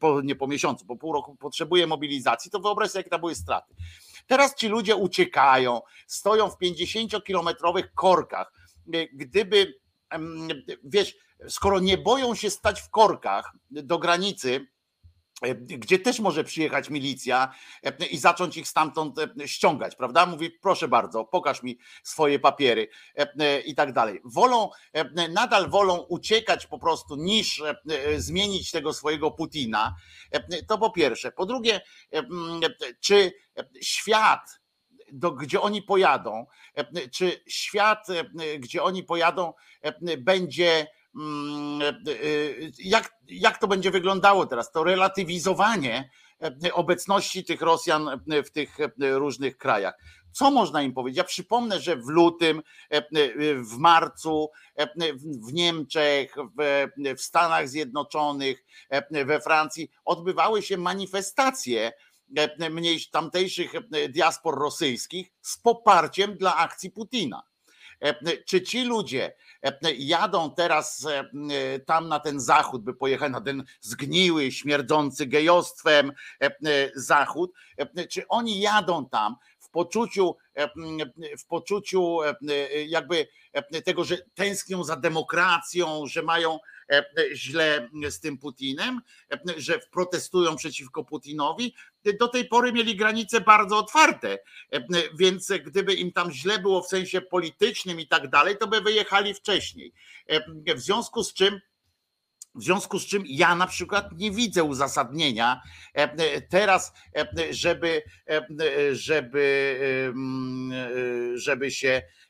[0.00, 3.34] Po, nie po miesiącu, po pół roku potrzebuje mobilizacji, to wyobraź sobie, jakie tam były
[3.34, 3.74] straty.
[4.26, 8.52] Teraz ci ludzie uciekają, stoją w 50-kilometrowych korkach.
[9.12, 9.80] Gdyby,
[10.84, 11.14] wiesz,
[11.48, 14.66] skoro nie boją się stać w korkach do granicy,
[15.58, 17.54] gdzie też może przyjechać milicja
[18.10, 20.26] i zacząć ich stamtąd ściągać, prawda?
[20.26, 22.88] Mówi, proszę bardzo, pokaż mi swoje papiery
[23.64, 24.20] i tak dalej.
[24.24, 24.70] Wolą,
[25.30, 27.62] nadal wolą uciekać po prostu niż
[28.16, 29.94] zmienić tego swojego Putina.
[30.68, 31.32] To po pierwsze.
[31.32, 31.80] Po drugie,
[33.00, 33.32] czy
[33.82, 34.59] świat,
[35.12, 36.46] do, gdzie oni pojadą,
[37.12, 38.06] czy świat,
[38.58, 39.52] gdzie oni pojadą,
[40.18, 41.94] będzie Mm, e, e,
[42.78, 44.72] jak, jak to będzie wyglądało teraz?
[44.72, 46.10] To relatywizowanie
[46.64, 49.94] e, obecności tych Rosjan w tych różnych krajach.
[50.32, 51.18] Co można im powiedzieć?
[51.18, 52.62] Ja przypomnę, że w lutym,
[53.56, 54.50] w marcu
[55.48, 56.34] w Niemczech,
[57.16, 58.64] w Stanach Zjednoczonych,
[59.10, 61.92] we Francji odbywały się manifestacje
[62.70, 63.72] mniej tamtejszych
[64.08, 67.42] diaspor rosyjskich z poparciem dla akcji Putina.
[68.46, 69.34] Czy ci ludzie
[69.98, 71.06] jadą teraz
[71.86, 76.12] tam na ten zachód, by pojechać na ten zgniły, śmierdzący gejostwem
[76.94, 77.52] zachód,
[78.10, 80.36] czy oni jadą tam w poczuciu,
[81.38, 82.18] w poczuciu
[82.86, 83.28] jakby
[83.84, 86.58] tego, że tęsknią za demokracją, że mają
[87.34, 89.00] źle z tym Putinem,
[89.56, 91.74] że protestują przeciwko Putinowi.
[92.18, 94.38] Do tej pory mieli granice bardzo otwarte,
[95.18, 99.34] więc gdyby im tam źle było w sensie politycznym i tak dalej, to by wyjechali
[99.34, 99.92] wcześniej.
[100.76, 101.60] W związku z czym
[102.54, 105.60] w związku z czym ja na przykład nie widzę uzasadnienia
[106.48, 106.92] teraz,
[107.50, 108.02] żeby,
[108.92, 109.80] żeby,
[111.34, 112.02] żeby się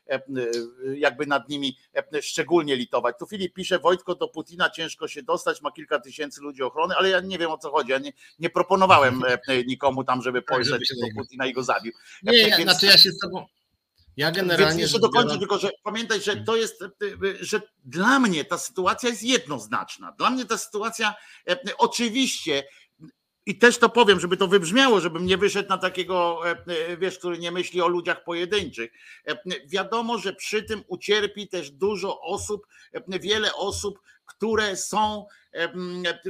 [0.95, 1.77] jakby nad nimi
[2.13, 3.15] e, szczególnie litować.
[3.19, 7.09] Tu Filip pisze, Wojtko do Putina ciężko się dostać, ma kilka tysięcy ludzi ochrony, ale
[7.09, 7.91] ja nie wiem o co chodzi.
[7.91, 9.21] Ja nie, nie proponowałem
[9.67, 11.91] nikomu tam, żeby tak, pojechać do Putina i go zabił.
[12.23, 12.71] Nie, ja, Więc...
[12.71, 13.45] znaczy ja się z tobą.
[14.17, 14.67] Ja generalnie.
[14.67, 16.83] Więc jeszcze dokończę, tylko że pamiętaj, że to jest,
[17.39, 20.11] że dla mnie ta sytuacja jest jednoznaczna.
[20.11, 21.15] Dla mnie ta sytuacja
[21.77, 22.63] oczywiście
[23.45, 27.19] i też to powiem, żeby to wybrzmiało, żebym nie wyszedł na takiego, e, e, wiesz,
[27.19, 28.91] który nie myśli o ludziach pojedynczych.
[29.27, 29.37] E,
[29.67, 32.67] wiadomo, że przy tym ucierpi też dużo osób,
[33.07, 35.25] wiele osób, które są,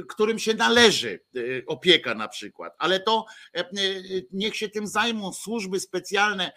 [0.08, 1.20] którym się należy
[1.66, 3.26] opieka na przykład, ale to
[4.32, 6.52] niech się tym zajmą służby specjalne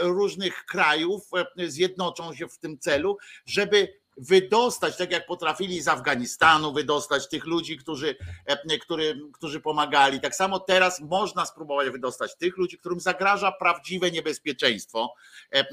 [0.00, 1.22] różnych krajów,
[1.56, 3.16] zjednoczą się w tym celu,
[3.46, 8.16] żeby wydostać, tak jak potrafili z Afganistanu, wydostać tych ludzi, którzy,
[8.46, 10.20] e, który, którzy pomagali.
[10.20, 15.14] Tak samo teraz można spróbować wydostać tych ludzi, którym zagraża prawdziwe niebezpieczeństwo
[15.50, 15.64] e,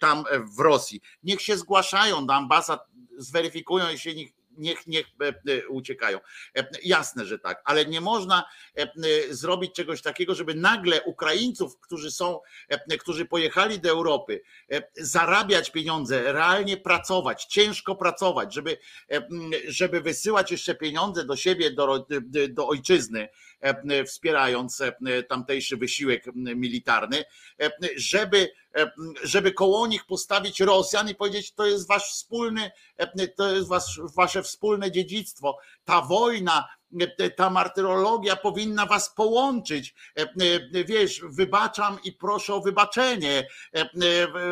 [0.00, 0.24] tam
[0.56, 1.00] w Rosji.
[1.22, 2.86] Niech się zgłaszają do ambasad,
[3.18, 6.20] zweryfikują, jeśli niech, niech e, e, uciekają.
[6.56, 8.44] E, jasne, że tak, ale nie można
[9.30, 12.40] zrobić czegoś takiego, żeby nagle Ukraińców, którzy są,
[12.98, 14.40] którzy pojechali do Europy,
[14.96, 18.78] zarabiać pieniądze, realnie pracować, ciężko pracować, żeby,
[19.68, 22.06] żeby wysyłać jeszcze pieniądze do siebie, do,
[22.48, 23.28] do ojczyzny,
[24.06, 24.82] wspierając
[25.28, 27.24] tamtejszy wysiłek militarny,
[27.96, 28.50] żeby
[29.22, 32.70] żeby koło nich postawić Rosjan i powiedzieć, to jest wasz wspólny,
[33.36, 35.58] to jest wasz, wasze wspólne dziedzictwo.
[35.84, 36.68] Ta wojna,
[37.36, 39.94] ta martyrologia powinna was połączyć.
[40.86, 43.48] Wiesz, wybaczam i proszę o wybaczenie.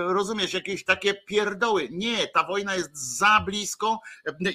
[0.07, 1.89] Rozumiesz, jakieś takie pierdoły.
[1.91, 4.01] Nie, ta wojna jest za blisko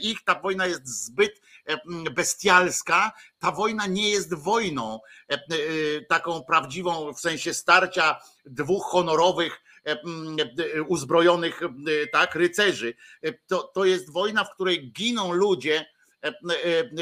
[0.02, 1.42] ich, ta wojna jest zbyt
[2.12, 3.12] bestialska.
[3.40, 5.00] Ta wojna nie jest wojną
[6.10, 9.62] taką prawdziwą w sensie starcia dwóch honorowych
[10.88, 11.62] uzbrojonych
[12.12, 12.94] tak, rycerzy.
[13.48, 15.86] To, to jest wojna, w której giną ludzie,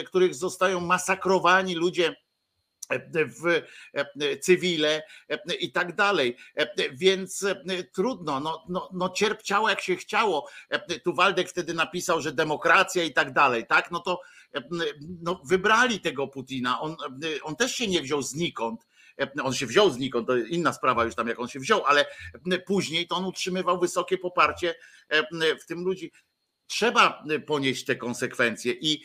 [0.05, 2.15] których zostają masakrowani ludzie
[3.13, 3.61] w
[4.41, 5.03] cywile
[5.59, 6.37] i tak dalej.
[6.91, 7.45] Więc
[7.93, 10.49] trudno, no, no, no cierpciało jak się chciało.
[11.03, 13.91] Tu Waldek wtedy napisał, że demokracja i tak dalej, tak?
[13.91, 14.21] No to
[15.21, 16.81] no, wybrali tego Putina.
[16.81, 16.95] On,
[17.43, 18.87] on też się nie wziął znikąd.
[19.43, 22.05] On się wziął znikąd, to inna sprawa już tam jak on się wziął, ale
[22.65, 24.75] później to on utrzymywał wysokie poparcie
[25.61, 26.11] w tym ludzi
[26.67, 29.01] trzeba ponieść te konsekwencje i,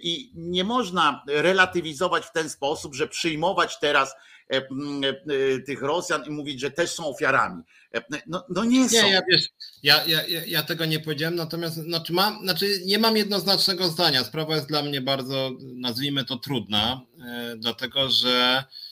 [0.00, 4.14] i nie można relatywizować w ten sposób, że przyjmować teraz
[5.66, 7.62] tych Rosjan i mówić, że też są ofiarami.
[8.26, 9.08] No, no nie, nie są.
[9.08, 9.48] Ja wiesz,
[9.82, 14.24] Ja, ja, ja tego nie powiedziałem, natomiast znaczy, mam, znaczy nie mam jednoznacznego zdania.
[14.24, 18.87] Sprawa jest dla mnie bardzo, nazwijmy to, trudna, e, dlatego że e,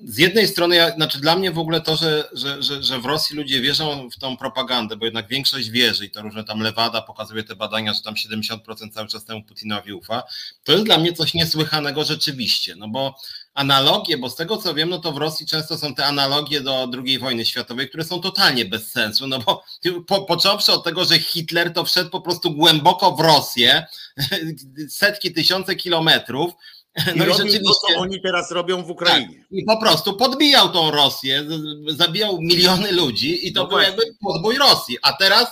[0.00, 3.04] z jednej strony, ja, znaczy dla mnie w ogóle to, że, że, że, że w
[3.04, 7.02] Rosji ludzie wierzą w tą propagandę, bo jednak większość wierzy i to różne tam Lewada
[7.02, 8.58] pokazuje te badania, że tam 70%
[8.94, 10.22] cały czas temu Putinowi ufa,
[10.64, 13.16] to jest dla mnie coś niesłychanego rzeczywiście, no bo
[13.54, 16.88] analogie, bo z tego co wiem, no to w Rosji często są te analogie do
[17.04, 19.64] II wojny światowej, które są totalnie bez sensu, no bo
[20.08, 23.86] po, począwszy od tego, że Hitler to wszedł po prostu głęboko w Rosję,
[24.88, 26.52] setki, tysiące kilometrów,
[27.16, 29.38] no i, i rzeczywiście to, co oni teraz robią w Ukrainie.
[29.38, 31.44] Tak, I po prostu podbijał tą Rosję,
[31.88, 34.98] zabijał miliony ludzi i to no był jakby podbój Rosji.
[35.02, 35.48] A teraz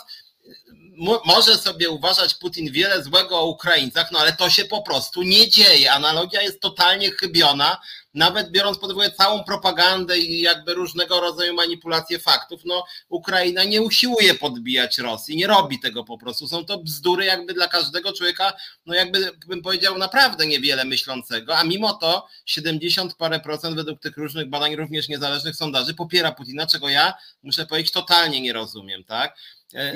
[1.25, 5.49] może sobie uważać Putin wiele złego o Ukraińcach, no ale to się po prostu nie
[5.49, 5.93] dzieje.
[5.93, 7.81] Analogia jest totalnie chybiona,
[8.15, 13.83] nawet biorąc pod uwagę całą propagandę i jakby różnego rodzaju manipulacje faktów, no Ukraina nie
[13.83, 16.49] usiłuje podbijać Rosji, nie robi tego po prostu.
[16.49, 18.53] Są to bzdury jakby dla każdego człowieka,
[18.87, 24.17] no jakby bym powiedział naprawdę niewiele myślącego, a mimo to 70 parę procent według tych
[24.17, 29.37] różnych badań, również niezależnych sondaży popiera Putina, czego ja muszę powiedzieć totalnie nie rozumiem, tak?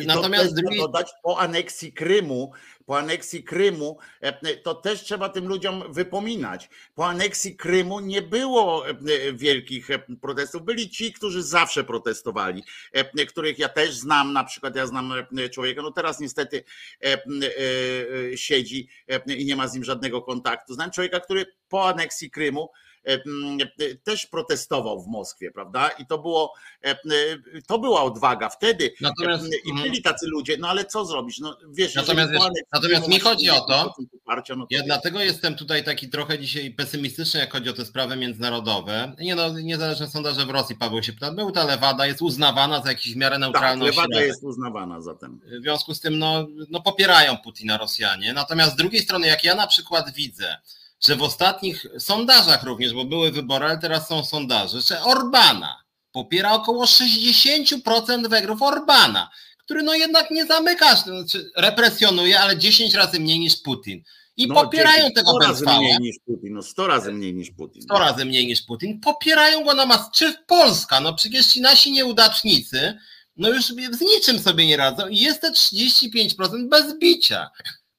[0.03, 0.79] I Natomiast to drugi...
[0.79, 2.53] dodać po aneksji Krymu,
[2.87, 6.71] po aneksji Krymu, e, to też trzeba tym ludziom wypominać.
[6.95, 8.95] Po aneksji Krymu nie było e,
[9.33, 10.63] wielkich e, protestów.
[10.63, 12.65] Byli ci, którzy zawsze protestowali,
[13.29, 15.13] których ja też znam, na przykład ja znam
[15.51, 16.65] człowieka, no teraz niestety
[18.37, 18.89] siedzi
[19.27, 20.75] i nie ma z nim żadnego kontaktu.
[20.75, 22.88] Znam człowieka, który po aneksji Krymu E,
[24.05, 25.89] też protestował w Moskwie, prawda?
[25.89, 26.97] I to było, e,
[27.67, 28.91] to była odwaga wtedy.
[29.01, 29.91] Natomiast, I mhm.
[29.91, 31.39] byli tacy ludzie, no ale co zrobić?
[31.39, 32.43] No, wiesz, natomiast, wiesz,
[32.73, 33.95] natomiast mi chodzi o to,
[34.27, 38.17] no to ja dlatego jestem tutaj taki trochę dzisiaj pesymistyczny, jak chodzi o te sprawy
[38.17, 39.13] międzynarodowe.
[39.21, 42.89] Nie no, niezależne sondaże w Rosji, Paweł się pyta, był ta Lewada, jest uznawana za
[42.89, 45.41] jakiś w miarę neutralną tak, Lewada jest uznawana zatem.
[45.61, 48.33] W związku z tym, no, no popierają Putina Rosjanie.
[48.33, 50.57] Natomiast z drugiej strony, jak ja na przykład widzę,
[51.01, 56.53] że w ostatnich sondażach również, bo były wybory, ale teraz są sondaże, że Orbana popiera
[56.53, 63.39] około 60% Węgrów Orbana, który no jednak nie zamyka, znaczy represjonuje, ale 10 razy mniej
[63.39, 64.03] niż Putin.
[64.37, 67.51] I no, popierają 10, tego 100 razy mniej niż Putin, no 100 razy mniej niż
[67.51, 67.83] Putin.
[67.83, 69.01] 100 razy mniej niż Putin.
[69.01, 70.11] Popierają go na mas.
[70.15, 71.01] Czy Polska?
[71.01, 72.99] No przecież ci nasi nieudacznicy,
[73.37, 77.51] no już z niczym sobie nie radzą i jest te 35% bez bicia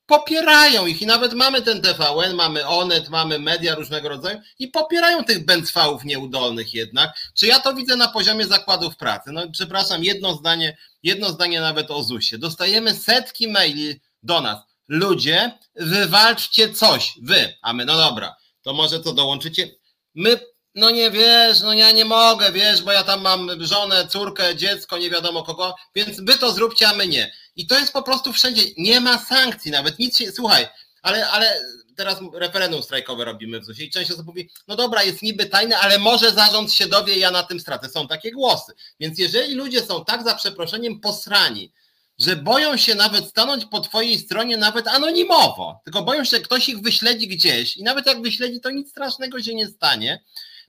[0.10, 5.24] popierają ich i nawet mamy ten TVN, mamy Onet, mamy media różnego rodzaju i popierają
[5.24, 7.14] tych bęcwałów nieudolnych jednak.
[7.34, 9.32] Czy ja to widzę na poziomie zakładów pracy?
[9.32, 12.38] No przepraszam, jedno zdanie, jedno zdanie nawet o ZUSie.
[12.38, 14.58] Dostajemy setki maili do nas.
[14.88, 19.70] Ludzie, wywalczcie coś, wy, a my, no dobra, to może co dołączycie?
[20.16, 20.40] My
[20.80, 24.98] no nie wiesz, no ja nie mogę, wiesz, bo ja tam mam żonę, córkę, dziecko,
[24.98, 27.34] nie wiadomo kogo, więc wy to zróbcie, a my nie.
[27.56, 30.68] I to jest po prostu wszędzie, nie ma sankcji nawet, nic się, słuchaj,
[31.02, 31.62] ale, ale
[32.00, 35.80] teraz referendum strajkowe robimy w ZUS-ie i część osób mówi, no dobra, jest niby tajne,
[35.80, 37.90] ale może zarząd się dowie, ja na tym stracę.
[37.90, 38.74] Są takie głosy.
[39.00, 41.72] Więc jeżeli ludzie są tak za przeproszeniem posrani,
[42.20, 46.70] że boją się nawet stanąć po twojej stronie nawet anonimowo, tylko boją się, że ktoś
[46.70, 50.24] ich wyśledzi gdzieś i nawet jak wyśledzi, to nic strasznego się nie stanie,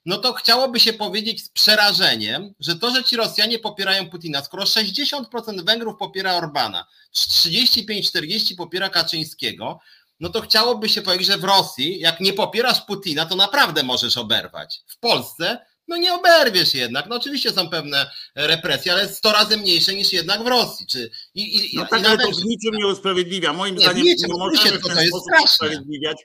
[0.07, 4.65] no to chciałoby się powiedzieć z przerażeniem, że to, że ci Rosjanie popierają Putina, skoro
[4.65, 9.81] 60% Węgrów popiera Orbana, 35-40 popiera Kaczyńskiego,
[10.21, 14.17] no to chciałoby się powiedzieć, że w Rosji, jak nie popierasz Putina, to naprawdę możesz
[14.17, 14.81] oberwać.
[14.87, 15.59] W Polsce
[15.91, 17.07] no nie oberwiesz jednak.
[17.07, 20.87] No oczywiście są pewne represje, ale 100 razy mniejsze niż jednak w Rosji.
[20.87, 23.53] Czy, i, i, no tak, i ale to w niczym nie usprawiedliwia.
[23.53, 26.17] Moim nie, zdaniem niczym, nie możemy w ten sposób usprawiedliwiać.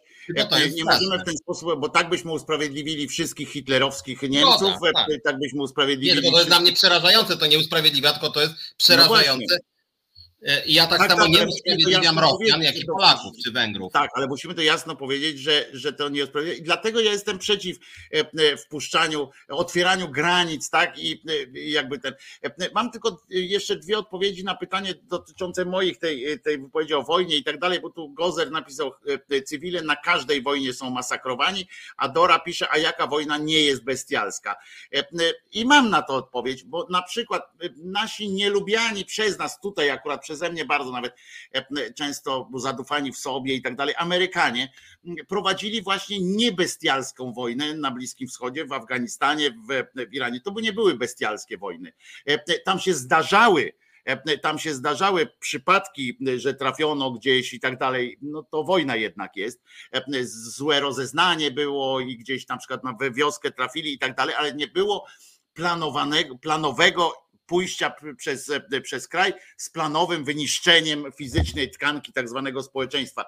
[0.76, 5.08] Nie możemy w ten sposób, bo tak byśmy usprawiedliwili wszystkich hitlerowskich no Niemców, no tak,
[5.08, 5.24] tak.
[5.24, 6.22] tak byśmy usprawiedliwili.
[6.22, 9.58] Nie, to jest dla mnie przerażające, to nie usprawiedliwia, tylko to jest no przerażające.
[9.62, 9.75] No
[10.66, 13.94] I ja tak, tak samo tak, nie usprawiedliwiam Rosjan, jak i Polaków czy Węgrów.
[13.94, 16.60] Tak, ale musimy to jasno powiedzieć, że, że to nie usprawiedliwia.
[16.60, 17.78] I dlatego ja jestem przeciw
[18.14, 21.00] e, e, wpuszczaniu, otwieraniu granic, tak?
[21.00, 21.22] I
[21.54, 22.14] jakby ten.
[22.74, 27.44] Mam tylko jeszcze dwie odpowiedzi na pytanie dotyczące moich tej, tej wypowiedzi o wojnie i
[27.44, 28.92] tak dalej, bo tu Gozer napisał,
[29.46, 31.68] cywile na każdej wojnie są masakrowani,
[31.98, 34.56] a Dora pisze, a jaka wojna nie jest bestialska.
[35.52, 40.35] I mam na to odpowiedź, bo na przykład nasi nielubiani przez nas tutaj akurat przez
[40.36, 41.16] przeze mnie bardzo nawet
[41.52, 44.74] e, często zadufani w sobie i tak dalej, Amerykanie
[45.28, 50.42] prowadzili właśnie niebestialską wojnę na Bliskim Wschodzie, w Afganistanie, w Iranie.
[50.42, 51.94] To by nie były bestialskie wojny.
[52.26, 53.74] E, tam się zdarzały
[54.06, 59.36] e, tam się zdarzały przypadki, że trafiono gdzieś i tak dalej, no to wojna jednak
[59.36, 59.62] jest.
[60.24, 64.68] Złe rozeznanie było i gdzieś na przykład we wioskę trafili i tak dalej, ale nie
[64.68, 65.06] było
[65.54, 68.52] planowanego, planowego pójścia przez,
[68.84, 73.26] przez kraj z planowym wyniszczeniem fizycznej tkanki tak zwanego społeczeństwa.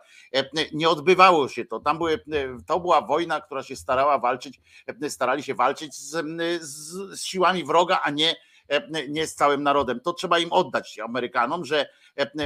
[0.74, 1.80] Nie odbywało się to.
[1.80, 2.24] Tam były,
[2.68, 4.62] to była wojna, która się starała walczyć,
[5.10, 6.26] starali się walczyć z,
[6.62, 8.36] z, z siłami wroga, a nie
[9.10, 10.00] nie z całym narodem.
[10.00, 11.90] To trzeba im oddać Amerykanom, że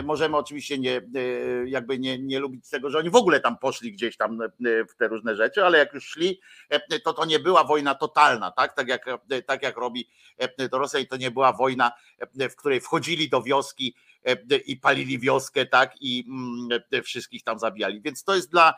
[0.03, 1.02] możemy oczywiście nie,
[1.65, 4.39] jakby nie, nie lubić tego, że oni w ogóle tam poszli gdzieś tam
[4.89, 6.39] w te różne rzeczy, ale jak już szli,
[7.03, 9.06] to to nie była wojna totalna, tak, tak jak,
[9.45, 10.10] tak jak robi
[10.72, 11.91] Rosja i to nie była wojna,
[12.35, 13.95] w której wchodzili do wioski
[14.65, 18.02] i palili wioskę, tak, i mm, wszystkich tam zabijali.
[18.02, 18.73] Więc to jest dla,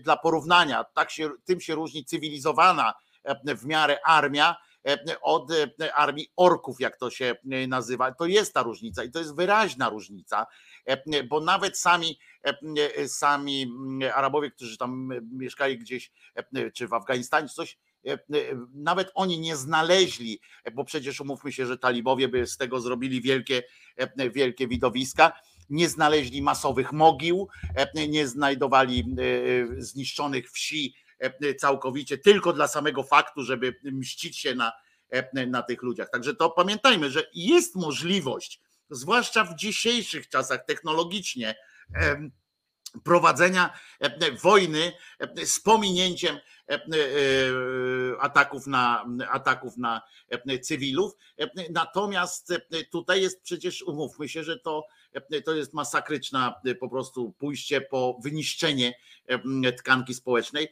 [0.00, 2.94] dla porównania, tak się, tym się różni cywilizowana
[3.56, 4.56] w miarę armia,
[5.22, 5.52] od
[5.94, 7.34] armii orków, jak to się
[7.68, 8.12] nazywa.
[8.12, 10.46] To jest ta różnica i to jest wyraźna różnica,
[11.28, 12.18] bo nawet sami,
[13.06, 13.66] sami
[14.14, 16.12] Arabowie, którzy tam mieszkali gdzieś,
[16.74, 17.78] czy w Afganistanie, czy coś,
[18.74, 20.40] nawet oni nie znaleźli,
[20.72, 23.62] bo przecież umówmy się, że talibowie by z tego zrobili wielkie,
[24.32, 25.32] wielkie widowiska,
[25.70, 27.48] nie znaleźli masowych mogił,
[28.08, 29.16] nie znajdowali
[29.78, 31.03] zniszczonych wsi E,
[31.58, 34.72] całkowicie tylko dla samego faktu, żeby mścić się na,
[35.10, 36.10] e, na tych ludziach.
[36.10, 38.60] Także to pamiętajmy, że jest możliwość,
[38.90, 41.54] zwłaszcza w dzisiejszych czasach technologicznie,
[43.04, 43.78] prowadzenia
[44.42, 44.92] wojny
[45.44, 46.38] z pominięciem
[48.20, 50.02] ataków na, ataków na
[50.62, 51.12] cywilów.
[51.70, 52.52] Natomiast
[52.92, 54.86] tutaj jest przecież, umówmy się, że to,
[55.44, 58.94] to jest masakryczna po prostu pójście po wyniszczenie
[59.78, 60.68] tkanki społecznej.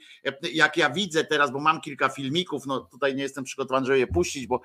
[0.52, 4.06] Jak ja widzę teraz, bo mam kilka filmików, no tutaj nie jestem przygotowany, żeby je
[4.06, 4.60] puścić, bo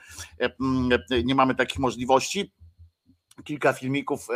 [1.23, 2.53] nie mamy takich możliwości
[3.43, 4.27] kilka filmików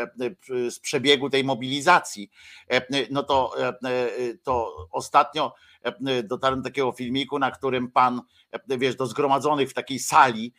[0.70, 2.32] z przebiegu tej mobilizacji,
[3.12, 3.56] no to,
[4.44, 5.54] to ostatnio
[6.24, 8.22] dotarłem do takiego filmiku, na którym pan,
[8.68, 10.54] wiesz, do zgromadzonych w takiej sali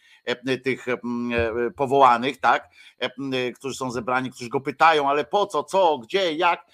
[0.65, 0.87] tych
[1.77, 2.69] powołanych, tak,
[3.55, 6.67] którzy są zebrani, którzy go pytają, ale po co, co, gdzie, jak,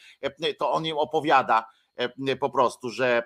[0.58, 1.66] to on im opowiada,
[2.40, 3.22] po prostu, że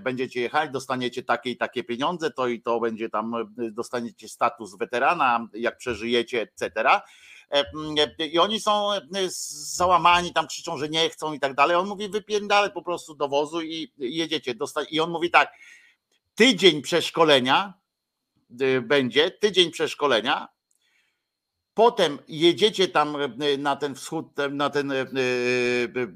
[0.00, 3.32] będziecie jechać, dostaniecie takie i takie pieniądze, to i to będzie tam,
[3.72, 6.90] dostaniecie status weterana, jak przeżyjecie, etc.
[8.18, 8.90] I oni są
[9.76, 11.76] załamani, tam krzyczą, że nie chcą i tak dalej.
[11.76, 14.54] On mówi, wypierdalaj po prostu do wozu i jedziecie.
[14.90, 15.52] I on mówi tak,
[16.34, 17.74] tydzień przeszkolenia
[18.60, 20.48] y, będzie, tydzień przeszkolenia,
[21.74, 23.16] potem jedziecie tam
[23.58, 24.92] na ten wschód, na ten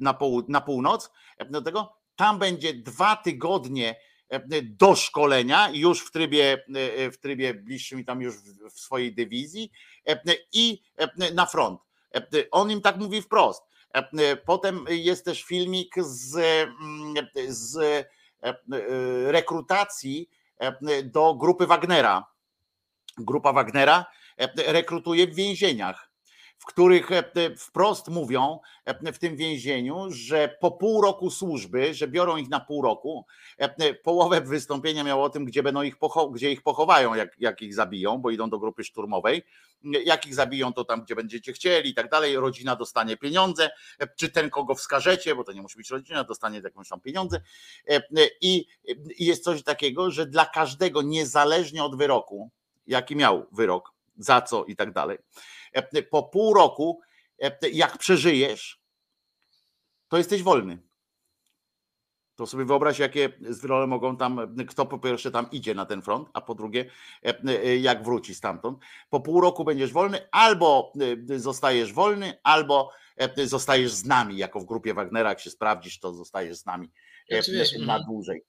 [0.00, 1.10] na, pół, na północ,
[1.50, 3.96] do tego, tam będzie dwa tygodnie
[4.62, 6.64] do szkolenia, już w trybie,
[7.12, 8.34] w trybie bliższym tam już
[8.70, 9.72] w swojej dywizji
[10.52, 10.82] i
[11.34, 11.80] na front.
[12.50, 13.62] On im tak mówi wprost.
[14.44, 16.68] Potem jest też filmik z,
[17.48, 18.06] z
[19.26, 20.30] rekrutacji
[21.04, 22.26] do grupy Wagnera.
[23.18, 24.06] Grupa Wagnera
[24.66, 26.09] rekrutuje w więzieniach
[26.70, 27.24] których e,
[27.56, 32.60] wprost mówią e, w tym więzieniu, że po pół roku służby, że biorą ich na
[32.60, 33.26] pół roku,
[33.58, 35.96] e, połowę wystąpienia miało o tym, gdzie będą ich,
[36.32, 39.42] gdzie ich pochowają, jak, jak ich zabiją, bo idą do grupy szturmowej.
[40.04, 42.36] Jak ich zabiją, to tam, gdzie będziecie chcieli i tak dalej.
[42.36, 43.70] Rodzina dostanie pieniądze,
[44.16, 47.40] czy ten, kogo wskażecie, bo to nie musi być rodzina, dostanie jakąś tam pieniądze.
[48.40, 48.66] I
[49.18, 52.50] jest coś takiego, że dla każdego, niezależnie od wyroku,
[52.86, 55.59] jaki miał wyrok, za co i tak dalej, E,
[56.10, 57.00] po pół roku,
[57.42, 58.80] e, jak przeżyjesz,
[60.08, 60.82] to jesteś wolny.
[62.34, 66.28] To sobie wyobraź, jakie zwrole mogą tam, kto po pierwsze tam idzie na ten front,
[66.32, 66.90] a po drugie,
[67.22, 68.78] e, jak wróci stamtąd.
[69.10, 70.92] Po pół roku będziesz wolny, albo
[71.36, 72.90] zostajesz wolny, albo
[73.44, 76.90] zostajesz z nami, jako w grupie Wagnera, jak się sprawdzisz, to zostajesz z nami
[77.30, 78.02] znaczy, na mhm.
[78.04, 78.44] dłużej.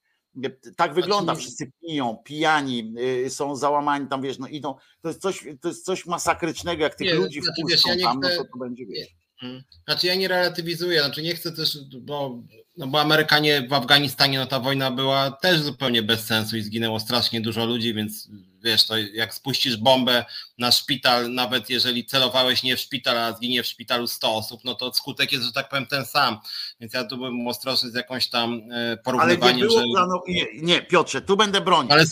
[0.76, 2.94] Tak wygląda, wszyscy piją, pijani,
[3.24, 4.74] y, są załamani, tam wiesz, no idą.
[5.02, 8.06] To jest coś, to jest coś masakrycznego, jak tych nie, ludzi znaczy, wpuszczą wiesz, ja
[8.06, 8.36] tam, no chcę...
[8.36, 9.08] no to, to będzie, wiesz.
[9.42, 9.62] Mm.
[9.84, 12.42] Znaczy ja nie relatywizuję, znaczy nie chcę też, bo,
[12.76, 17.00] no bo Amerykanie w Afganistanie, no ta wojna była też zupełnie bez sensu i zginęło
[17.00, 18.28] strasznie dużo ludzi, więc
[18.62, 20.24] wiesz, to jak spuścisz bombę
[20.58, 24.74] na szpital, nawet jeżeli celowałeś nie w szpital, a zginie w szpitalu 100 osób, no
[24.74, 26.38] to skutek jest, że tak powiem, ten sam.
[26.80, 28.62] Więc ja tu bym ostrożny z jakąś tam
[29.04, 29.42] porównywaniem.
[29.42, 29.86] Ale nie, było że...
[29.92, 30.20] planu...
[30.28, 31.92] nie, nie, Piotrze, tu będę bronił.
[31.92, 32.04] Ale,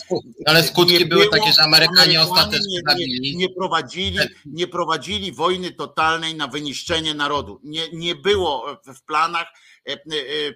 [0.45, 6.35] ale skutki nie były takie, że Amerykanie ostatecznie nie, nie, prowadzili, nie prowadzili wojny totalnej
[6.35, 7.59] na wyniszczenie narodu.
[7.63, 9.47] Nie, nie było w planach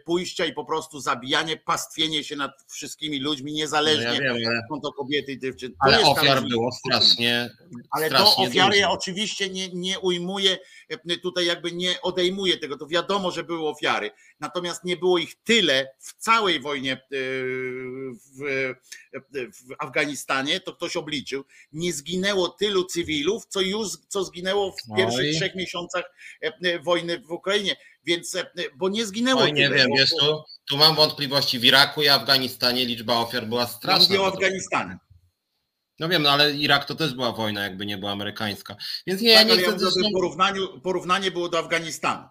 [0.06, 4.61] pójścia i po prostu zabijanie, pastwienie się nad wszystkimi ludźmi, No niezależnie ja wiem, ale,
[4.69, 5.72] są to kobiety i dziewczyny.
[5.73, 6.49] To ale ofiar różnica.
[6.49, 7.49] było strasznie.
[7.91, 8.91] Ale to strasznie ofiary dużo.
[8.91, 10.57] oczywiście nie, nie ujmuje,
[10.89, 12.77] e, tutaj jakby nie odejmuje tego.
[12.77, 14.11] To wiadomo, że były ofiary.
[14.39, 16.97] Natomiast nie było ich tyle w całej wojnie e,
[18.38, 21.45] w, e, w Afganistanie, to ktoś obliczył.
[21.73, 25.35] Nie zginęło tylu cywilów, co już co zginęło w pierwszych Oj.
[25.35, 26.03] trzech miesiącach
[26.43, 27.76] e, e, wojny w Ukrainie.
[28.06, 28.45] Więc, e,
[28.76, 29.76] bo nie zginęło Oj, nie tyle.
[29.77, 31.60] wiem, bo- wiesz, tu, tu mam wątpliwości.
[31.60, 34.06] W Iraku i Afganistanie liczba ofiar była Ja straszna.
[34.07, 34.98] mówię o Afganistanie.
[35.99, 38.76] No wiem, no ale Irak to też była wojna, jakby nie była amerykańska.
[39.07, 40.11] Więc nie, ja Tak, nie ja chcę mówię, zresztą...
[40.14, 42.27] porównaniu, porównanie było do Afganistanu.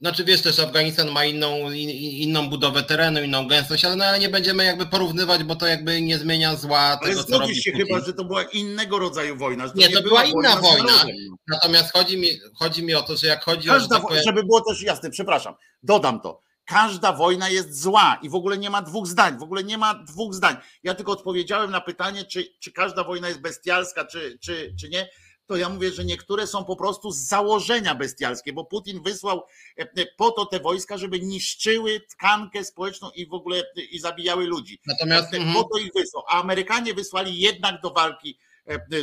[0.00, 4.18] Znaczy wiesz też, Afganistan ma inną, in, inną budowę terenu, inną gęstość, ale, no, ale
[4.18, 7.72] nie będziemy jakby porównywać, bo to jakby nie zmienia zła Ale tego, co robi się
[7.72, 7.86] Putin.
[7.86, 9.66] chyba, że to była innego rodzaju wojna.
[9.66, 10.84] Że Nie, to była inna z wojna.
[10.96, 11.16] narodem.
[11.48, 12.28] Natomiast chodzi mi,
[12.58, 13.72] chodzi mi o to, że jak chodzi o...
[13.72, 16.42] Każda, tak powiem- żeby było też jasne, przepraszam, dodam to.
[16.66, 19.38] Każda wojna jest zła i w ogóle nie ma dwóch zdań.
[19.38, 20.56] W ogóle nie ma dwóch zdań.
[20.82, 25.08] Ja tylko odpowiedziałem na pytanie, czy, czy każda wojna jest bestialska, czy, czy, czy nie.
[25.46, 29.42] To ja mówię, że niektóre są po prostu z założenia bestialskie, bo Putin wysłał
[29.78, 33.98] e, e, po to te wojska, żeby niszczyły tkankę społeczną i w ogóle e, i
[33.98, 34.80] zabijały ludzi.
[34.86, 36.24] Natomiast Po mhm, to ich wysłał.
[36.28, 38.38] A Amerykanie wysłali jednak do walki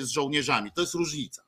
[0.01, 0.71] z żołnierzami.
[0.75, 1.43] To jest różnica.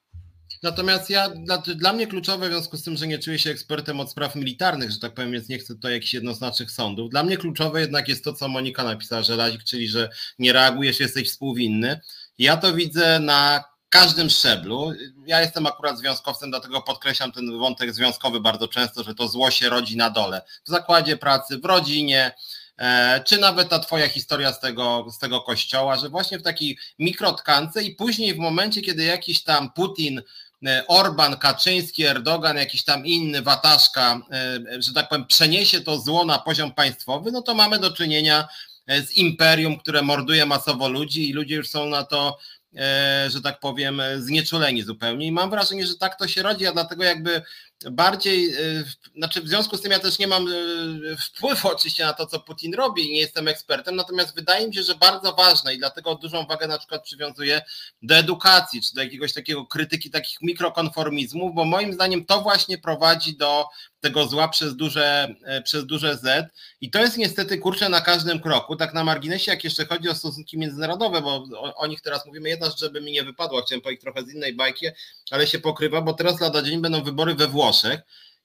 [0.63, 3.99] Natomiast ja, dla, dla mnie kluczowe w związku z tym, że nie czuję się ekspertem
[3.99, 7.09] od spraw militarnych, że tak powiem, więc nie chcę tutaj jakichś jednoznacznych sądów.
[7.09, 10.09] Dla mnie kluczowe jednak jest to, co Monika napisała, że Razik, czyli że
[10.39, 11.99] nie reagujesz, jesteś współwinny.
[12.38, 14.91] Ja to widzę na każdym szczeblu.
[15.26, 19.70] Ja jestem akurat związkowcem, dlatego podkreślam ten wątek związkowy bardzo często, że to zło się
[19.70, 20.41] rodzi na dole.
[20.66, 22.32] W zakładzie pracy, w rodzinie,
[22.78, 26.78] e, czy nawet ta twoja historia z tego, z tego kościoła, że właśnie w takiej
[26.99, 30.22] mikrotkance i później w momencie, kiedy jakiś tam Putin
[30.66, 36.26] e, Orban, Kaczyński, Erdogan, jakiś tam inny wataszka, e, że tak powiem, przeniesie to zło
[36.26, 38.48] na poziom państwowy, no to mamy do czynienia
[38.88, 42.38] z imperium, które morduje masowo ludzi i ludzie już są na to,
[43.30, 45.27] że tak powiem, e, znieczuleni zupełnie.
[45.27, 47.41] I mam wrażenie, że tak to się rodzi, a dlatego jakby
[47.91, 48.53] bardziej,
[48.84, 50.52] w- znaczy w związku z tym ja też nie mam e,
[51.18, 54.84] wpływu oczywiście na to, co Putin robi i nie jestem ekspertem, natomiast wydaje mi się,
[54.84, 57.61] że bardzo ważne i dlatego dużą wagę na przykład przywiązuję
[58.02, 63.38] do edukacji, czy do jakiegoś takiego krytyki takich mikrokonformizmów, bo moim zdaniem to właśnie prowadzi
[63.38, 63.65] do
[64.02, 66.53] tego zła przez duże, e, przez duże Z.
[66.81, 70.15] I to jest niestety kurczę na każdym kroku, tak na marginesie, jak jeszcze chodzi o
[70.15, 74.02] stosunki międzynarodowe, bo o, o nich teraz mówimy, jedna żeby mi nie wypadła, chciałem powiedzieć
[74.02, 74.85] trochę z innej bajki,
[75.31, 77.64] ale się pokrywa, bo teraz lada dzień będą wybory we Włoszech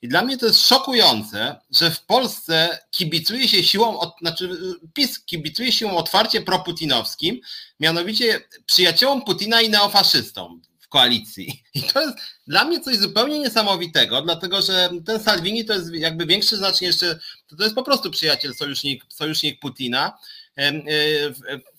[0.03, 4.51] i dla mnie to jest szokujące, że w Polsce kibicuje się siłą, znaczy
[4.95, 7.41] PiS kibicuje siłą otwarcie proputinowskim,
[7.81, 11.63] mianowicie przyjaciołom Putina i neofaszystom w koalicji.
[11.75, 12.17] I to jest
[12.47, 17.19] dla mnie coś zupełnie niesamowitego, dlatego że ten Salvini to jest jakby większy znacznie jeszcze,
[17.47, 20.19] to, to jest po prostu przyjaciel, sojusznik, sojusznik Putina.
[20.57, 20.73] E,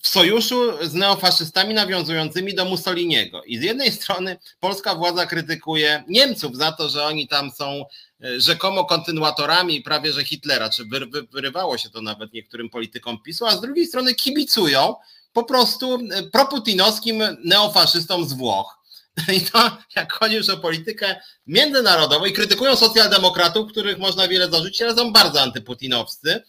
[0.01, 3.43] W, sojuszu z neofaszystami nawiązującymi do Mussoliniego.
[3.43, 7.85] I z jednej strony polska władza krytykuje Niemców za to, że oni tam są
[8.23, 13.21] e, rzekomo kontynuatorami prawie że Hitlera, czy wy, wy, wyrywało się to nawet niektórym politykom
[13.21, 14.95] PiSu, a z drugiej strony kibicują
[15.33, 18.81] po prostu e, proputinowskim neofaszystom z Włoch.
[19.37, 21.15] I to jak chodzi już o politykę
[21.47, 26.43] międzynarodową i krytykują socjaldemokratów, których można wiele zarzucić, ale są bardzo antyputinowscy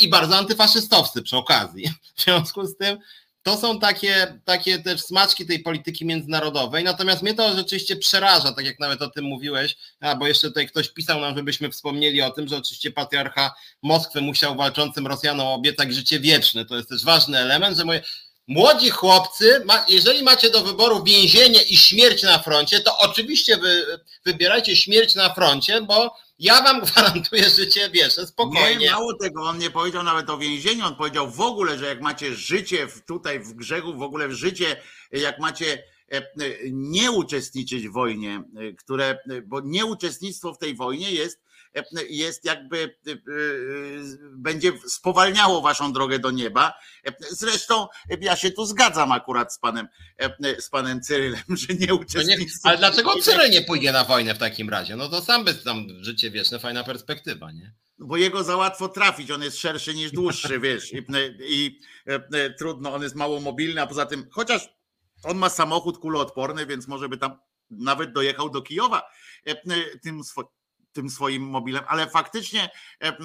[0.00, 1.90] i bardzo antyfaszystowscy przy okazji.
[2.16, 2.98] W związku z tym
[3.42, 8.64] to są takie, takie też smaczki tej polityki międzynarodowej, natomiast mnie to rzeczywiście przeraża, tak
[8.64, 9.76] jak nawet o tym mówiłeś,
[10.18, 14.56] bo jeszcze tutaj ktoś pisał nam, żebyśmy wspomnieli o tym, że oczywiście patriarcha Moskwy musiał
[14.56, 16.64] walczącym Rosjanom obiecać życie wieczne.
[16.64, 18.02] To jest też ważny element, że moje,
[18.46, 23.84] Młodzi chłopcy, jeżeli macie do wyboru więzienie i śmierć na froncie, to oczywiście wy,
[24.26, 28.76] wybierajcie śmierć na froncie, bo ja wam gwarantuję życie wieczne, spokojnie.
[28.76, 32.00] Nie, mało tego, on nie powiedział nawet o więzieniu, on powiedział w ogóle, że jak
[32.00, 34.76] macie życie tutaj w grzechu, w ogóle w życie,
[35.12, 36.22] jak macie e, e,
[36.72, 41.43] nie uczestniczyć w wojnie, e, które, bo nieuczestnictwo w tej wojnie jest,
[42.08, 43.16] jest jakby e, e,
[44.32, 46.74] będzie spowalniało waszą drogę do nieba.
[47.06, 47.86] E, Zresztą
[48.20, 49.88] ja się tu zgadzam akurat z panem,
[50.58, 52.68] z panem Cyrylem, że No nie, nieuczestnictwo.
[52.68, 54.96] ale dlaczego Cyryl nie pójdzie na wojnę w takim razie?
[54.96, 57.74] No to sam by tam życie wieczne, fajna perspektywa, nie?
[57.98, 61.02] bo jego za łatwo trafić, on jest szerszy niż dłuższy, wiesz, i,
[61.48, 64.68] i e, trudno, on jest mało mobilny, a poza tym, chociaż
[65.22, 67.38] on ma samochód kuloodporny, więc może by tam
[67.70, 69.02] nawet dojechał do Kijowa
[69.44, 69.54] e,
[70.02, 70.52] tym, swo,
[70.94, 72.70] tym swoim mobilem, ale faktycznie
[73.02, 73.16] e,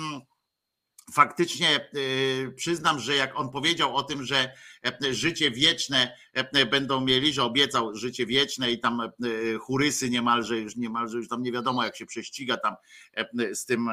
[1.13, 4.53] faktycznie e, przyznam, że jak on powiedział o tym, że
[5.11, 6.17] życie wieczne
[6.71, 9.01] będą mieli, że obiecał życie wieczne i tam
[9.59, 12.75] churysy niemalże już niemalże już tam nie wiadomo jak się prześciga tam
[13.53, 13.89] z tym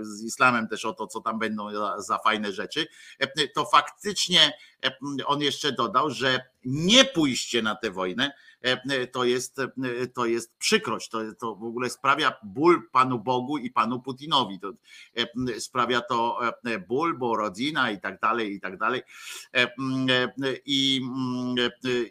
[0.00, 1.68] z islamem też o to, co tam będą
[1.98, 2.86] za fajne rzeczy,
[3.54, 4.52] to faktycznie
[5.26, 8.32] on jeszcze dodał, że nie pójście na tę wojnę
[9.12, 9.56] to jest,
[10.14, 14.60] to jest przykrość, to, to w ogóle sprawia ból Panu Bogu i Panu Putinowi.
[14.60, 14.72] To
[15.58, 16.40] sprawia to
[16.88, 19.02] ból, bo rodzina i tak dalej, i tak dalej.
[20.64, 21.00] I,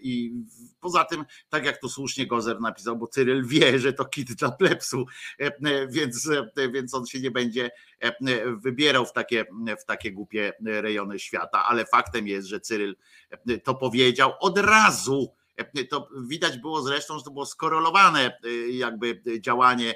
[0.02, 0.32] i
[0.80, 4.52] poza tym, tak jak tu słusznie Gozer napisał, bo Cyryl wie, że to kit dla
[4.52, 5.06] plepsu,
[5.90, 6.30] więc,
[6.74, 7.72] więc on się nie będzie
[8.62, 9.46] wybierał w takie,
[9.82, 12.96] w takie głupie rejony świata, ale faktem jest, że Cyryl
[13.64, 15.39] to powiedział od razu
[15.90, 19.96] to widać było zresztą, że to było skorelowane jakby działanie,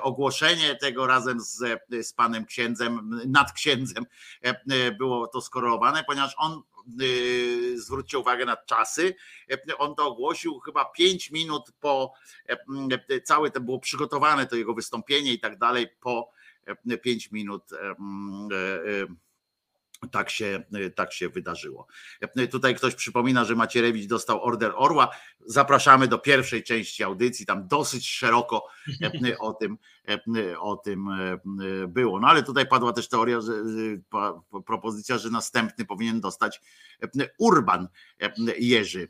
[0.00, 4.06] ogłoszenie tego razem z, z panem księdzem, nad księdzem
[4.98, 6.62] było to skorelowane, ponieważ on
[7.74, 9.14] zwrócił uwagę na czasy.
[9.78, 12.12] On to ogłosił chyba pięć minut po
[13.24, 16.32] całe to było przygotowane, to jego wystąpienie i tak dalej, po
[17.02, 17.62] pięć minut
[20.10, 20.62] tak się,
[20.94, 21.86] tak się wydarzyło.
[22.50, 25.08] Tutaj ktoś przypomina, że Macierewicz dostał order Orła.
[25.46, 27.46] Zapraszamy do pierwszej części audycji.
[27.46, 28.66] Tam dosyć szeroko
[29.40, 29.78] o tym,
[30.58, 31.08] o tym
[31.88, 32.20] było.
[32.20, 33.52] No ale tutaj padła też teoria, że
[34.66, 36.60] propozycja, że następny powinien dostać
[37.38, 37.88] Urban
[38.58, 39.08] Jerzy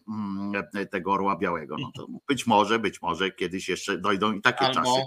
[0.90, 1.76] tego Orła Białego.
[1.80, 4.74] No to być może, być może kiedyś jeszcze dojdą i takie Albo...
[4.74, 5.02] czasy.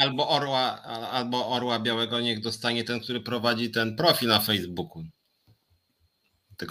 [0.00, 5.04] Albo orła, albo orła białego niech dostanie ten, który prowadzi ten profil na Facebooku.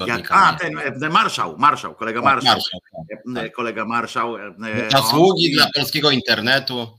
[0.08, 2.54] Jak, a, ten, ten marszał, marszał, kolega marszał.
[2.56, 2.80] marszał,
[3.10, 3.54] tak, tak.
[3.54, 4.36] Kolega marszał.
[4.92, 6.98] Zasługi on- dla polskiego internetu.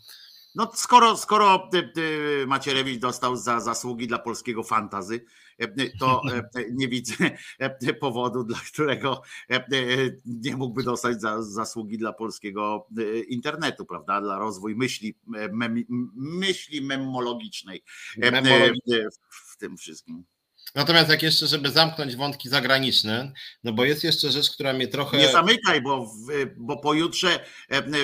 [0.55, 5.25] No skoro, skoro ty, ty Macierewicz dostał za zasługi dla polskiego fantazy,
[6.01, 6.23] to
[6.73, 7.15] nie widzę
[8.01, 9.23] powodu, dla którego
[10.25, 12.87] nie mógłby dostać za zasługi dla polskiego
[13.29, 14.21] internetu, prawda?
[14.21, 15.19] Dla rozwój myśli,
[15.53, 17.83] mem, myśli Memologicznej.
[19.53, 20.25] w tym wszystkim.
[20.75, 23.33] Natomiast jak jeszcze, żeby zamknąć wątki zagraniczne,
[23.65, 25.19] no bo jest jeszcze rzecz, która mnie trochę...
[25.19, 26.13] Nie zamykaj, bo,
[26.57, 27.41] bo pojutrze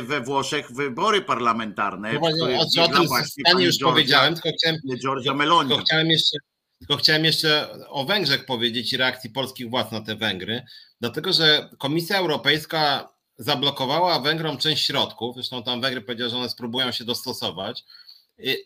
[0.03, 2.13] we Włoszech wybory parlamentarne.
[2.13, 5.69] No właśnie, o, tym właśnie stanie już powiedziałem, tylko chciałem, Meloni.
[5.69, 6.39] tylko chciałem jeszcze
[6.79, 10.63] tylko chciałem jeszcze o Węgrzech powiedzieć i reakcji polskich władz na te Węgry,
[11.01, 16.93] dlatego że Komisja Europejska zablokowała Węgrom część środków, zresztą tam Węgry powiedziały, że one spróbują
[16.93, 17.85] się dostosować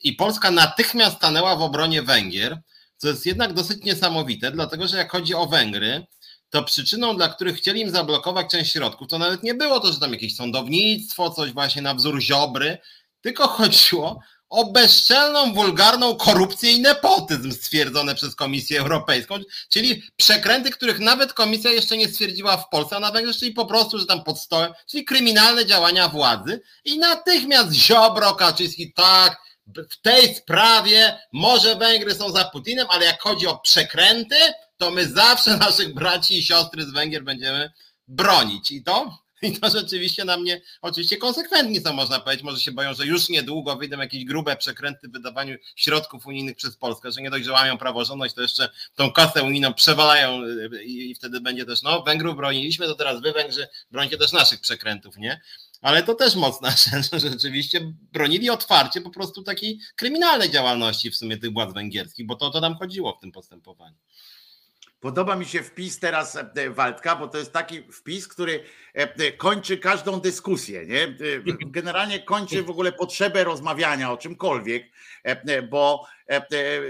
[0.02, 2.60] i Polska natychmiast stanęła w obronie Węgier,
[2.96, 6.06] co jest jednak dosyć niesamowite, dlatego że jak chodzi o Węgry,
[6.50, 10.00] to przyczyną, dla których chcieli im zablokować część środków, to nawet nie było to, że
[10.00, 12.78] tam jakieś sądownictwo, coś właśnie na wzór Ziobry,
[13.20, 19.34] tylko chodziło o bezczelną, wulgarną korupcję i nepotyzm stwierdzone przez Komisję Europejską,
[19.68, 23.66] czyli przekręty, których nawet Komisja jeszcze nie stwierdziła w Polsce, a na Węgrzech, czyli po
[23.66, 30.00] prostu, że tam pod stołem, czyli kryminalne działania władzy i natychmiast Ziobro, Kaczyński, tak, w
[30.02, 34.36] tej sprawie może Węgry są za Putinem, ale jak chodzi o przekręty,
[34.76, 37.72] to my zawsze naszych braci i siostry z Węgier będziemy
[38.08, 38.70] bronić.
[38.70, 42.44] I to, i to rzeczywiście na mnie, oczywiście konsekwentni są, można powiedzieć.
[42.44, 46.76] Może się boją, że już niedługo wyjdą jakieś grube przekręty w wydawaniu środków unijnych przez
[46.76, 51.10] Polskę, że nie dość, że łamią praworządność, to jeszcze tą kasę unijną przewalają y, i,
[51.10, 55.16] i wtedy będzie też, no Węgrów broniliśmy, to teraz wy Węgrzy bronicie też naszych przekrętów,
[55.16, 55.40] nie?
[55.84, 61.16] Ale to też mocna rzecz, że rzeczywiście bronili otwarcie po prostu takiej kryminalnej działalności w
[61.16, 63.96] sumie tych władz węgierskich, bo to to nam chodziło w tym postępowaniu.
[65.00, 69.78] Podoba mi się wpis teraz e, Waldka, bo to jest taki wpis, który e, kończy
[69.78, 70.86] każdą dyskusję.
[70.86, 71.02] Nie?
[71.02, 71.16] E,
[71.66, 74.92] Generalnie kończy w ogóle potrzebę rozmawiania o czymkolwiek,
[75.22, 76.23] e, bo e, e,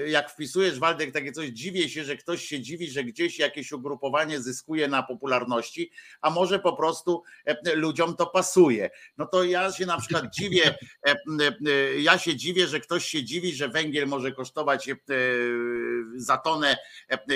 [0.07, 4.41] jak wpisujesz Waldek takie coś, dziwię się, że ktoś się dziwi, że gdzieś jakieś ugrupowanie
[4.41, 5.91] zyskuje na popularności,
[6.21, 8.91] a może po prostu e, ludziom to pasuje.
[9.19, 10.75] No to ja się na przykład dziwię,
[11.07, 14.95] e, e, ja się dziwię, że ktoś się dziwi, że węgiel może kosztować e,
[16.17, 16.77] za tonę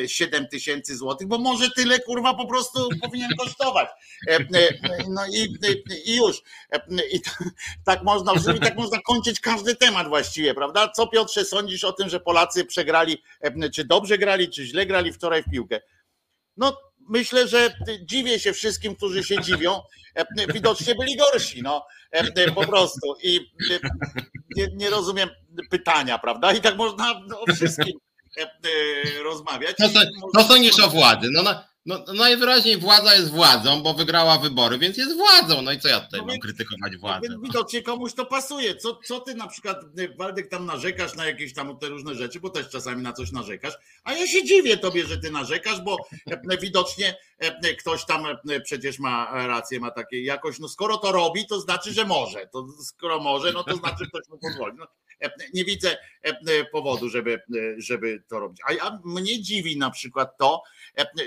[0.06, 3.88] 7 tysięcy złotych, bo może tyle kurwa po prostu powinien kosztować.
[4.28, 4.68] E, e,
[5.08, 5.56] No i,
[6.04, 6.42] i już.
[6.72, 6.80] E,
[7.12, 7.20] I
[7.84, 10.88] tak można, tak można kończyć każdy temat właściwie, prawda?
[10.88, 15.12] Co Piotrze sądzisz o tym, że Polacy przegrali, e, czy dobrze grali, czy źle grali
[15.12, 15.80] wczoraj w piłkę?
[16.56, 16.76] No
[17.08, 19.80] myślę, że dziwię się wszystkim, którzy się dziwią.
[20.14, 23.14] E, Widocznie byli gorsi, no e, po prostu.
[23.22, 23.40] I
[24.56, 25.28] nie, nie rozumiem
[25.70, 26.52] pytania, prawda?
[26.52, 27.98] I tak można o wszystkim
[29.22, 29.76] rozmawiać.
[29.76, 30.00] Co, co,
[30.34, 31.28] co sądzisz o władzy?
[31.32, 35.62] No, na, No, najwyraźniej władza jest władzą, bo wygrała wybory, więc jest władzą.
[35.62, 37.20] No i co ja tutaj No mam więc- krytykować władzę?
[37.22, 37.40] Więc No.
[37.40, 38.76] widocznie komuś to pasuje.
[38.76, 42.40] Co, co ty na przykład, y, Waldek, tam narzekasz na jakieś tam te różne rzeczy,
[42.40, 43.74] bo też czasami na coś narzekasz,
[44.04, 45.96] a ja się dziwię tobie, że ty narzekasz, bo
[46.50, 51.12] e, widocznie e, ktoś tam e, przecież ma rację, ma takie jakoś, no skoro to
[51.12, 52.46] robi, to znaczy, że może.
[52.52, 54.76] To skoro może, no to znaczy, że ktoś mu pozwoli.
[54.78, 54.86] No,
[55.54, 55.96] nie widzę
[56.72, 57.40] powodu, żeby,
[57.78, 58.58] żeby to robić.
[58.66, 60.62] A ja, mnie dziwi na przykład to,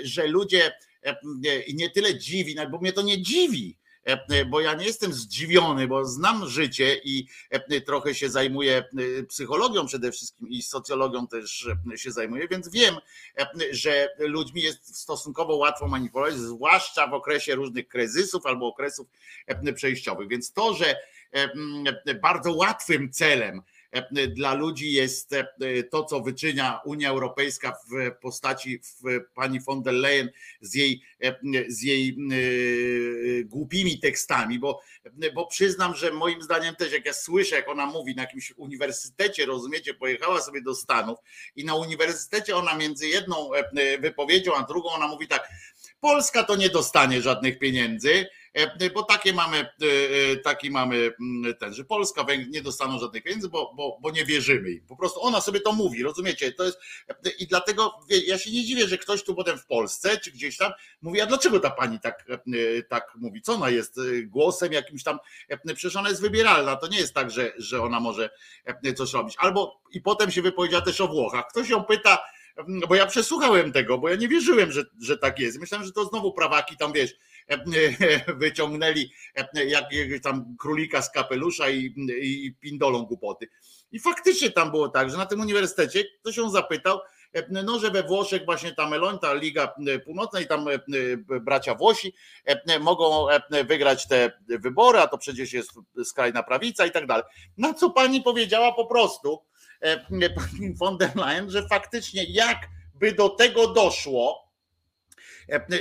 [0.02, 0.72] że ludzie
[1.02, 1.16] e,
[1.74, 6.04] nie tyle dziwi, bo mnie to nie dziwi, e, bo ja nie jestem zdziwiony, bo
[6.04, 8.84] znam życie i e, trochę się zajmuję
[9.18, 12.96] e, psychologią przede wszystkim i socjologią też e, się zajmuję, więc wiem,
[13.38, 19.08] e, że ludźmi jest stosunkowo łatwo manipulować, zwłaszcza w okresie różnych kryzysów albo okresów
[19.46, 20.28] e, przejściowych.
[20.28, 20.96] Więc to, że
[21.32, 23.62] e, bardzo łatwym celem e,
[24.28, 25.46] dla ludzi jest e,
[25.90, 28.80] to, co wyczynia Unia Europejska w postaci
[29.34, 31.34] pani von der Leyen z jej, e,
[31.68, 34.80] z jej e, głupimi tekstami, bo,
[35.34, 39.46] bo przyznam, że moim zdaniem też, jak ja słyszę, jak ona mówi na jakimś uniwersytecie,
[39.46, 41.18] rozumiecie, pojechała sobie do Stanów
[41.56, 45.48] i na uniwersytecie ona między jedną e, wypowiedzią a drugą, ona mówi tak,
[46.00, 48.41] Polska to nie dostanie żadnych pieniędzy, e,
[48.94, 49.66] bo takie mamy, e,
[50.32, 54.24] e, taki mamy mm, ten, że Polska, nie dostaną żadnych pieniędzy, bo, bo, bo nie
[54.24, 54.86] wierzymy im.
[54.86, 56.52] Po prostu ona sobie to mówi, rozumiecie?
[56.52, 56.78] To jest
[57.38, 57.94] i dlatego
[58.26, 60.72] ja się nie dziwię, że ktoś tu potem w Polsce czy gdzieś tam
[61.02, 63.42] mówi, a dlaczego ta pani tak, e, tak mówi?
[63.42, 65.18] Co ona jest e, głosem jakimś tam,
[65.48, 68.30] e, przecież ona jest wybieralna, to nie jest tak, że, że ona może
[68.64, 69.34] e, coś robić.
[69.38, 71.48] Albo i potem się wypowiedziała też o Włochach.
[71.48, 72.18] Ktoś ją pyta,
[72.88, 75.58] bo ja przesłuchałem tego, bo ja nie wierzyłem, że, że tak jest.
[75.58, 77.14] Myślałem, że to znowu prawaki tam wiesz,
[78.36, 79.12] wyciągnęli
[79.66, 83.48] jakiegoś tam królika z kapelusza i, i pindolą głupoty.
[83.92, 87.00] I faktycznie tam było tak, że na tym uniwersytecie ktoś ją zapytał,
[87.50, 89.74] no, że we Włoszech właśnie ta Meloń, ta Liga
[90.04, 90.66] Północna i tam
[91.40, 92.14] bracia Włosi
[92.80, 93.26] mogą
[93.64, 95.70] wygrać te wybory, a to przecież jest
[96.04, 97.24] skrajna prawica i tak dalej.
[97.58, 99.42] Na co pani powiedziała po prostu,
[100.10, 104.51] pani von der Leyen, że faktycznie jakby do tego doszło,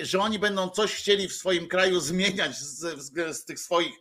[0.02, 3.94] że oni będą coś chcieli w swoim kraju zmieniać z, z, z tych swoich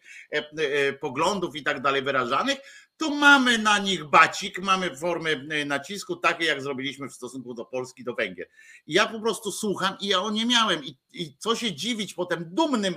[1.00, 2.58] poglądów i tak dalej wyrażanych,
[2.96, 8.04] to mamy na nich bacik, mamy formy nacisku, takie jak zrobiliśmy w stosunku do Polski,
[8.04, 8.48] do Węgier.
[8.86, 10.84] Ja po prostu słucham i ja o nie miałem.
[10.84, 12.96] I, I co się dziwić potem dumnym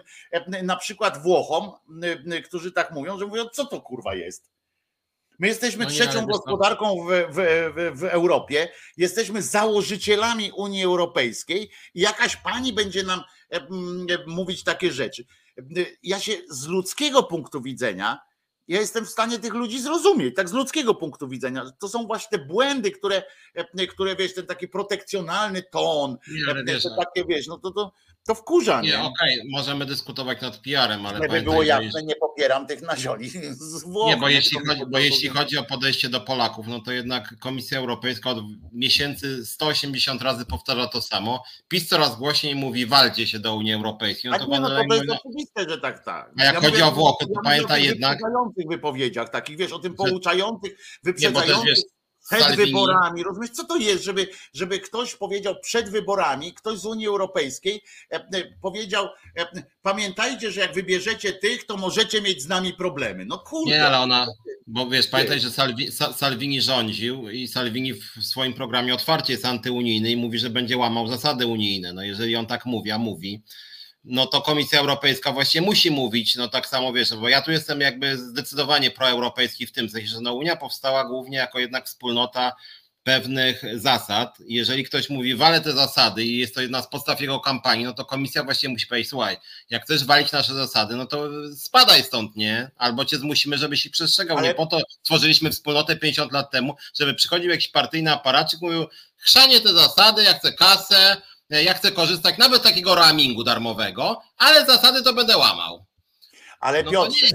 [0.63, 1.71] na przykład Włochom,
[2.45, 4.52] którzy tak mówią, że mówią, co to kurwa jest.
[5.39, 7.35] My jesteśmy No nie, trzecią co- gospodarką w, w,
[7.75, 13.21] w, w Europie, jesteśmy założycielami Unii Europejskiej i jakaś pani będzie nam
[14.27, 15.25] mówić takie rzeczy.
[16.03, 18.19] Ja się z ludzkiego punktu widzenia,
[18.67, 21.71] ja jestem w stanie tych ludzi zrozumieć, tak z ludzkiego punktu widzenia.
[21.79, 23.23] To są właśnie te błędy, które,
[23.89, 27.91] które wiesz, ten taki protekcjonalny ton, Nie, wiesz, te takie wiesz, no to, to,
[28.25, 29.01] to wkurza, nie, nie?
[29.01, 33.29] okej, możemy dyskutować nad PR-em, ale Żeby było jasne, nie popieram tych nazioli
[33.79, 34.07] z Włoch.
[34.07, 37.79] Nie, bo jeśli, chodzi, bo jeśli chodzi o podejście do Polaków, no to jednak Komisja
[37.79, 38.37] Europejska od
[38.73, 41.43] miesięcy 180 razy powtarza to samo.
[41.67, 44.31] PiS coraz głośniej mówi, walcie się do Unii Europejskiej.
[44.31, 46.31] No to nie, no to, to jest no, oczywiste, że tak, tak.
[46.39, 49.71] A jak chodzi mówię o Włochy, to ja pamiętaj o jednak- wyprzedzających wypowiedziach takich, wiesz,
[49.71, 51.79] o tym pouczających, nie, bo też wyprzedzających wiesz,
[52.37, 53.23] przed Salvini- wyborami.
[53.23, 57.81] Rozumiesz, co to jest, żeby, żeby ktoś powiedział przed wyborami, ktoś z Unii Europejskiej
[58.11, 59.07] e, e, powiedział,
[59.37, 59.45] e,
[59.81, 63.25] pamiętajcie, że jak wybierzecie tych, to możecie mieć z nami problemy.
[63.25, 63.71] No kurde.
[63.71, 64.27] Nie, ale ona,
[64.67, 69.45] bo wiesz, pamiętaj, że Salvi, Sa- Salvini rządził i Salvini w swoim programie otwarcie jest
[69.45, 71.93] antyunijny i mówi, że będzie łamał zasady unijne.
[71.93, 73.41] No jeżeli on tak mówi, a mówi,
[74.03, 77.81] no to Komisja Europejska właśnie musi mówić, no tak samo wiesz, bo ja tu jestem
[77.81, 82.53] jakby zdecydowanie proeuropejski w tym sensie, że no Unia powstała głównie jako jednak wspólnota
[83.03, 84.37] pewnych zasad.
[84.47, 87.93] Jeżeli ktoś mówi, wale te zasady i jest to jedna z podstaw jego kampanii, no
[87.93, 89.37] to komisja właśnie musi powiedzieć, słuchaj,
[89.69, 92.71] jak chcesz walić nasze zasady, no to spadaj stąd, nie?
[92.77, 94.37] Albo cię zmusimy, żebyś ich przestrzegał.
[94.37, 98.85] Ale- Nie po to stworzyliśmy wspólnotę 50 lat temu, żeby przychodził jakiś partyjny aparatczyk, mówił,
[99.17, 104.65] chrzanie te zasady, ja chcę kasę, ja chcę korzystać nawet z takiego roamingu darmowego, ale
[104.65, 105.85] zasady to będę łamał.
[106.59, 107.27] Ale No Piotrze,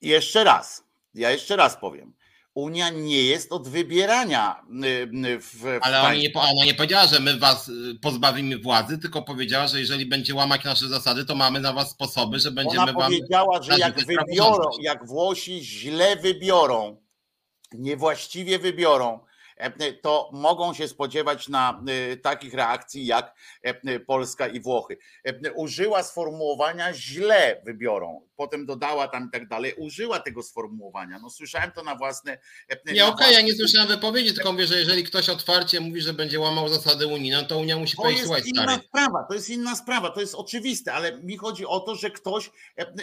[0.00, 0.84] jeszcze raz,
[1.14, 2.14] ja jeszcze raz powiem.
[2.54, 4.86] Unia nie jest od wybierania y,
[5.28, 6.28] y, w, w Ale państwie.
[6.28, 10.34] nie, ona nie powiedziała, że my was y, pozbawimy władzy, tylko powiedziała, że jeżeli będzie
[10.34, 13.02] łamać nasze zasady, to mamy na was sposoby, że będziemy Ona wam.
[13.02, 16.96] powiedziała, że jak wybiorą, jak Włosi źle wybiorą,
[17.72, 19.27] niewłaściwie wybiorą, e,
[20.02, 21.82] to mogą się spodziewać na
[22.12, 23.34] e, takich reakcji jak
[24.06, 24.98] Polska i Włochy.
[25.54, 28.27] Użyła sformułowania źle wybiorą.
[28.38, 31.18] Potem dodała tam i tak dalej, użyła tego sformułowania.
[31.18, 32.38] No słyszałem to na własne.
[32.86, 36.12] Nie, okej, okay, ja nie słyszałem wypowiedzi, tylko mówię, że jeżeli ktoś otwarcie mówi, że
[36.12, 38.82] będzie łamał zasady Unii, no to Unia musi to powiedzieć, jest inna stary.
[38.88, 42.50] sprawa, to jest inna sprawa, to jest oczywiste, ale mi chodzi o to, że ktoś,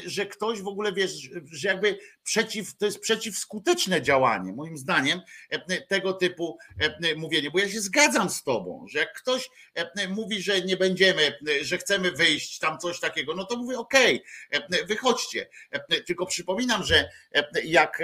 [0.05, 5.21] że ktoś w ogóle wiesz, że jakby przeciw, to jest przeciwskuteczne działanie, moim zdaniem,
[5.87, 6.57] tego typu
[7.17, 9.49] mówienie, bo ja się zgadzam z tobą, że jak ktoś
[10.09, 14.85] mówi, że nie będziemy, że chcemy wyjść, tam coś takiego, no to mówię, okej, okay,
[15.25, 15.47] wychodźcie.
[16.05, 17.09] Tylko przypominam, że
[17.63, 18.03] jak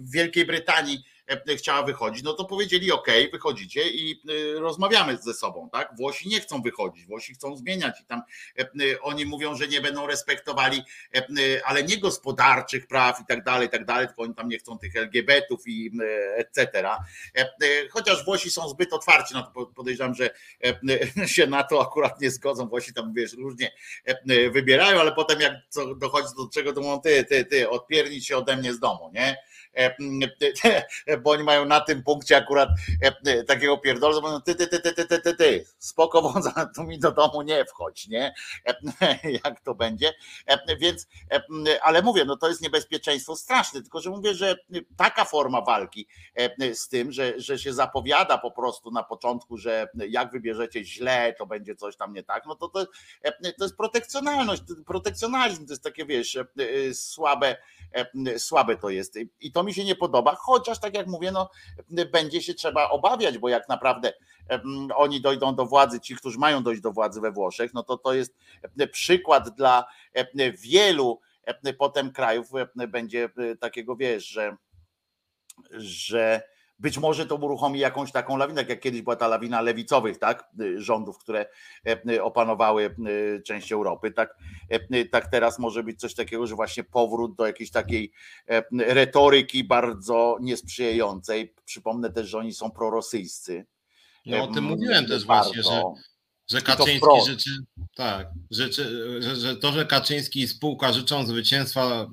[0.00, 1.15] w Wielkiej Brytanii E,
[1.56, 4.22] chciała wychodzić, no to powiedzieli OK, wychodzicie i
[4.56, 5.96] e, rozmawiamy ze sobą, tak?
[5.96, 8.22] Włosi nie chcą wychodzić, Włosi chcą zmieniać i tam
[8.58, 8.64] e,
[9.00, 10.82] oni mówią, że nie będą respektowali,
[11.64, 14.78] ale nie gospodarczych praw i tak dalej, i tak dalej, tylko oni tam nie chcą
[14.78, 15.90] tych LGBT-ów i
[16.36, 16.88] etc.
[17.90, 20.30] Chociaż Włosi są zbyt otwarci, no to podejrzewam, że
[21.26, 22.68] się na to akurat nie zgodzą.
[22.68, 23.72] Włosi tam wiesz, różnie
[24.52, 25.52] wybierają, ale potem jak
[25.96, 27.66] dochodzi do czego, to mówią, ty, ty, ty,
[28.20, 29.36] się ode mnie z domu, nie?
[31.22, 32.68] bo oni mają na tym punkcie akurat
[33.46, 36.82] takiego pierdolu, że mówią ty, ty, ty, ty, ty, ty, ty, ty, spoko wąza, tu
[36.82, 38.34] mi do domu nie wchodź, nie?
[39.44, 40.14] Jak to będzie.
[40.80, 41.06] Więc,
[41.82, 44.56] ale mówię, no to jest niebezpieczeństwo straszne, tylko że mówię, że
[44.96, 46.08] taka forma walki
[46.74, 51.46] z tym, że, że się zapowiada po prostu na początku, że jak wybierzecie źle, to
[51.46, 52.86] będzie coś tam nie tak, no to to,
[53.58, 56.38] to jest protekcjonalność, protekcjonalizm, to jest takie, wiesz,
[56.92, 57.56] słabe,
[58.38, 61.50] słabe to jest i to mi się nie podoba, chociaż tak jak mówię, no
[62.12, 64.12] będzie się trzeba obawiać, bo jak naprawdę
[64.94, 68.14] oni dojdą do władzy, ci, którzy mają dojść do władzy we Włoszech, no to to
[68.14, 68.34] jest
[68.92, 69.86] przykład dla
[70.58, 71.20] wielu
[71.78, 72.50] potem krajów
[72.88, 73.30] będzie
[73.60, 74.56] takiego, wiesz, że
[75.70, 76.42] że
[76.78, 80.50] być może to uruchomi jakąś taką lawinę, tak jak kiedyś była ta lawina lewicowych, tak,
[80.76, 81.46] rządów, które
[82.08, 84.36] e, opanowały e, część Europy, tak,
[84.68, 88.12] e, tak teraz może być coś takiego, że właśnie powrót do jakiejś takiej
[88.78, 91.54] retoryki bardzo niesprzyjającej.
[91.64, 93.66] Przypomnę też, że oni są prorosyjscy.
[94.26, 95.50] No o tym mówiłem też bardzo.
[95.50, 95.82] właśnie, że
[96.50, 97.50] że Kaczyński życzy,
[97.94, 102.08] tak, życzy, że, że to, że Kaczyński i spółka życzą zwycięstwa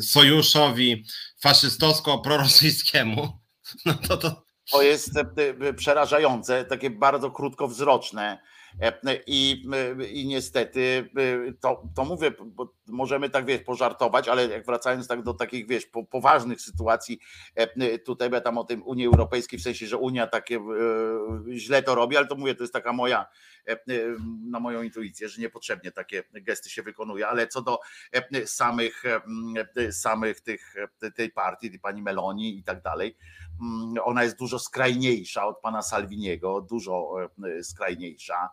[0.00, 1.04] sojuszowi
[1.44, 3.43] faszystowsko-prorosyjskiemu,
[3.86, 4.42] No to, to...
[4.72, 5.26] to jest e,
[5.68, 8.38] e, przerażające, takie bardzo krótkowzroczne.
[8.80, 9.64] E, I,
[10.12, 11.10] i niestety
[11.60, 12.32] to, to mówię,
[12.86, 17.18] możemy tak wiesz, pożartować, ale jak wracając tak do takich wiesz, po, poważnych sytuacji,
[18.04, 20.60] tutaj ja tam o tym Unii Europejskiej, w sensie, że Unia takie
[21.52, 23.26] źle to robi, ale to mówię, to jest taka moja,
[24.50, 27.80] na moją intuicję, że niepotrzebnie takie gesty się wykonuje, ale co do
[28.44, 29.02] samych,
[29.90, 30.74] samych tych,
[31.16, 33.16] tej partii, tej pani Meloni i tak dalej,
[33.60, 37.16] Mm, ona jest dużo skrajniejsza od pana Salviniego, dużo
[37.58, 38.50] e, skrajniejsza.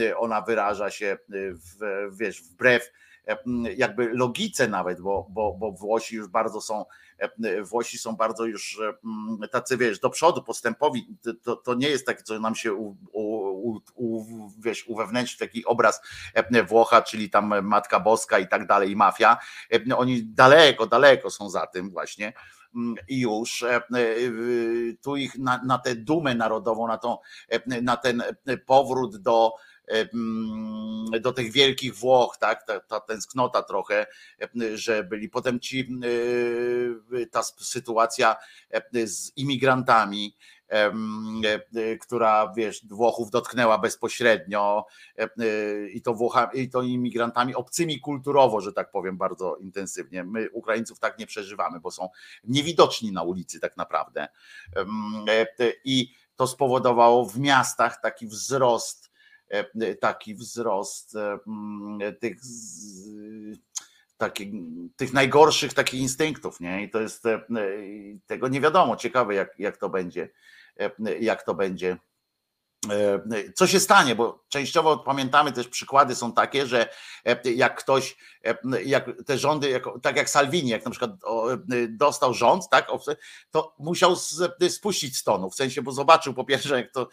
[0.00, 2.92] E, ona wyraża się w, wiesz, wbrew
[3.26, 3.36] e,
[3.76, 6.84] jakby logice nawet, bo, bo, bo Włosi już bardzo są,
[7.62, 8.80] Włosi są bardzo już
[9.50, 11.16] tacy, wiesz, do przodu, postępowi.
[11.42, 14.24] To, to nie jest tak, co nam się u, u, u,
[15.38, 16.00] taki obraz
[16.68, 19.38] Włocha, czyli tam Matka Boska i tak dalej, i mafia.
[19.96, 22.32] Oni daleko, daleko są za tym właśnie
[23.08, 23.80] już e, e,
[25.02, 27.18] tu ich na, na tę dumę narodową, na, tą,
[27.48, 28.22] e, na ten
[28.66, 29.54] powrót do,
[31.20, 34.06] do tych wielkich Włoch, tak, ta, ta tęsknota trochę,
[34.74, 35.88] że byli potem ci,
[37.30, 38.36] ta sytuacja
[39.04, 40.36] z imigrantami,
[40.74, 40.92] E,
[41.74, 44.86] e, która wiesz, Włochów dotknęła bezpośrednio
[45.18, 45.28] e,
[45.88, 50.24] i to, i to imigrantami obcymi kulturowo, że tak powiem, bardzo intensywnie.
[50.24, 52.08] My Ukraińców tak nie przeżywamy, bo są
[52.44, 54.28] niewidoczni na ulicy tak naprawdę.
[55.84, 59.10] I to spowodowało w miastach taki wzrost,
[60.00, 61.16] taki wzrost
[62.20, 62.36] tych
[64.16, 64.52] takich,
[64.96, 66.82] tych najgorszych takich instynktów, nie?
[66.82, 67.22] I to jest
[68.26, 70.28] tego nie wiadomo, ciekawe jak, jak to będzie
[70.80, 71.96] E, jak to będzie.
[72.90, 73.20] E,
[73.54, 76.88] co się stanie, bo częściowo pamiętamy też przykłady są takie, że
[77.26, 78.16] e, jak ktoś,
[78.84, 81.10] jak te rządy, jak, tak jak Salvini, jak na przykład
[81.88, 82.88] dostał rząd, tak,
[83.50, 84.16] to musiał
[84.68, 87.08] spuścić stonu, w sensie, bo zobaczył po pierwsze, jak to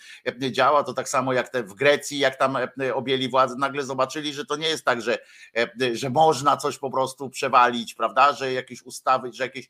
[0.51, 2.57] działa, to tak samo jak te w Grecji, jak tam
[2.93, 5.17] objęli władzę, nagle zobaczyli, że to nie jest tak, że,
[5.93, 9.69] że można coś po prostu przewalić, prawda, że jakieś ustawy, że jakieś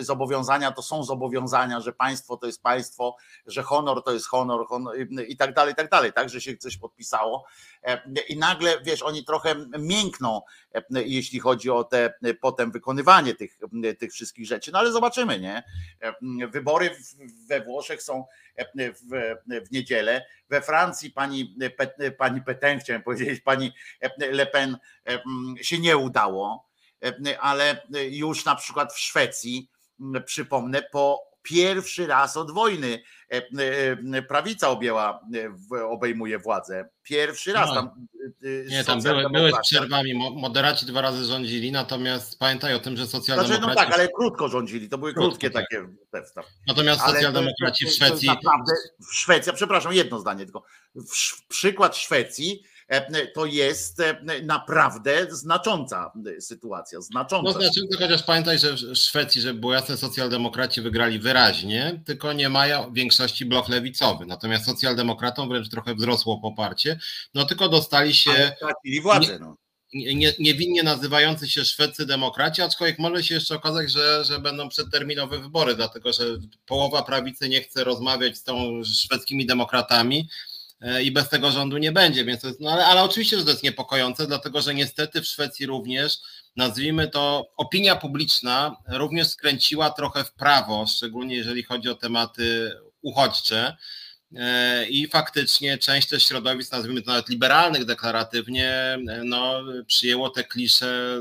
[0.00, 3.16] zobowiązania to są zobowiązania, że państwo to jest państwo,
[3.46, 4.94] że honor to jest honor, honor
[5.28, 7.44] i tak dalej, i tak dalej, tak, że się coś podpisało
[7.82, 10.42] e, i nagle, wiesz, oni trochę miękną
[11.02, 13.58] jeśli chodzi o te potem wykonywanie tych,
[13.98, 14.72] tych wszystkich rzeczy.
[14.72, 15.62] No ale zobaczymy, nie?
[16.52, 16.96] Wybory
[17.48, 18.24] we Włoszech są
[18.76, 19.34] w,
[19.68, 20.26] w niedzielę.
[20.48, 21.56] We Francji pani,
[22.18, 23.72] pani Petain, chciałem powiedzieć, pani
[24.18, 24.78] Le Pen
[25.56, 26.68] się nie udało,
[27.40, 29.70] ale już na przykład w Szwecji,
[30.24, 33.02] przypomnę, po pierwszy raz od wojny
[33.32, 33.42] e,
[34.14, 35.20] e, prawica objęła,
[35.76, 36.88] e, obejmuje władzę.
[37.02, 37.74] Pierwszy raz No.
[37.74, 38.06] tam.
[38.68, 40.14] Nie, tam były, były z przerwami.
[40.14, 43.66] Mo- Moderaci dwa razy rządzili, natomiast pamiętaj o tym, że Znaczy, socjaldemokraci.
[43.68, 45.64] no tak, ale krótko rządzili, to były krótkie tak.
[45.70, 46.42] takie testa.
[46.66, 48.28] Natomiast socjaldemokraci w Szwecji.
[48.28, 48.72] Naprawdę
[49.10, 50.64] w Szwecji, przepraszam, jedno zdanie tylko.
[51.48, 52.73] Przykład Szwecji e,
[53.34, 57.00] to jest e, naprawdę znacząca e, sytuacja.
[57.00, 57.52] Znacząca.
[57.52, 62.32] No znaczy, to chociaż pamiętaj, że w Szwecji, żeby było jasne, socjaldemokraci wygrali wyraźnie, tylko
[62.32, 64.26] nie mają większości blok lewicowy.
[64.26, 66.98] Natomiast socjaldemokratom wręcz trochę wzrosło poparcie,
[67.34, 69.38] no tylko dostali się stracili władzę.
[69.38, 69.56] No.
[69.94, 74.68] nie- nie- niewinnie nazywający się szwedzcy demokraci, aczkolwiek może się jeszcze okazać, że, że będą
[74.68, 76.24] przedterminowe wybory, dlatego że
[76.66, 80.53] połowa prawicy nie chce rozmawiać z tą szwedzkimi demokratami e,
[81.02, 83.62] i bez tego rządu nie będzie, więc jest, no ale, ale oczywiście, że to jest
[83.62, 86.18] niepokojące, dlatego że niestety w Szwecji również,
[86.56, 93.76] nazwijmy to, opinia publiczna również skręciła trochę w prawo, szczególnie jeżeli chodzi o tematy uchodźcze.
[94.36, 100.44] E, I faktycznie część też środowisk, nazwijmy to nawet liberalnych deklaratywnie, e, no, przyjęło te
[100.44, 101.18] klisze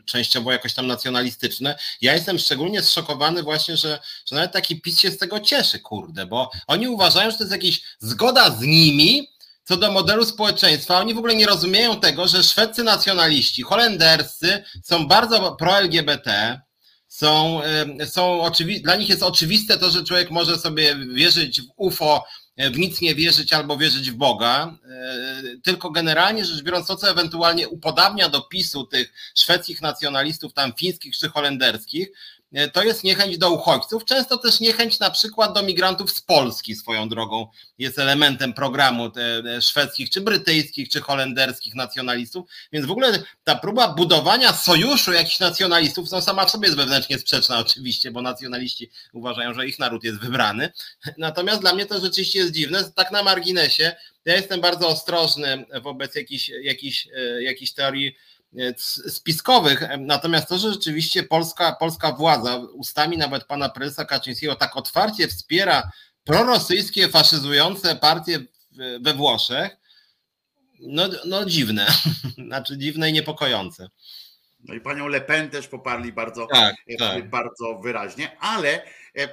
[0.00, 1.78] e, częściowo jakoś tam nacjonalistyczne.
[2.00, 6.26] Ja jestem szczególnie zszokowany właśnie, że, że nawet taki PiS się z tego cieszy, kurde,
[6.26, 9.28] bo oni uważają, że to jest jakaś zgoda z nimi
[9.64, 10.98] co do modelu społeczeństwa.
[10.98, 16.60] Oni w ogóle nie rozumieją tego, że szwedzcy nacjonaliści, holenderscy są bardzo pro-LGBT,
[17.12, 17.60] są,
[18.06, 22.24] są oczywi- dla nich jest oczywiste to, że człowiek może sobie wierzyć w UFO,
[22.56, 26.96] e, w nic nie wierzyć albo wierzyć w Boga, e, tylko generalnie rzecz biorąc to,
[26.96, 32.08] co ewentualnie upodabnia do PiSu tych szwedzkich nacjonalistów, tam fińskich czy holenderskich,
[32.72, 37.08] to jest niechęć do uchodźców, często też niechęć na przykład do migrantów z Polski swoją
[37.08, 37.46] drogą
[37.78, 43.54] jest elementem programu te, te szwedzkich, czy brytyjskich, czy holenderskich nacjonalistów, więc w ogóle ta
[43.54, 48.90] próba budowania sojuszu jakichś nacjonalistów, no sama w sobie jest wewnętrznie sprzeczna oczywiście, bo nacjonaliści
[49.12, 50.72] uważają, że ich naród jest wybrany.
[51.18, 52.90] Natomiast dla mnie to rzeczywiście jest dziwne.
[52.94, 58.12] Tak na marginesie, ja jestem bardzo ostrożny wobec jakichś, e, jakichś teorii e,
[59.08, 65.28] spiskowych, natomiast to, że rzeczywiście polska, polska władza ustami nawet pana prezesa Kaczyńskiego tak otwarcie
[65.28, 65.90] wspiera
[66.24, 68.38] prorosyjskie, faszyzujące partie
[69.00, 69.76] we Włoszech,
[70.80, 71.86] no, no dziwne,
[72.46, 73.88] znaczy dziwne i niepokojące.
[74.64, 77.30] No i panią Le Pen też poparli bardzo, Tak, e, tak.
[77.30, 79.28] bardzo wyraźnie, ale e, e,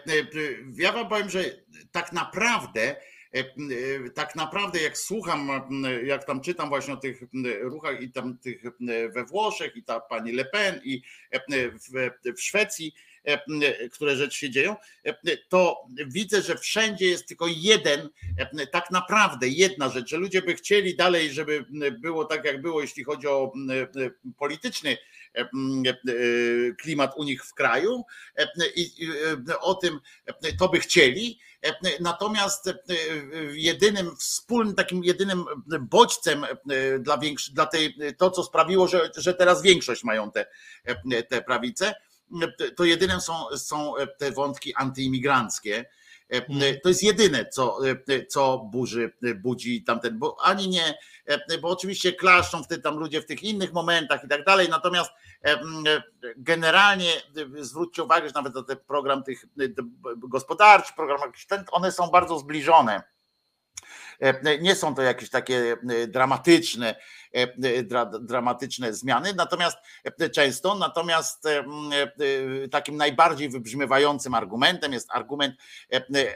[0.76, 1.44] ja wam powiem, że
[1.92, 3.09] tak naprawdę, e, e,
[4.14, 5.50] tak naprawdę jak słucham,
[6.04, 7.22] jak tam czytam właśnie o tych
[7.62, 8.64] ruchach i tam tych
[9.14, 11.02] we Włoszech i ta pani Le Pen i
[11.32, 11.72] e,
[12.36, 12.94] w, Szwecji,
[13.24, 14.76] e, które rzeczy się dzieją,
[15.06, 15.78] e, to
[16.08, 20.96] widzę, że wszędzie jest tylko jeden, e, tak naprawdę jedna rzecz, że ludzie by chcieli
[20.96, 21.66] dalej, żeby
[22.00, 23.54] było tak jak było, jeśli chodzi o
[23.96, 24.98] e, polityczny
[25.36, 25.48] e, e,
[26.82, 28.04] klimat u nich w kraju
[28.36, 29.08] e, i
[29.50, 31.40] e, o tym e, to by chcieli.
[31.66, 32.74] E, Natomiast e,
[33.54, 35.46] jedynym wspólnym, takim jedynym
[35.82, 40.46] bodźcem e, dla, większy, dla tej, to, co sprawiło, że, że teraz większość mają te,
[40.86, 41.94] e, te prawice,
[42.60, 45.86] e, to jedynym są, są te wątki antyimigranckie.
[46.30, 47.80] E, To jest jedyne, co,
[48.10, 53.22] e, co burzy, budzi tamten, bo ani nie, e, bo oczywiście klaszczą wtedy tam ludzie
[53.22, 55.29] w tych innych momentach i tak dalej, natomiast e, e,
[56.38, 59.84] generalnie e, zwróćcie uwagę, że nawet ten program tych d-
[60.18, 61.20] gospodarczy, program
[61.72, 63.04] one są bardzo zbliżone.
[64.62, 66.96] Nie są to jakieś takie e, dramatyczne,
[67.84, 69.78] dra, dramatyczne zmiany, natomiast
[70.34, 71.44] często, natomiast
[72.72, 75.56] takim najbardziej wybrzmiewającym argumentem jest argument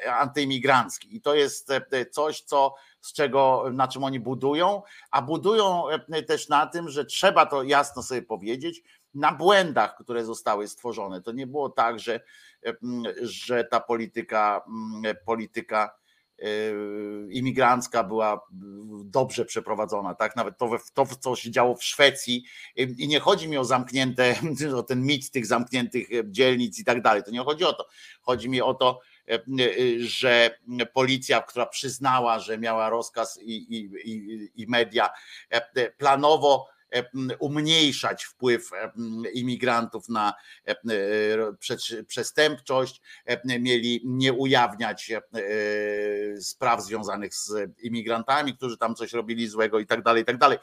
[0.10, 1.16] antyimigrancki.
[1.16, 1.70] I to jest
[2.12, 4.82] coś, co z czego, na czym oni budują,
[5.12, 10.26] a budują e, też na tym, że trzeba to jasno sobie powiedzieć, na błędach, które
[10.26, 11.22] zostały stworzone.
[11.22, 12.20] To nie było tak, że,
[12.66, 12.74] e,
[13.22, 14.66] że ta polityka,
[15.26, 15.96] polityka
[16.40, 16.46] e,
[17.30, 18.48] imigrancka była
[19.04, 20.36] dobrze przeprowadzona, tak?
[20.36, 22.44] Nawet to, to, co się działo w Szwecji,
[22.76, 24.36] i nie chodzi mi o zamknięte,
[24.78, 27.24] o ten mit tych zamkniętych dzielnic i tak dalej.
[27.24, 27.88] To nie chodzi o to.
[28.22, 29.00] Chodzi mi o to,
[30.00, 30.58] że
[30.94, 33.90] policja, która przyznała, że miała rozkaz i, i,
[34.56, 35.10] i, media
[35.50, 36.74] e, planowo
[37.40, 38.70] umniejszać wpływ
[39.34, 40.34] imigrantów na
[42.08, 43.02] przestępczość,
[43.46, 45.12] mieli nie ujawniać
[46.40, 47.52] spraw związanych z
[47.84, 50.58] imigrantami, którzy tam coś robili złego i tak dalej, i tak dalej.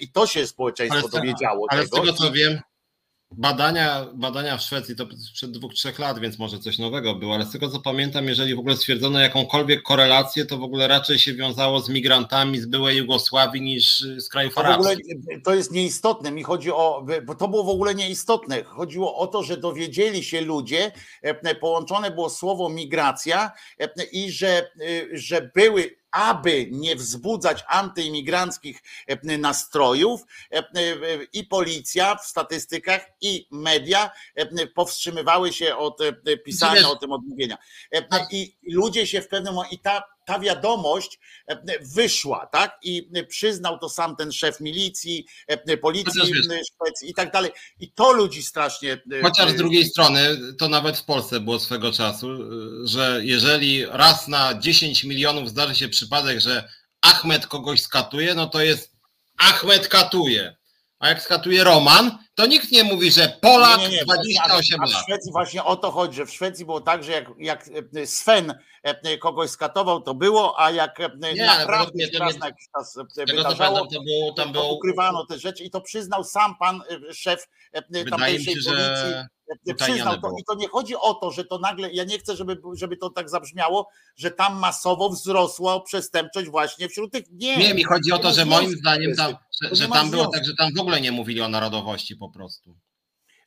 [0.00, 1.96] I to się społeczeństwo dowiedziało ale tego.
[1.96, 2.60] Z tego co wiem,
[3.38, 7.44] Badania, badania w Szwecji to przed dwóch, trzech lat, więc może coś nowego było, ale
[7.44, 11.34] z tego co pamiętam, jeżeli w ogóle stwierdzono jakąkolwiek korelację, to w ogóle raczej się
[11.34, 15.16] wiązało z migrantami z byłej Jugosławii niż z krajów arabskich.
[15.44, 18.64] To jest nieistotne, mi chodzi o, bo to było w ogóle nieistotne.
[18.64, 20.92] Chodziło o to, że dowiedzieli się ludzie,
[21.22, 23.50] e, połączone było słowo migracja
[23.80, 24.64] e, i że, e,
[25.12, 30.20] że były aby nie wzbudzać antyimigranckich e, nastrojów,
[30.52, 30.64] e, e,
[31.32, 34.10] i policja w statystykach, i media
[34.74, 35.98] powstrzymywały się od
[36.44, 37.58] pisania o tym odmówienia.
[38.30, 41.58] I ludzie się w pewnym momencie, i ta ta wiadomość e,
[41.94, 42.78] wyszła, tak?
[42.82, 46.20] I przyznał to sam ten szef milicji, e, policji
[46.74, 47.50] Szwecji i tak dalej.
[47.80, 48.92] I to ludzi strasznie.
[48.92, 52.28] E, Chociaż z drugiej strony, to nawet w Polsce było swego czasu,
[52.84, 56.68] że jeżeli raz na 10 milionów zdarzy się przypadek, że
[57.00, 58.92] Ahmed kogoś skatuje, no to jest
[59.38, 60.56] Ahmed katuje.
[61.06, 64.04] A jak skatuje Roman, to nikt nie mówi, że Polak nie, nie, nie.
[64.04, 64.90] 28 lat.
[64.90, 67.64] W Szwecji właśnie o to chodzi, że w Szwecji było tak, że jak, jak
[68.04, 68.54] Sven
[68.86, 72.96] E, kogoś skatował, to było, a jak e, nie, naprawdę nie, raz na jakiś czas
[72.96, 74.76] e, wydarzało, to, było, tam było...
[74.76, 77.48] ukrywano te rzeczy i to przyznał sam pan szef
[78.10, 79.14] tamtejszej się, policji.
[79.76, 80.32] Przyznał to.
[80.40, 83.10] I to nie chodzi o to, że to nagle, ja nie chcę, żeby, żeby to
[83.10, 87.24] tak zabrzmiało, że tam masowo wzrosła przestępczość właśnie wśród tych.
[87.30, 90.44] Nie, nie mi chodzi o to, że moim zdaniem tam, że, że tam było tak,
[90.44, 92.76] że tam w ogóle nie mówili o narodowości po prostu.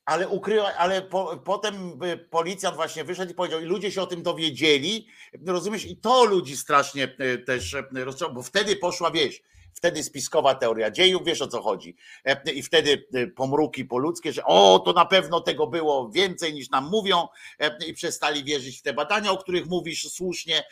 [0.05, 1.99] Ale ukryła, ale po, potem
[2.29, 5.07] policjant właśnie wyszedł i powiedział, i ludzie się o tym dowiedzieli,
[5.45, 9.41] rozumiesz, i to ludzi strasznie e, też e, rozciągnęło, bo wtedy poszła wieś
[9.79, 11.95] wtedy spiskowa teoria dziejów, wiesz o co chodzi.
[12.25, 16.69] E, I wtedy e, pomruki poludzkie, że o, to na pewno tego było więcej niż
[16.69, 17.27] nam mówią
[17.59, 20.63] e, i przestali wierzyć w te badania, o których mówisz słusznie,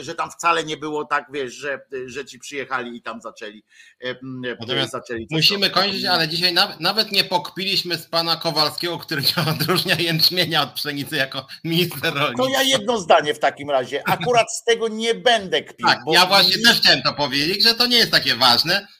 [0.00, 3.62] że tam wcale nie było tak, wiesz, że, że ci przyjechali i tam zaczęli.
[4.60, 9.94] Natomiast zaczęli musimy kończyć, ale dzisiaj nawet, nie pokpiliśmy z pana Kowalskiego, który nie odróżnia
[9.94, 12.44] jęczmienia od pszenicy jako minister rolnictwa.
[12.44, 14.02] To ja jedno zdanie w takim razie.
[14.08, 15.86] Akurat z tego nie będę kpił.
[15.86, 16.62] Tak, ja właśnie nie...
[16.62, 18.47] też chciałem to powiedzieć, że to nie jest takie ważne,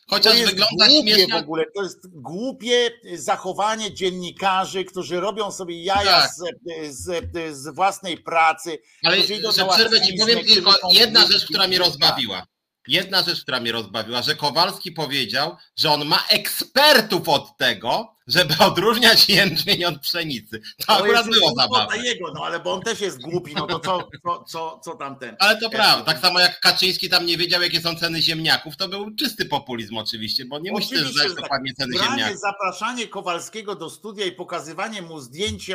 [0.06, 1.34] chociaż to jest wygląda głupie śmiesznie.
[1.34, 1.64] w ogóle.
[1.76, 6.30] To jest głupie zachowanie dziennikarzy, którzy robią sobie jaja tak.
[6.30, 8.78] z, z, z, własnej pracy.
[9.04, 9.16] Ale
[9.52, 12.46] że przerwę ci powiem tylko jedna rzecz, która mnie rozbawiła.
[12.88, 18.54] Jedna rzecz, która mnie rozbawiła, że Kowalski powiedział, że on ma ekspertów od tego, żeby
[18.58, 20.60] odróżniać jęczmień od pszenicy.
[20.60, 21.98] To, to akurat było zabawne.
[21.98, 25.36] jego, no ale bo on też jest głupi, no to co, co, co, co tamten?
[25.38, 28.88] Ale to prawda, tak samo jak Kaczyński tam nie wiedział, jakie są ceny ziemniaków, to
[28.88, 31.42] był czysty populizm oczywiście, bo nie musisz znać tak.
[31.42, 32.40] dokładnie ceny Branie, ziemniaków.
[32.40, 35.70] zapraszanie Kowalskiego do studia i pokazywanie mu zdjęć,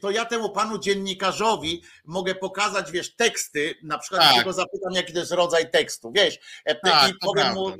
[0.00, 4.44] to ja temu panu dziennikarzowi mogę pokazać, wiesz, teksty, na przykład tak.
[4.44, 6.38] go zapytam, jaki to jest rodzaj tekstu, wiesz,
[6.84, 7.72] tak, i powiem mu,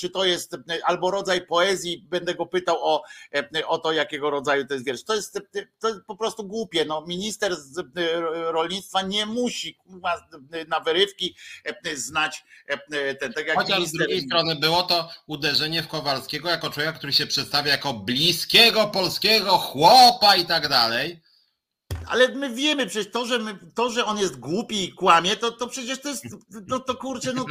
[0.00, 2.99] czy to jest albo rodzaj poezji, będę go pytał o
[3.34, 5.04] E, o to, jakiego rodzaju to jest wiersz.
[5.04, 5.40] To jest,
[5.80, 6.84] to jest po prostu głupie.
[6.84, 8.20] No, minister e,
[8.52, 9.78] rolnictwa nie musi
[10.68, 12.44] na wyrywki e, znać
[13.20, 13.32] ten.
[13.32, 14.00] Tak jak Chociaż minister...
[14.00, 18.86] z drugiej strony było to uderzenie w Kowalskiego jako człowieka, który się przedstawia jako bliskiego
[18.86, 21.20] polskiego chłopa i tak dalej.
[22.06, 25.52] Ale my wiemy przecież to, że, my, to, że on jest głupi i kłamie, to,
[25.52, 26.24] to przecież to jest,
[26.66, 27.44] no to kurczę, no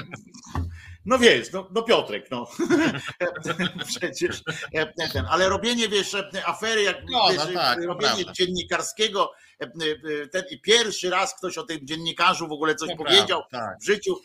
[1.05, 2.47] no wiesz, no, no Piotrek, no.
[3.88, 4.41] Przecież
[5.13, 6.15] ten, ale robienie, wiesz,
[6.45, 9.31] afery, jak no, wiesz, no tak, robienie dziennikarskiego,
[10.31, 13.80] ten i pierwszy raz ktoś o tym dziennikarzu w ogóle coś powiedział tak.
[13.81, 14.21] w życiu,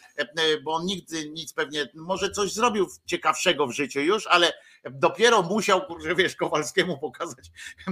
[0.65, 4.53] bo on nigdy nic pewnie, może coś zrobił ciekawszego w życiu już, ale
[4.91, 5.81] dopiero musiał,
[6.17, 7.51] wiesz, Kowalskiemu pokazać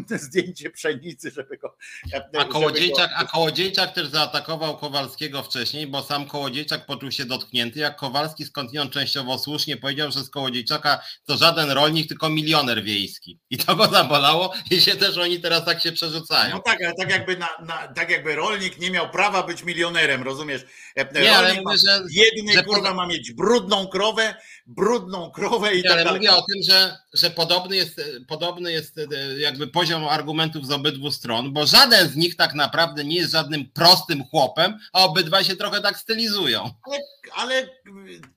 [0.08, 1.76] zdjęcie pszenicy, żeby go.
[2.38, 3.16] A Kołodziejczak, go...
[3.16, 8.92] a Kołodziejczak też zaatakował Kowalskiego wcześniej, bo sam Kołodziejczak poczuł się dotknięty, jak Kowalski skądinąd
[8.92, 13.38] częściowo słusznie powiedział, że z Kołodziejczaka to żaden rolnik, tylko milioner wiejski.
[13.50, 16.54] I to go zabolało i się też oni teraz tak się przerzucają.
[16.54, 20.22] No tak, ale tak jakby, na, na, tak jakby rolnik nie miał prawa być milionerem,
[20.22, 20.62] rozumiesz?
[21.14, 24.34] Nie, ale mówię, że, jedny że kurwa ma mieć brudną krowę,
[24.66, 26.20] brudną krowę i nie, tak ale dalej.
[26.20, 29.06] mówię o tym, że, że podobny, jest, podobny jest e,
[29.38, 33.70] jakby poziom argumentów z obydwu stron, bo żaden z nich tak naprawdę nie jest żadnym
[33.70, 36.70] prostym chłopem, a obydwa się trochę tak stylizują.
[36.82, 36.98] Ale,
[37.34, 37.68] ale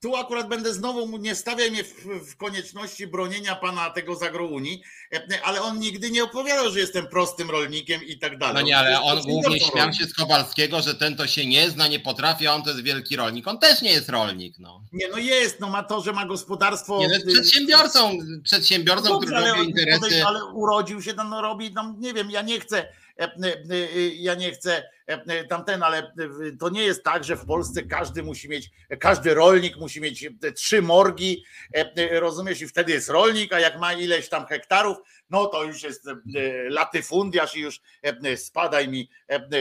[0.01, 4.83] tu akurat będę znowu, nie stawiaj mnie w, w konieczności bronienia pana tego zagrouni,
[5.13, 8.55] e, ale on nigdy nie opowiadał, że jestem prostym rolnikiem i tak dalej.
[8.55, 11.87] No nie, ale on głównie śmiał się z Kowalskiego, że ten to się nie zna,
[11.87, 13.47] nie potrafi, a on to jest wielki rolnik.
[13.47, 14.59] On też nie jest rolnik.
[14.59, 14.81] No.
[14.93, 16.99] Nie, no jest, no ma to, że ma gospodarstwo.
[16.99, 20.25] Nie, no jest przedsiębiorcą przedsiębiorcą, No który dobrze, robi ale, interesy.
[20.25, 22.87] ale urodził się tam, no robi tam, nie wiem, ja nie chcę,
[23.19, 23.29] e, e,
[23.69, 24.83] e, ja nie chcę
[25.49, 26.13] tamten, ale
[26.59, 28.69] to nie jest tak, że w Polsce każdy musi mieć,
[28.99, 31.43] każdy rolnik musi mieć trzy morgi,
[32.11, 34.97] rozumiesz, i wtedy jest rolnik, a jak ma ileś tam hektarów,
[35.29, 36.09] no to już jest
[36.69, 37.81] latyfundiarz i już
[38.35, 39.09] spadaj mi,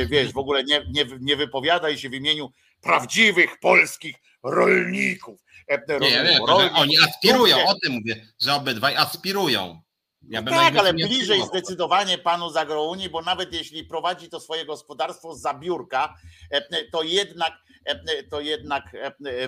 [0.07, 5.41] wiesz, w ogóle nie, nie, nie wypowiadaj się w imieniu prawdziwych polskich rolników.
[5.69, 9.81] E, Nie, że rolnik- oni aspirują, o tym mówię, że obydwaj aspirują.
[10.29, 11.49] Ja no tak, ale nie bliżej aspirował.
[11.49, 16.15] zdecydowanie panu Zagrouni, bo nawet jeśli prowadzi to swoje gospodarstwo za biurka,
[16.51, 17.53] e, to jednak,
[17.85, 18.85] e, to jednak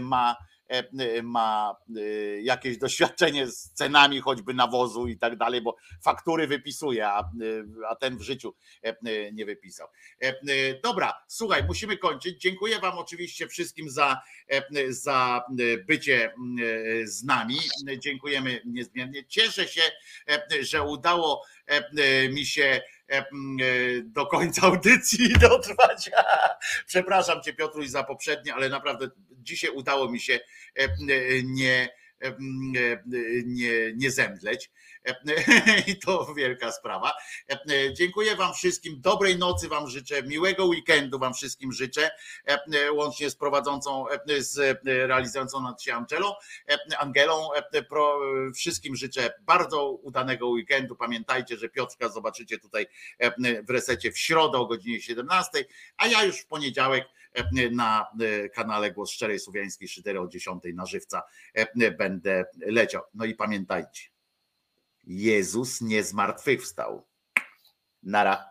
[0.00, 0.36] ma,
[1.22, 2.00] ma e,
[2.42, 7.30] jakieś doświadczenie z cenami choćby nawozu i tak dalej, bo faktury wypisuje, a,
[8.00, 9.88] ten w życiu e, nie wypisał.
[10.22, 10.34] E,
[10.82, 12.40] Dobra, słuchaj, musimy kończyć.
[12.40, 15.44] Dziękuję wam oczywiście wszystkim za, e, za
[15.86, 17.58] bycie e, z nami.
[17.98, 19.24] Dziękujemy niezmiennie.
[19.24, 19.82] Cieszę się,
[20.28, 21.55] e, że udało e,
[22.30, 23.24] mi się e,
[24.04, 26.10] do końca audycji dotrwać.
[26.86, 30.40] Przepraszam cię Piotruś za poprzednie, ale naprawdę dzisiaj udało mi się
[30.74, 30.88] e,
[31.44, 31.88] nie,
[32.20, 32.36] e,
[33.44, 34.70] nie, nie zemdleć.
[35.86, 37.12] I to wielka sprawa.
[37.92, 39.00] Dziękuję Wam wszystkim.
[39.00, 40.22] Dobrej nocy Wam życzę.
[40.22, 42.10] Miłego weekendu Wam wszystkim życzę.
[42.92, 44.04] Łącznie z prowadzącą,
[44.38, 46.34] z realizującą nad się Angelą.
[46.98, 47.48] Angelą.
[48.54, 50.96] Wszystkim życzę bardzo udanego weekendu.
[50.96, 52.86] Pamiętajcie, że Piotrka zobaczycie tutaj
[53.68, 55.64] w resecie w środę o godzinie 17,
[55.96, 57.04] a ja już w poniedziałek
[57.70, 58.06] na
[58.54, 61.22] kanale Głos Szczerej Słowiańskiej Szydery o 10 na żywca
[61.98, 63.02] będę leciał.
[63.14, 64.02] No i pamiętajcie,
[65.06, 67.06] Jezus nie zmartwychwstał.
[68.02, 68.44] Nara.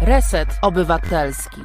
[0.00, 1.60] Reset Obywatelski.